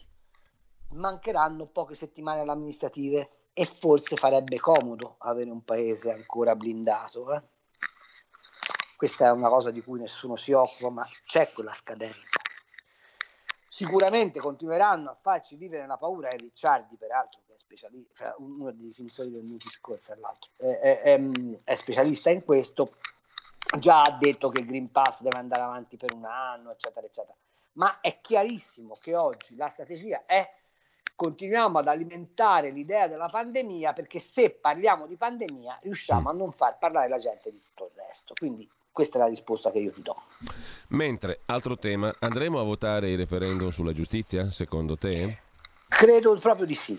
mancheranno 0.89 1.67
poche 1.67 1.95
settimane 1.95 2.41
alle 2.41 2.53
amministrative 2.53 3.31
e 3.53 3.65
forse 3.65 4.17
farebbe 4.17 4.59
comodo 4.59 5.17
avere 5.19 5.51
un 5.51 5.63
paese 5.65 6.11
ancora 6.13 6.55
blindato. 6.57 7.33
eh. 7.35 7.43
Questa 8.97 9.27
è 9.27 9.31
una 9.31 9.49
cosa 9.49 9.71
di 9.71 9.83
cui 9.83 10.01
nessuno 10.01 10.37
si 10.37 10.53
occupa, 10.53 10.89
ma 10.89 11.09
c'è 11.27 11.53
quella 11.53 11.75
scadenza. 11.75 12.41
Sicuramente 13.69 14.41
continueranno 14.41 15.11
a 15.11 15.15
farci 15.21 15.57
vivere 15.57 15.83
nella 15.83 15.99
paura 15.99 16.31
e 16.31 16.37
Ricciardi, 16.37 16.97
peraltro, 16.97 17.41
che 17.47 17.53
è 17.55 17.59
specialista, 17.59 18.35
uno 18.39 18.71
dei 18.73 18.87
difensori 18.87 19.31
del 19.31 19.45
Nutri-Score, 19.45 19.99
fra 19.99 20.17
l'altro, 20.17 20.51
è, 20.57 20.79
è- 20.79 21.01
è- 21.03 21.21
è 21.65 21.75
specialista 21.75 22.31
in 22.31 22.43
questo, 22.43 22.95
già 23.79 24.01
ha 24.01 24.13
detto 24.13 24.49
che 24.49 24.61
il 24.61 24.67
Green 24.67 24.91
Pass 24.91 25.21
deve 25.23 25.37
andare 25.37 25.63
avanti 25.63 25.99
per 25.99 26.15
un 26.15 26.25
anno, 26.25 26.71
eccetera, 26.71 27.07
eccetera. 27.07 27.37
Ma 27.73 28.01
è 28.01 28.19
chiarissimo 28.23 28.97
che 28.99 29.15
oggi 29.15 29.57
la 29.57 29.69
strategia 29.69 30.25
è 30.25 30.51
continuiamo 31.15 31.79
ad 31.79 31.89
alimentare 31.89 32.71
l'idea 32.71 33.09
della 33.09 33.29
pandemia 33.29 33.93
perché 33.93 34.21
se 34.21 34.51
parliamo 34.51 35.07
di 35.07 35.17
pandemia 35.17 35.79
riusciamo 35.83 36.31
a 36.31 36.33
non 36.33 36.53
far 36.53 36.79
parlare 36.79 37.09
la 37.09 37.19
gente 37.19 37.51
di 37.51 37.61
tutto 37.61 37.91
il 37.93 38.03
resto. 38.07 38.33
Quindi 38.39 38.67
questa 38.97 39.19
è 39.19 39.21
la 39.21 39.29
risposta 39.29 39.71
che 39.71 39.79
io 39.79 39.93
ti 39.93 40.01
do. 40.01 40.17
Mentre, 40.89 41.43
altro 41.45 41.77
tema, 41.77 42.11
andremo 42.19 42.59
a 42.59 42.63
votare 42.63 43.11
il 43.11 43.19
referendum 43.19 43.69
sulla 43.69 43.93
giustizia, 43.93 44.51
secondo 44.51 44.97
te? 44.97 45.39
Credo 45.87 46.35
proprio 46.39 46.65
di 46.65 46.75
sì. 46.75 46.99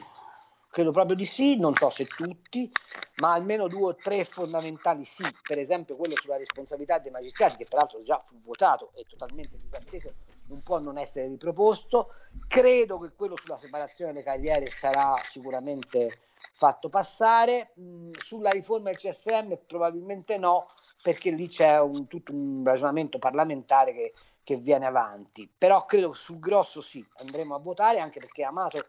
Credo 0.70 0.92
proprio 0.92 1.16
di 1.16 1.26
sì, 1.26 1.58
non 1.58 1.74
so 1.74 1.90
se 1.90 2.06
tutti, 2.06 2.72
ma 3.16 3.34
almeno 3.34 3.68
due 3.68 3.88
o 3.88 3.96
tre 3.96 4.26
fondamentali 4.26 5.04
sì. 5.04 5.26
Per 5.42 5.58
esempio 5.58 5.96
quello 5.96 6.16
sulla 6.16 6.38
responsabilità 6.38 7.00
dei 7.00 7.10
magistrati, 7.10 7.58
che 7.58 7.66
peraltro 7.68 8.00
già 8.04 8.20
fu 8.24 8.40
votato 8.44 8.92
e 8.94 9.04
totalmente 9.10 9.58
disatteso, 9.60 10.14
non 10.50 10.62
può 10.62 10.78
non 10.78 11.00
essere 11.00 11.28
riproposto. 11.28 12.10
Credo 12.48 13.00
che 13.00 13.14
quello 13.16 13.36
sulla 13.36 13.58
separazione 13.58 14.12
delle 14.12 14.24
carriere 14.24 14.70
sarà 14.70 15.20
sicuramente 15.26 16.20
fatto 16.54 16.90
passare. 16.90 17.72
Mm, 17.80 18.12
sulla 18.20 18.52
riforma 18.52 18.92
del 18.92 18.98
CSM 18.98 19.56
probabilmente 19.66 20.38
no, 20.38 20.68
perché 21.02 21.32
lì 21.32 21.48
c'è 21.48 21.80
un, 21.80 22.08
tutto 22.08 22.34
un 22.34 22.64
ragionamento 22.66 23.20
parlamentare 23.20 23.94
che, 23.94 24.14
che 24.44 24.56
viene 24.58 24.86
avanti. 24.86 25.50
Però 25.58 25.86
credo 25.86 26.10
che 26.10 26.18
sul 26.18 26.40
grosso 26.40 26.82
sì, 26.82 27.06
andremo 27.18 27.56
a 27.56 27.60
votare, 27.60 28.00
anche 28.00 28.20
perché 28.20 28.44
Amato, 28.44 28.86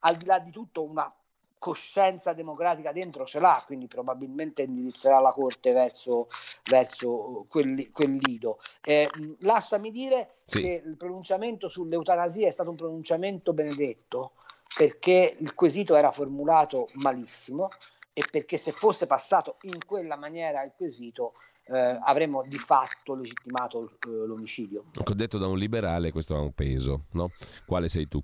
al 0.00 0.16
di 0.16 0.26
là 0.26 0.38
di 0.38 0.50
tutto, 0.50 0.82
una 0.82 1.12
coscienza 1.58 2.34
democratica 2.34 2.92
dentro 2.92 3.24
ce 3.24 3.40
l'ha, 3.40 3.62
quindi 3.64 3.86
probabilmente 3.86 4.62
indirizzerà 4.62 5.18
la 5.18 5.32
Corte 5.32 5.72
verso, 5.72 6.28
verso 6.64 7.46
quel, 7.48 7.90
quel 7.90 8.10
lido. 8.16 8.58
Eh, 8.82 9.08
lasciami 9.38 9.90
dire 9.90 10.40
Sì. 10.44 10.60
che 10.60 10.82
il 10.84 10.98
pronunciamento 10.98 11.70
sull'eutanasia 11.70 12.46
è 12.46 12.50
stato 12.50 12.68
un 12.68 12.76
pronunciamento 12.76 13.54
benedetto, 13.54 14.32
perché 14.76 15.36
il 15.38 15.54
quesito 15.54 15.94
era 15.94 16.10
formulato 16.10 16.90
malissimo 16.94 17.70
e 18.14 18.24
perché 18.30 18.56
se 18.56 18.72
fosse 18.72 19.06
passato 19.06 19.56
in 19.62 19.84
quella 19.84 20.16
maniera 20.16 20.62
il 20.62 20.72
quesito 20.74 21.34
eh, 21.66 21.98
avremmo 22.04 22.44
di 22.46 22.58
fatto 22.58 23.14
legittimato 23.14 23.98
eh, 24.06 24.26
l'omicidio. 24.26 24.84
Ecco, 24.96 25.14
detto 25.14 25.38
da 25.38 25.46
un 25.46 25.58
liberale, 25.58 26.12
questo 26.12 26.34
ha 26.34 26.40
un 26.40 26.52
peso, 26.52 27.04
no? 27.12 27.30
Quale 27.66 27.88
sei 27.88 28.06
tu? 28.06 28.22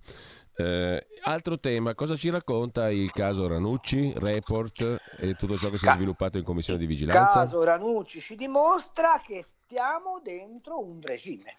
Eh, 0.56 1.06
altro 1.22 1.58
tema, 1.58 1.94
cosa 1.94 2.16
ci 2.16 2.28
racconta 2.28 2.90
il 2.90 3.10
caso 3.12 3.46
Ranucci, 3.48 4.12
report 4.16 5.00
e 5.18 5.34
tutto 5.34 5.58
ciò 5.58 5.70
che 5.70 5.78
si 5.78 5.86
è 5.86 5.92
sviluppato 5.92 6.38
in 6.38 6.44
commissione 6.44 6.78
di 6.78 6.84
Il 6.84 6.90
vigilanza? 6.90 7.40
caso 7.40 7.64
Ranucci 7.64 8.20
ci 8.20 8.36
dimostra 8.36 9.20
che 9.24 9.42
stiamo 9.42 10.20
dentro 10.22 10.78
un 10.78 11.00
regime. 11.00 11.56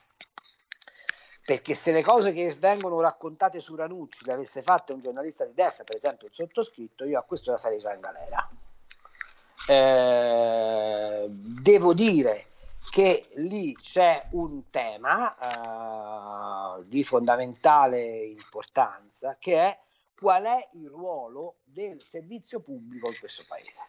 Perché 1.44 1.74
se 1.74 1.92
le 1.92 2.04
cose 2.04 2.34
che 2.34 2.56
vengono 2.60 3.02
raccontate 3.02 3.60
su 3.60 3.76
Ranucci 3.76 4.26
le 4.26 4.34
avesse 4.34 4.62
fatte 4.62 4.94
un 4.94 5.00
giornalista 5.00 5.46
di 5.46 5.54
destra, 5.54 5.84
per 5.84 5.96
esempio 5.96 6.28
il 6.28 6.34
sottoscritto, 6.34 7.06
io 7.06 7.20
a 7.20 7.24
questo 7.24 7.52
la 7.52 7.58
sarei 7.58 7.80
già 7.80 7.94
in 7.94 8.00
galera. 8.00 8.50
Eh, 9.68 11.28
devo 11.30 11.94
dire 11.94 12.48
che 12.92 13.30
lì 13.36 13.74
c'è 13.76 14.28
un 14.32 14.70
tema 14.70 16.78
eh, 16.78 16.88
di 16.88 17.04
fondamentale 17.04 18.26
importanza 18.26 19.38
che 19.40 19.58
è 19.58 19.80
qual 20.14 20.44
è 20.44 20.70
il 20.74 20.90
ruolo 20.90 21.60
del 21.64 22.04
servizio 22.04 22.60
pubblico 22.60 23.08
in 23.08 23.18
questo 23.18 23.44
paese. 23.48 23.88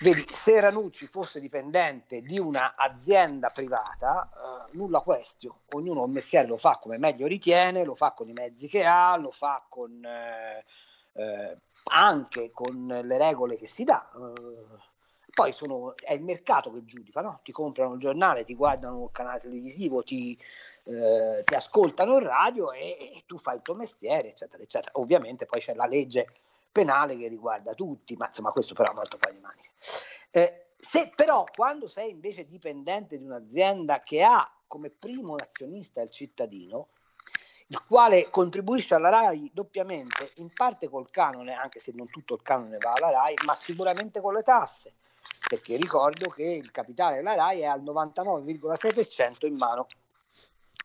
Vedi, 0.00 0.26
se 0.28 0.60
Ranucci 0.60 1.06
fosse 1.06 1.40
dipendente 1.40 2.20
di 2.20 2.38
un'azienda 2.38 3.50
privata, 3.50 4.28
eh, 4.28 4.76
nulla 4.76 5.00
questio, 5.00 5.60
ognuno 5.72 6.04
il 6.04 6.10
mestiere 6.10 6.48
lo 6.48 6.58
fa 6.58 6.78
come 6.80 6.98
meglio 6.98 7.28
ritiene, 7.28 7.84
lo 7.84 7.94
fa 7.94 8.12
con 8.12 8.28
i 8.28 8.32
mezzi 8.32 8.66
che 8.68 8.84
ha, 8.84 9.16
lo 9.16 9.30
fa 9.30 9.64
con, 9.68 10.04
eh, 10.04 10.64
eh, 11.12 11.58
anche 11.84 12.50
con 12.50 12.86
le 12.86 13.18
regole 13.18 13.56
che 13.56 13.68
si 13.68 13.84
dà. 13.84 14.10
eh. 14.16 14.92
poi 15.32 15.52
sono, 15.52 15.94
è 15.96 16.12
il 16.12 16.22
mercato 16.24 16.72
che 16.72 16.84
giudica, 16.84 17.20
no? 17.20 17.40
ti 17.44 17.52
comprano 17.52 17.94
il 17.94 18.00
giornale, 18.00 18.44
ti 18.44 18.54
guardano 18.56 19.04
il 19.04 19.10
canale 19.12 19.38
televisivo, 19.38 20.02
ti, 20.02 20.36
eh, 20.84 21.42
ti 21.44 21.54
ascoltano 21.54 22.16
il 22.16 22.26
radio 22.26 22.72
e, 22.72 22.96
e 22.98 23.22
tu 23.26 23.38
fai 23.38 23.56
il 23.56 23.62
tuo 23.62 23.74
mestiere, 23.74 24.30
eccetera, 24.30 24.62
eccetera. 24.62 24.92
Ovviamente 24.94 25.46
poi 25.46 25.60
c'è 25.60 25.74
la 25.74 25.86
legge 25.86 26.26
penale 26.74 27.16
che 27.16 27.28
riguarda 27.28 27.72
tutti, 27.72 28.16
ma 28.16 28.26
insomma 28.26 28.50
questo 28.50 28.74
però 28.74 28.88
è 28.88 28.92
un 28.92 28.98
altro 28.98 29.18
paio 29.18 29.34
di 29.34 29.40
maniche. 29.40 29.70
Eh, 30.32 30.72
se 30.76 31.12
però 31.14 31.44
quando 31.54 31.86
sei 31.86 32.10
invece 32.10 32.46
dipendente 32.46 33.16
di 33.16 33.24
un'azienda 33.24 34.02
che 34.02 34.24
ha 34.24 34.52
come 34.66 34.90
primo 34.90 35.36
azionista 35.36 36.02
il 36.02 36.10
cittadino, 36.10 36.88
il 37.68 37.80
quale 37.84 38.28
contribuisce 38.28 38.96
alla 38.96 39.08
RAI 39.08 39.52
doppiamente, 39.54 40.32
in 40.36 40.52
parte 40.52 40.88
col 40.88 41.08
canone, 41.10 41.54
anche 41.54 41.78
se 41.78 41.92
non 41.94 42.10
tutto 42.10 42.34
il 42.34 42.42
canone 42.42 42.78
va 42.78 42.92
alla 42.92 43.10
RAI, 43.10 43.34
ma 43.46 43.54
sicuramente 43.54 44.20
con 44.20 44.34
le 44.34 44.42
tasse, 44.42 44.96
perché 45.48 45.76
ricordo 45.76 46.28
che 46.28 46.42
il 46.42 46.72
capitale 46.72 47.16
della 47.16 47.34
RAI 47.34 47.60
è 47.60 47.66
al 47.66 47.84
99,6% 47.84 49.46
in 49.46 49.56
mano 49.56 49.86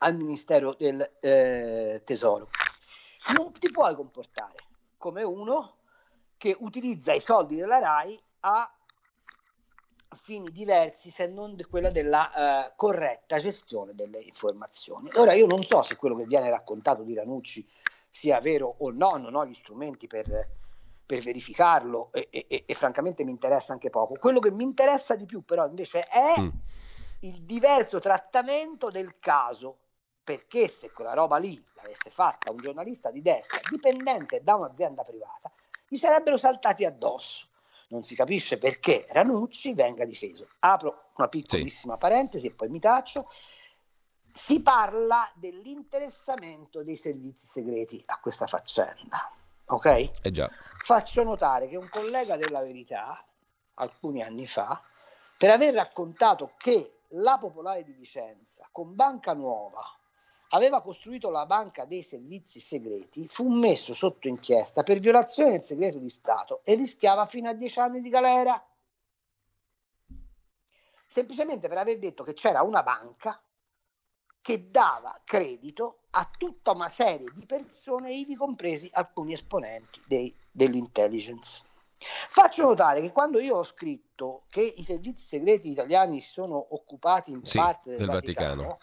al 0.02 0.16
Ministero 0.16 0.76
del 0.76 1.18
eh, 1.20 2.04
Tesoro. 2.06 2.50
Non 3.36 3.52
ti 3.54 3.72
puoi 3.72 3.96
comportare 3.96 4.68
come 5.00 5.24
uno 5.24 5.78
che 6.40 6.56
utilizza 6.58 7.14
i 7.14 7.20
soldi 7.20 7.58
della 7.58 7.80
RAI 7.80 8.18
a 8.40 8.74
fini 10.16 10.50
diversi 10.52 11.10
se 11.10 11.28
non 11.28 11.56
quella 11.70 11.92
della 11.92 12.32
uh, 12.34 12.72
corretta 12.78 13.38
gestione 13.38 13.94
delle 13.94 14.20
informazioni. 14.20 15.12
Ora 15.16 15.34
io 15.34 15.46
non 15.46 15.64
so 15.64 15.82
se 15.82 15.98
quello 15.98 16.16
che 16.16 16.24
viene 16.24 16.50
raccontato 16.50 17.04
di 17.04 17.14
Ranucci 17.14 17.68
sia 18.10 18.40
vero 18.40 18.74
o 18.80 18.90
no, 18.90 19.18
non 19.18 19.36
ho 19.36 19.46
gli 19.46 19.54
strumenti 19.54 20.08
per, 20.08 20.50
per 21.06 21.22
verificarlo 21.22 22.10
e, 22.14 22.30
e, 22.32 22.64
e, 22.66 22.74
francamente 22.74 23.26
mi 23.26 23.32
interessa 23.32 23.74
anche 23.74 23.90
poco. 23.90 24.16
Quello 24.16 24.40
che 24.40 24.52
mi 24.52 24.64
interessa 24.64 25.16
di 25.16 25.26
più 25.26 25.44
però 25.44 25.68
invece 25.68 26.04
è 26.08 26.40
mm. 26.40 26.50
il 27.20 27.44
diverso 27.44 28.00
trattamento 28.00 28.90
del 28.90 29.20
caso, 29.20 29.78
perché 30.24 30.70
se 30.70 30.90
quella 30.92 31.14
roba 31.14 31.36
lì 31.36 31.62
l'avesse 31.74 32.10
fatta 32.10 32.50
un 32.50 32.58
giornalista 32.58 33.12
di 33.12 33.22
destra 33.22 33.60
dipendente 33.70 34.42
da 34.42 34.56
un'azienda 34.56 35.04
privata, 35.04 35.52
gli 35.90 35.98
sarebbero 35.98 36.38
saltati 36.38 36.86
addosso 36.86 37.48
non 37.90 38.04
si 38.04 38.16
capisce 38.16 38.58
perché 38.58 39.06
Ranucci 39.10 39.74
venga 39.74 40.06
difeso. 40.06 40.48
Apro 40.60 41.12
una 41.18 41.28
piccolissima 41.28 41.94
sì. 41.94 42.00
parentesi 42.00 42.48
e 42.48 42.52
poi 42.52 42.70
mi 42.70 42.80
taccio. 42.80 43.30
Si 44.32 44.62
parla 44.62 45.30
dell'interessamento 45.36 46.84
dei 46.84 46.96
servizi 46.96 47.48
segreti 47.48 48.02
a 48.06 48.20
questa 48.20 48.48
faccenda. 48.48 49.32
Ok? 49.66 50.12
Eh 50.22 50.32
già. 50.32 50.50
Faccio 50.84 51.24
notare 51.24 51.68
che 51.68 51.78
un 51.78 51.90
collega 51.90 52.38
della 52.38 52.62
Verità, 52.62 53.24
alcuni 53.76 54.22
anni 54.22 54.46
fa, 54.46 54.82
per 55.38 55.50
aver 55.50 55.74
raccontato 55.74 56.54
che 56.58 57.02
la 57.14 57.38
Popolare 57.40 57.84
di 57.84 57.94
Vicenza 57.94 58.68
con 58.72 58.94
Banca 58.94 59.34
Nuova 59.34 59.99
aveva 60.50 60.82
costruito 60.82 61.30
la 61.30 61.46
banca 61.46 61.86
dei 61.86 62.02
servizi 62.02 62.60
segreti, 62.60 63.28
fu 63.28 63.50
messo 63.50 63.94
sotto 63.94 64.28
inchiesta 64.28 64.84
per 64.84 65.00
violazione 65.00 65.52
del 65.52 65.64
segreto 65.64 66.00
di 66.00 66.10
Stato 66.10 66.62
e 66.64 66.76
rischiava 66.76 67.26
fino 67.26 67.50
a 67.50 67.54
dieci 67.54 67.80
anni 67.80 68.02
di 68.02 68.10
galera. 68.10 68.64
Semplicemente 71.06 71.68
per 71.68 71.78
aver 71.78 71.98
detto 71.98 72.24
che 72.24 72.34
c'era 72.34 72.62
una 72.62 72.84
banca 72.84 73.42
che 74.42 74.70
dava 74.72 75.20
credito 75.24 76.00
a 76.12 76.30
tutta 76.38 76.72
una 76.72 76.90
serie 76.90 77.32
di 77.34 77.46
persone, 77.46 78.14
ivi 78.14 78.36
compresi 78.36 78.90
alcuni 78.94 79.34
esponenti 79.34 80.02
dei, 80.08 80.34
dell'intelligence. 80.52 81.64
Faccio 81.98 82.64
notare 82.64 83.02
che 83.02 83.12
quando 83.12 83.40
io 83.40 83.58
ho 83.58 83.64
scritto 83.64 84.44
che 84.50 84.62
i 84.62 84.84
servizi 84.84 85.26
segreti 85.26 85.70
italiani 85.70 86.22
sono 86.22 86.66
occupati 86.70 87.32
in 87.32 87.44
sì, 87.44 87.58
parte 87.58 87.90
del, 87.90 87.98
del 87.98 88.08
Vaticano, 88.08 88.62
Vaticano 88.62 88.80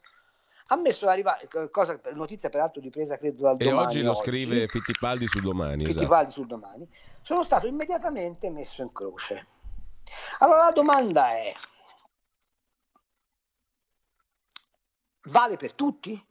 ha 0.69 0.77
messo 0.77 1.09
arrivare, 1.09 1.49
cosa, 1.71 2.01
notizia 2.15 2.49
peraltro 2.49 2.81
ripresa 2.81 3.17
credo 3.17 3.43
dal 3.43 3.57
e 3.59 3.65
domani. 3.65 3.79
E 3.79 3.87
oggi 3.87 4.03
lo 4.03 4.15
scrive 4.15 4.67
Fittipaldi 4.67 5.27
sul 5.27 5.43
domani. 5.43 5.85
Fittipaldi 5.85 6.27
esatto. 6.27 6.31
sul 6.31 6.47
domani. 6.47 6.89
Sono 7.23 7.43
stato 7.43 7.67
immediatamente 7.67 8.51
messo 8.51 8.83
in 8.83 8.93
croce. 8.93 9.47
Allora 10.39 10.65
la 10.65 10.73
domanda 10.73 11.31
è, 11.31 11.53
vale 15.25 15.57
per 15.57 15.75
tutti? 15.75 16.27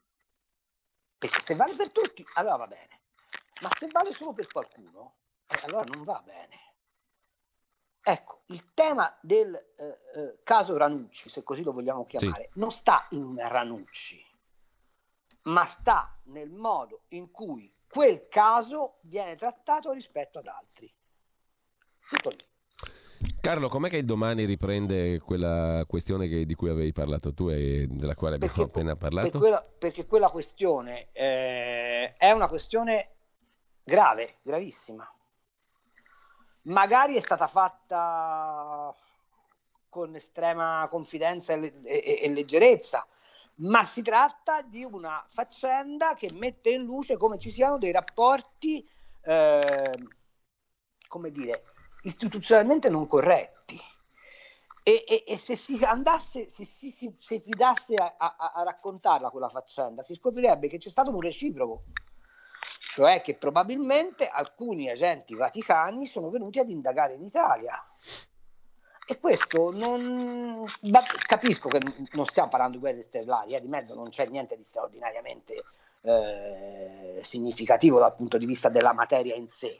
Perché 1.17 1.41
se 1.41 1.55
vale 1.55 1.73
per 1.73 1.91
tutti, 1.91 2.25
allora 2.33 2.57
va 2.57 2.67
bene. 2.67 3.01
Ma 3.61 3.69
se 3.73 3.87
vale 3.89 4.11
solo 4.11 4.33
per 4.33 4.47
qualcuno, 4.47 5.15
eh, 5.47 5.59
allora 5.63 5.83
non 5.85 6.03
va 6.03 6.21
bene. 6.25 6.74
Ecco, 8.07 8.43
il 8.47 8.71
tema 8.75 9.17
del 9.19 9.55
eh, 9.55 9.83
eh, 9.83 10.39
caso 10.43 10.77
Ranucci, 10.77 11.27
se 11.27 11.41
così 11.41 11.63
lo 11.63 11.71
vogliamo 11.71 12.05
chiamare, 12.05 12.49
sì. 12.53 12.59
non 12.59 12.69
sta 12.69 13.07
in 13.09 13.35
Ranucci, 13.35 14.23
ma 15.45 15.63
sta 15.63 16.15
nel 16.25 16.51
modo 16.51 17.05
in 17.09 17.31
cui 17.31 17.73
quel 17.87 18.27
caso 18.27 18.99
viene 19.01 19.35
trattato 19.35 19.91
rispetto 19.91 20.37
ad 20.37 20.45
altri. 20.45 20.93
Tutto 22.07 22.29
lì. 22.29 22.47
Carlo, 23.41 23.69
com'è 23.69 23.89
che 23.89 24.05
domani 24.05 24.45
riprende 24.45 25.19
quella 25.19 25.83
questione 25.87 26.27
che, 26.27 26.45
di 26.45 26.53
cui 26.53 26.69
avevi 26.69 26.91
parlato 26.91 27.33
tu 27.33 27.49
e 27.49 27.87
della 27.89 28.13
quale 28.13 28.35
abbiamo 28.35 28.53
perché, 28.53 28.69
appena 28.69 28.95
parlato? 28.95 29.31
Per 29.31 29.39
quella, 29.39 29.67
perché 29.79 30.05
quella 30.05 30.29
questione 30.29 31.09
eh, 31.11 32.13
è 32.17 32.29
una 32.29 32.47
questione 32.47 33.15
grave, 33.83 34.37
gravissima 34.43 35.09
magari 36.65 37.15
è 37.15 37.19
stata 37.19 37.47
fatta 37.47 38.93
con 39.89 40.15
estrema 40.15 40.87
confidenza 40.89 41.53
e, 41.53 41.73
e, 41.83 42.19
e, 42.23 42.29
leggerezza, 42.29 43.05
ma 43.55 43.83
si 43.83 44.01
tratta 44.01 44.61
di 44.61 44.83
una 44.83 45.23
faccenda 45.27 46.15
che 46.15 46.29
mette 46.33 46.71
in 46.71 46.83
luce 46.83 47.17
come 47.17 47.39
ci 47.39 47.49
siano 47.49 47.77
dei 47.77 47.91
rapporti, 47.91 48.87
eh, 49.21 49.97
come 51.07 51.31
dire, 51.31 51.63
istituzionalmente 52.01 52.89
non 52.89 53.07
corretti. 53.07 53.79
E, 54.83 55.03
e, 55.07 55.23
e, 55.25 55.37
se 55.37 55.55
si 55.55 55.83
andasse, 55.83 56.47
se 56.47 56.63
si, 56.63 56.91
si, 56.91 57.15
si 57.17 57.41
fidasse 57.43 57.95
a, 57.95 58.15
a, 58.17 58.35
a, 58.53 58.63
raccontarla 58.63 59.31
quella 59.31 59.49
faccenda, 59.49 60.03
si 60.03 60.13
scoprirebbe 60.13 60.67
che 60.67 60.77
c'è 60.77 60.89
stato 60.89 61.09
un 61.09 61.21
reciproco 61.21 61.85
cioè 62.87 63.21
che 63.21 63.35
probabilmente 63.35 64.27
alcuni 64.27 64.89
agenti 64.89 65.35
vaticani 65.35 66.05
sono 66.05 66.29
venuti 66.29 66.59
ad 66.59 66.69
indagare 66.69 67.13
in 67.13 67.21
Italia. 67.21 67.83
E 69.07 69.19
questo 69.19 69.71
non... 69.71 70.65
capisco 71.27 71.69
che 71.69 71.79
non 72.13 72.25
stiamo 72.25 72.49
parlando 72.49 72.77
di 72.77 72.81
guerre 72.81 73.01
stellari, 73.01 73.53
eh, 73.53 73.61
di 73.61 73.67
mezzo 73.67 73.93
non 73.93 74.09
c'è 74.09 74.25
niente 74.27 74.55
di 74.57 74.63
straordinariamente 74.63 75.63
eh, 76.01 77.19
significativo 77.21 77.99
dal 77.99 78.15
punto 78.15 78.37
di 78.37 78.45
vista 78.45 78.69
della 78.69 78.93
materia 78.93 79.35
in 79.35 79.47
sé, 79.47 79.79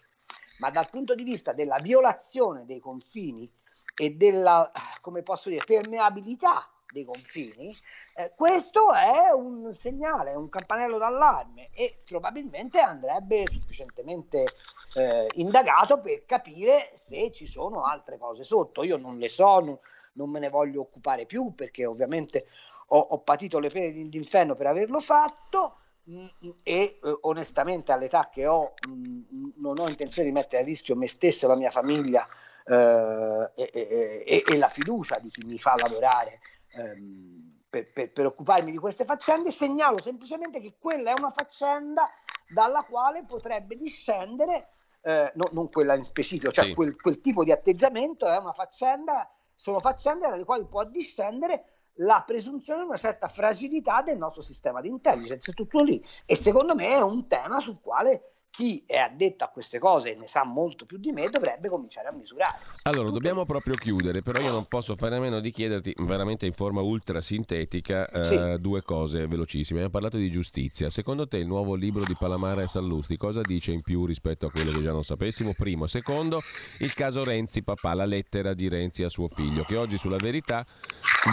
ma 0.59 0.69
dal 0.69 0.89
punto 0.89 1.15
di 1.15 1.23
vista 1.23 1.53
della 1.53 1.79
violazione 1.79 2.65
dei 2.65 2.79
confini 2.79 3.49
e 3.95 4.11
della, 4.11 4.71
come 5.01 5.23
posso 5.23 5.49
dire, 5.49 5.63
permeabilità 5.65 6.69
dei 6.91 7.05
confini, 7.05 7.75
eh, 8.17 8.31
questo 8.35 8.93
è 8.93 9.31
un 9.33 9.73
segnale, 9.73 10.35
un 10.35 10.47
campanello 10.47 10.97
d'allarme 10.97 11.69
e 11.73 12.01
probabilmente 12.05 12.79
andrebbe 12.79 13.43
sufficientemente 13.45 14.53
eh, 14.93 15.29
indagato 15.35 15.99
per 15.99 16.23
capire 16.25 16.91
se 16.93 17.31
ci 17.33 17.45
sono 17.45 17.83
altre 17.83 18.17
cose 18.17 18.45
sotto. 18.45 18.83
Io 18.83 18.95
non 18.95 19.17
le 19.17 19.27
so, 19.27 19.59
non, 19.59 19.77
non 20.13 20.29
me 20.29 20.39
ne 20.39 20.47
voglio 20.47 20.79
occupare 20.79 21.25
più 21.25 21.53
perché 21.55 21.85
ovviamente 21.85 22.47
ho, 22.87 22.99
ho 22.99 23.19
patito 23.19 23.59
le 23.59 23.69
pene 23.69 23.91
d'inferno 24.07 24.55
per 24.55 24.67
averlo 24.67 25.01
fatto 25.01 25.79
mh, 26.03 26.25
mm, 26.45 26.49
e 26.63 26.99
eh, 27.03 27.17
onestamente 27.21 27.91
all'età 27.91 28.29
che 28.31 28.47
ho 28.47 28.75
mh, 28.87 28.91
mm, 28.91 29.49
non 29.57 29.77
ho 29.77 29.89
intenzione 29.89 30.29
di 30.29 30.33
mettere 30.33 30.61
a 30.61 30.65
rischio 30.65 30.95
me 30.95 31.07
stesso 31.07 31.47
la 31.47 31.55
mia 31.55 31.69
famiglia 31.69 32.25
eh, 32.65 33.51
e, 33.55 34.23
e, 34.25 34.43
e, 34.47 34.57
la 34.57 34.69
fiducia 34.69 35.19
di 35.19 35.27
chi 35.27 35.43
mi 35.43 35.59
fa 35.59 35.75
lavorare. 35.75 36.39
Ehm, 36.75 37.44
per, 37.75 37.91
per, 37.91 38.11
per, 38.11 38.25
occuparmi 38.27 38.71
di 38.71 38.77
queste 38.77 39.03
faccende, 39.03 39.51
segnalo 39.51 39.99
semplicemente 39.99 40.61
che 40.61 40.75
quella 40.79 41.11
è 41.11 41.13
una 41.17 41.31
faccenda 41.31 42.09
dalla 42.47 42.83
quale 42.83 43.25
potrebbe 43.25 43.75
discendere, 43.75 44.69
eh, 45.01 45.31
no, 45.35 45.49
non 45.51 45.69
quella 45.69 45.95
in 45.95 46.05
specifico, 46.05 46.51
cioè 46.51 46.65
sì. 46.65 46.73
quel, 46.73 46.95
quel, 46.95 47.19
tipo 47.19 47.43
di 47.43 47.51
atteggiamento 47.51 48.27
è 48.27 48.37
una 48.37 48.53
faccenda, 48.53 49.29
sono 49.53 49.81
faccende 49.81 50.29
dalle 50.29 50.45
quali 50.45 50.65
può 50.65 50.85
discendere 50.85 51.65
la 51.99 52.23
presunzione 52.25 52.81
di 52.81 52.87
una 52.87 52.97
certa 52.97 53.27
fragilità 53.27 54.01
del 54.01 54.17
nostro 54.17 54.41
sistema 54.41 54.79
di 54.79 54.87
intelligence, 54.87 55.51
tutto 55.51 55.81
lì. 55.83 56.01
E 56.25 56.35
secondo 56.35 56.75
me 56.75 56.89
è 56.89 57.01
un 57.01 57.27
tema 57.27 57.59
sul 57.59 57.79
quale 57.81 58.34
chi 58.55 58.81
è 58.87 58.95
addetto 58.95 59.43
a 59.43 59.49
queste 59.49 59.79
cose 59.79 60.13
e 60.13 60.15
ne 60.15 60.27
sa 60.27 60.45
molto 60.45 60.85
più 60.85 60.97
di 60.97 61.11
me 61.11 61.27
dovrebbe 61.27 61.67
cominciare 61.67 62.07
a 62.07 62.13
misurarsi. 62.13 62.81
Allora, 62.83 63.09
dobbiamo 63.09 63.45
proprio 63.45 63.75
chiudere, 63.75 64.21
però 64.21 64.39
io 64.39 64.51
non 64.51 64.65
posso 64.65 64.95
fare 64.95 65.17
a 65.17 65.19
meno 65.19 65.41
di 65.41 65.51
chiederti 65.51 65.93
veramente 65.99 66.45
in 66.45 66.53
forma 66.53 66.79
ultra 66.79 67.19
sintetica 67.19 68.09
eh, 68.09 68.23
sì. 68.23 68.55
due 68.61 68.81
cose 68.81 69.27
velocissime. 69.27 69.79
Abbiamo 69.79 69.89
parlato 69.89 70.15
di 70.15 70.31
giustizia. 70.31 70.89
Secondo 70.89 71.27
te 71.27 71.35
il 71.35 71.47
nuovo 71.47 71.75
libro 71.75 72.05
di 72.05 72.15
Palamara 72.17 72.61
e 72.61 72.67
Sallusti 72.67 73.17
cosa 73.17 73.41
dice 73.41 73.73
in 73.73 73.81
più 73.81 74.05
rispetto 74.05 74.45
a 74.45 74.51
quello 74.51 74.71
che 74.71 74.81
già 74.81 74.93
non 74.93 75.03
sapessimo? 75.03 75.51
Primo. 75.51 75.87
Secondo, 75.87 76.39
il 76.79 76.93
caso 76.93 77.25
Renzi 77.25 77.61
papà, 77.61 77.93
la 77.93 78.05
lettera 78.05 78.53
di 78.53 78.69
Renzi 78.69 79.03
a 79.03 79.09
suo 79.09 79.27
figlio, 79.27 79.63
che 79.63 79.75
oggi 79.75 79.97
sulla 79.97 80.15
verità 80.15 80.65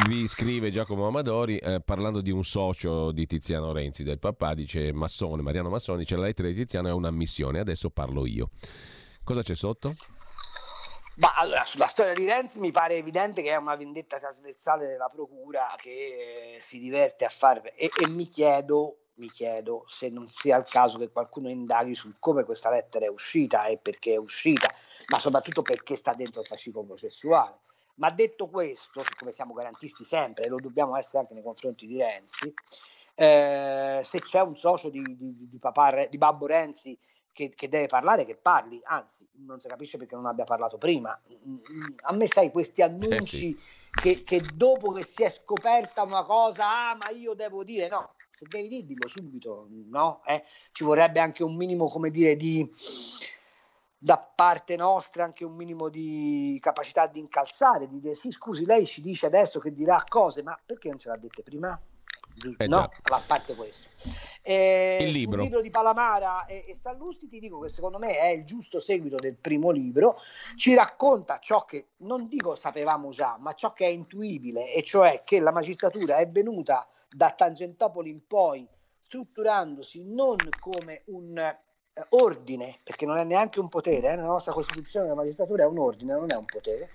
vi 0.08 0.26
scrive 0.26 0.72
Giacomo 0.72 1.06
Amadori 1.06 1.58
eh, 1.58 1.80
parlando 1.84 2.20
di 2.20 2.32
un 2.32 2.44
socio 2.44 3.12
di 3.12 3.26
Tiziano 3.26 3.72
Renzi, 3.72 4.02
del 4.02 4.18
papà, 4.18 4.54
dice 4.54 4.92
Massone, 4.92 5.42
Mariano 5.42 5.68
Massone, 5.68 5.98
dice 5.98 6.16
la 6.16 6.24
lettera 6.24 6.48
di 6.48 6.54
Tiziano 6.54 6.88
è 6.88 6.92
una 6.92 7.10
ammissione, 7.12 7.60
adesso 7.60 7.90
parlo 7.90 8.26
io. 8.26 8.50
Cosa 9.24 9.42
c'è 9.42 9.54
sotto? 9.54 9.94
Ma 11.16 11.34
allora, 11.34 11.62
sulla 11.62 11.86
storia 11.86 12.14
di 12.14 12.24
Renzi 12.24 12.58
mi 12.58 12.70
pare 12.70 12.96
evidente 12.96 13.42
che 13.42 13.50
è 13.50 13.56
una 13.56 13.76
vendetta 13.76 14.16
trasversale 14.16 14.86
della 14.86 15.10
procura 15.10 15.74
che 15.76 16.56
si 16.60 16.78
diverte 16.78 17.26
a 17.26 17.28
fare 17.28 17.74
e, 17.74 17.90
e 17.94 18.08
mi, 18.08 18.26
chiedo, 18.26 19.08
mi 19.14 19.28
chiedo 19.28 19.84
se 19.88 20.08
non 20.08 20.26
sia 20.26 20.56
il 20.56 20.64
caso 20.64 20.98
che 20.98 21.10
qualcuno 21.10 21.50
indaghi 21.50 21.94
su 21.94 22.14
come 22.18 22.44
questa 22.44 22.70
lettera 22.70 23.04
è 23.04 23.10
uscita 23.10 23.66
e 23.66 23.76
perché 23.76 24.14
è 24.14 24.18
uscita, 24.18 24.72
ma 25.08 25.18
soprattutto 25.18 25.60
perché 25.60 25.96
sta 25.96 26.12
dentro 26.12 26.40
il 26.40 26.46
fascicolo 26.46 26.86
processuale. 26.86 27.58
Ma 27.96 28.10
detto 28.10 28.48
questo, 28.48 29.04
siccome 29.04 29.32
siamo 29.32 29.52
garantisti 29.52 30.04
sempre 30.04 30.44
e 30.44 30.48
lo 30.48 30.58
dobbiamo 30.60 30.96
essere 30.96 31.18
anche 31.18 31.34
nei 31.34 31.42
confronti 31.42 31.86
di 31.86 31.98
Renzi, 31.98 32.52
eh, 33.14 34.00
se 34.02 34.20
c'è 34.20 34.40
un 34.40 34.56
socio 34.56 34.88
di, 34.88 35.02
di, 35.02 35.48
di, 35.50 35.58
papà, 35.58 36.06
di 36.06 36.18
Babbo 36.18 36.46
Renzi 36.46 36.98
che, 37.32 37.50
che, 37.50 37.68
deve 37.68 37.86
parlare, 37.86 38.24
che 38.24 38.36
parli, 38.36 38.80
anzi 38.84 39.26
non 39.44 39.60
si 39.60 39.68
capisce 39.68 39.96
perché 39.98 40.14
non 40.14 40.26
abbia 40.26 40.44
parlato 40.44 40.78
prima. 40.78 41.18
A 42.02 42.12
me 42.12 42.26
sai 42.26 42.50
questi 42.50 42.82
annunci 42.82 43.50
eh 43.50 43.58
sì. 43.58 43.58
che, 43.90 44.22
che, 44.22 44.42
dopo 44.54 44.92
che 44.92 45.04
si 45.04 45.22
è 45.22 45.30
scoperta 45.30 46.02
una 46.02 46.24
cosa, 46.24 46.90
ah 46.90 46.94
ma 46.94 47.10
io 47.10 47.34
devo 47.34 47.64
dire 47.64 47.88
no, 47.88 48.14
se 48.30 48.46
devi 48.48 48.68
dire 48.68 48.84
dillo 48.84 49.08
subito, 49.08 49.66
no? 49.88 50.22
Eh, 50.26 50.44
ci 50.72 50.84
vorrebbe 50.84 51.20
anche 51.20 51.42
un 51.42 51.56
minimo, 51.56 51.88
come 51.88 52.10
dire, 52.10 52.36
di 52.36 52.70
da 54.02 54.18
parte 54.18 54.74
nostra 54.74 55.22
anche 55.22 55.44
un 55.44 55.54
minimo 55.54 55.88
di 55.88 56.58
capacità 56.60 57.06
di 57.06 57.20
incalzare, 57.20 57.88
di 57.88 58.00
dire 58.00 58.16
sì 58.16 58.32
scusi 58.32 58.64
lei 58.64 58.84
ci 58.84 59.00
dice 59.00 59.26
adesso 59.26 59.60
che 59.60 59.72
dirà 59.72 60.04
cose, 60.08 60.42
ma 60.42 60.58
perché 60.64 60.88
non 60.88 60.98
ce 60.98 61.08
l'ha 61.08 61.16
dette 61.16 61.42
prima? 61.42 61.80
Eh, 62.56 62.66
no, 62.66 62.78
a 62.78 63.22
parte 63.26 63.54
questo. 63.54 63.88
Eh, 64.42 64.98
il 65.02 65.10
libro. 65.10 65.42
libro 65.42 65.60
di 65.60 65.70
Palamara 65.70 66.46
e, 66.46 66.64
e 66.66 66.74
Sallusti 66.74 67.28
ti 67.28 67.38
dico 67.38 67.60
che 67.60 67.68
secondo 67.68 67.98
me 67.98 68.18
è 68.18 68.28
il 68.28 68.44
giusto 68.44 68.80
seguito 68.80 69.16
del 69.16 69.36
primo 69.36 69.70
libro, 69.70 70.16
ci 70.56 70.74
racconta 70.74 71.38
ciò 71.38 71.64
che 71.64 71.90
non 71.98 72.26
dico 72.26 72.54
sapevamo 72.54 73.10
già, 73.10 73.36
ma 73.38 73.52
ciò 73.52 73.72
che 73.72 73.86
è 73.86 73.88
intuibile, 73.88 74.72
e 74.72 74.82
cioè 74.82 75.22
che 75.24 75.40
la 75.40 75.52
magistratura 75.52 76.16
è 76.16 76.28
venuta 76.28 76.88
da 77.08 77.30
Tangentopoli 77.30 78.10
in 78.10 78.26
poi 78.26 78.66
strutturandosi 78.98 80.02
non 80.04 80.36
come 80.58 81.02
un 81.06 81.38
eh, 81.38 82.06
ordine, 82.10 82.80
perché 82.82 83.04
non 83.04 83.18
è 83.18 83.24
neanche 83.24 83.60
un 83.60 83.68
potere, 83.68 84.12
eh, 84.12 84.16
nella 84.16 84.28
nostra 84.28 84.52
Costituzione 84.52 85.08
la 85.08 85.14
magistratura 85.14 85.64
è 85.64 85.66
un 85.66 85.78
ordine, 85.78 86.14
non 86.14 86.30
è 86.32 86.36
un 86.36 86.46
potere, 86.46 86.90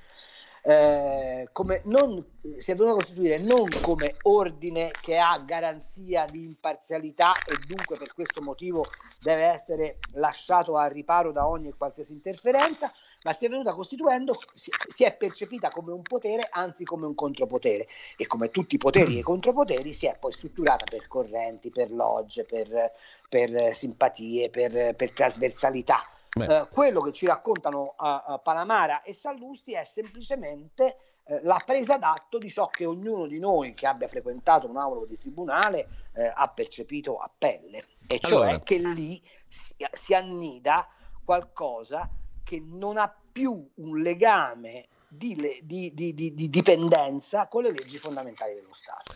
eh, 0.67 1.47
come 1.53 1.79
non, 1.85 2.21
si 2.57 2.71
è 2.71 2.75
venuto 2.75 2.95
a 2.95 2.97
costituire 2.97 3.37
non 3.37 3.69
come 3.79 4.15
ordine 4.23 4.91
che 4.99 5.17
ha 5.17 5.39
garanzia 5.39 6.25
di 6.25 6.43
imparzialità 6.43 7.31
e 7.47 7.55
dunque 7.65 7.97
per 7.97 8.13
questo 8.13 8.41
motivo 8.41 8.85
deve 9.21 9.43
essere 9.43 9.99
lasciato 10.15 10.75
a 10.75 10.87
riparo 10.87 11.31
da 11.31 11.47
ogni 11.47 11.71
qualsiasi 11.71 12.11
interferenza, 12.11 12.91
ma 13.23 13.31
si 13.31 13.45
è 13.45 13.49
venuta 13.49 13.71
costituendo, 13.71 14.37
si, 14.53 14.69
si, 14.89 15.05
è 15.05 15.15
percepita 15.15 15.69
come 15.69 15.93
un 15.93 16.01
potere, 16.01 16.49
anzi 16.51 16.83
come 16.83 17.05
un 17.05 17.15
contropotere 17.15 17.87
e 18.17 18.27
come 18.27 18.49
tutti 18.49 18.75
i 18.75 18.77
poteri 18.77 19.15
e 19.15 19.19
i 19.19 19.23
contropoteri 19.23 19.93
si 19.93 20.05
è 20.05 20.17
poi 20.19 20.33
strutturata 20.33 20.83
per 20.83 21.07
correnti, 21.07 21.69
per 21.69 21.93
logge, 21.93 22.43
per, 22.43 22.91
per 23.29 23.73
simpatie, 23.73 24.49
per, 24.49 24.95
per 24.95 25.13
trasversalità. 25.13 26.01
Eh, 26.45 26.67
quello 26.71 27.01
che 27.01 27.11
ci 27.11 27.25
raccontano 27.25 27.95
uh, 27.97 28.33
uh, 28.33 28.41
Palamara 28.41 29.01
e 29.01 29.13
Sallusti 29.13 29.73
è 29.73 29.83
semplicemente 29.83 30.97
uh, 31.23 31.39
la 31.43 31.61
presa 31.65 31.97
d'atto 31.97 32.37
di 32.37 32.49
ciò 32.49 32.67
che 32.67 32.85
ognuno 32.85 33.27
di 33.27 33.39
noi 33.39 33.73
che 33.73 33.87
abbia 33.87 34.07
frequentato 34.07 34.67
un 34.67 34.77
aula 34.77 35.05
di 35.05 35.17
tribunale 35.17 35.87
eh, 36.13 36.31
ha 36.33 36.47
percepito 36.47 37.17
a 37.17 37.29
pelle, 37.35 37.85
e 38.07 38.19
cioè 38.19 38.47
allora. 38.47 38.59
che 38.61 38.79
lì 38.79 39.21
si, 39.45 39.75
si 39.91 40.13
annida 40.13 40.87
qualcosa 41.23 42.09
che 42.43 42.63
non 42.65 42.97
ha 42.97 43.13
più 43.31 43.69
un 43.75 43.99
legame 43.99 44.87
di, 45.07 45.35
di, 45.61 45.93
di, 45.93 46.13
di, 46.13 46.49
dipendenza 46.49 47.47
con 47.47 47.63
le 47.63 47.71
leggi 47.71 47.97
fondamentali 47.97 48.55
dello 48.55 48.73
Stato. 48.73 49.13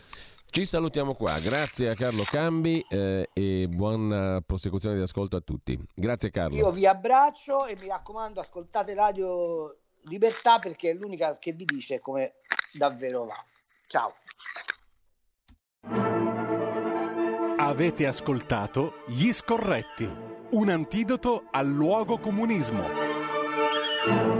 Ci 0.52 0.66
salutiamo 0.66 1.14
qua, 1.14 1.38
grazie 1.38 1.88
a 1.88 1.94
Carlo 1.94 2.24
Cambi 2.24 2.84
eh, 2.90 3.30
e 3.32 3.66
buona 3.70 4.42
prosecuzione 4.44 4.96
di 4.96 5.00
ascolto 5.00 5.36
a 5.36 5.40
tutti. 5.40 5.82
Grazie 5.94 6.30
Carlo. 6.30 6.54
Io 6.54 6.70
vi 6.70 6.86
abbraccio 6.86 7.64
e 7.64 7.74
mi 7.74 7.86
raccomando 7.86 8.38
ascoltate 8.38 8.92
Radio 8.92 9.78
Libertà 10.02 10.58
perché 10.58 10.90
è 10.90 10.92
l'unica 10.92 11.38
che 11.38 11.52
vi 11.52 11.64
dice 11.64 12.00
come 12.00 12.34
davvero 12.74 13.24
va. 13.24 13.42
Ciao. 13.86 14.12
Avete 17.56 18.06
ascoltato 18.06 19.04
Gli 19.06 19.32
Scorretti, 19.32 20.06
un 20.50 20.68
antidoto 20.68 21.44
al 21.50 21.66
luogo 21.66 22.18
comunismo. 22.18 24.31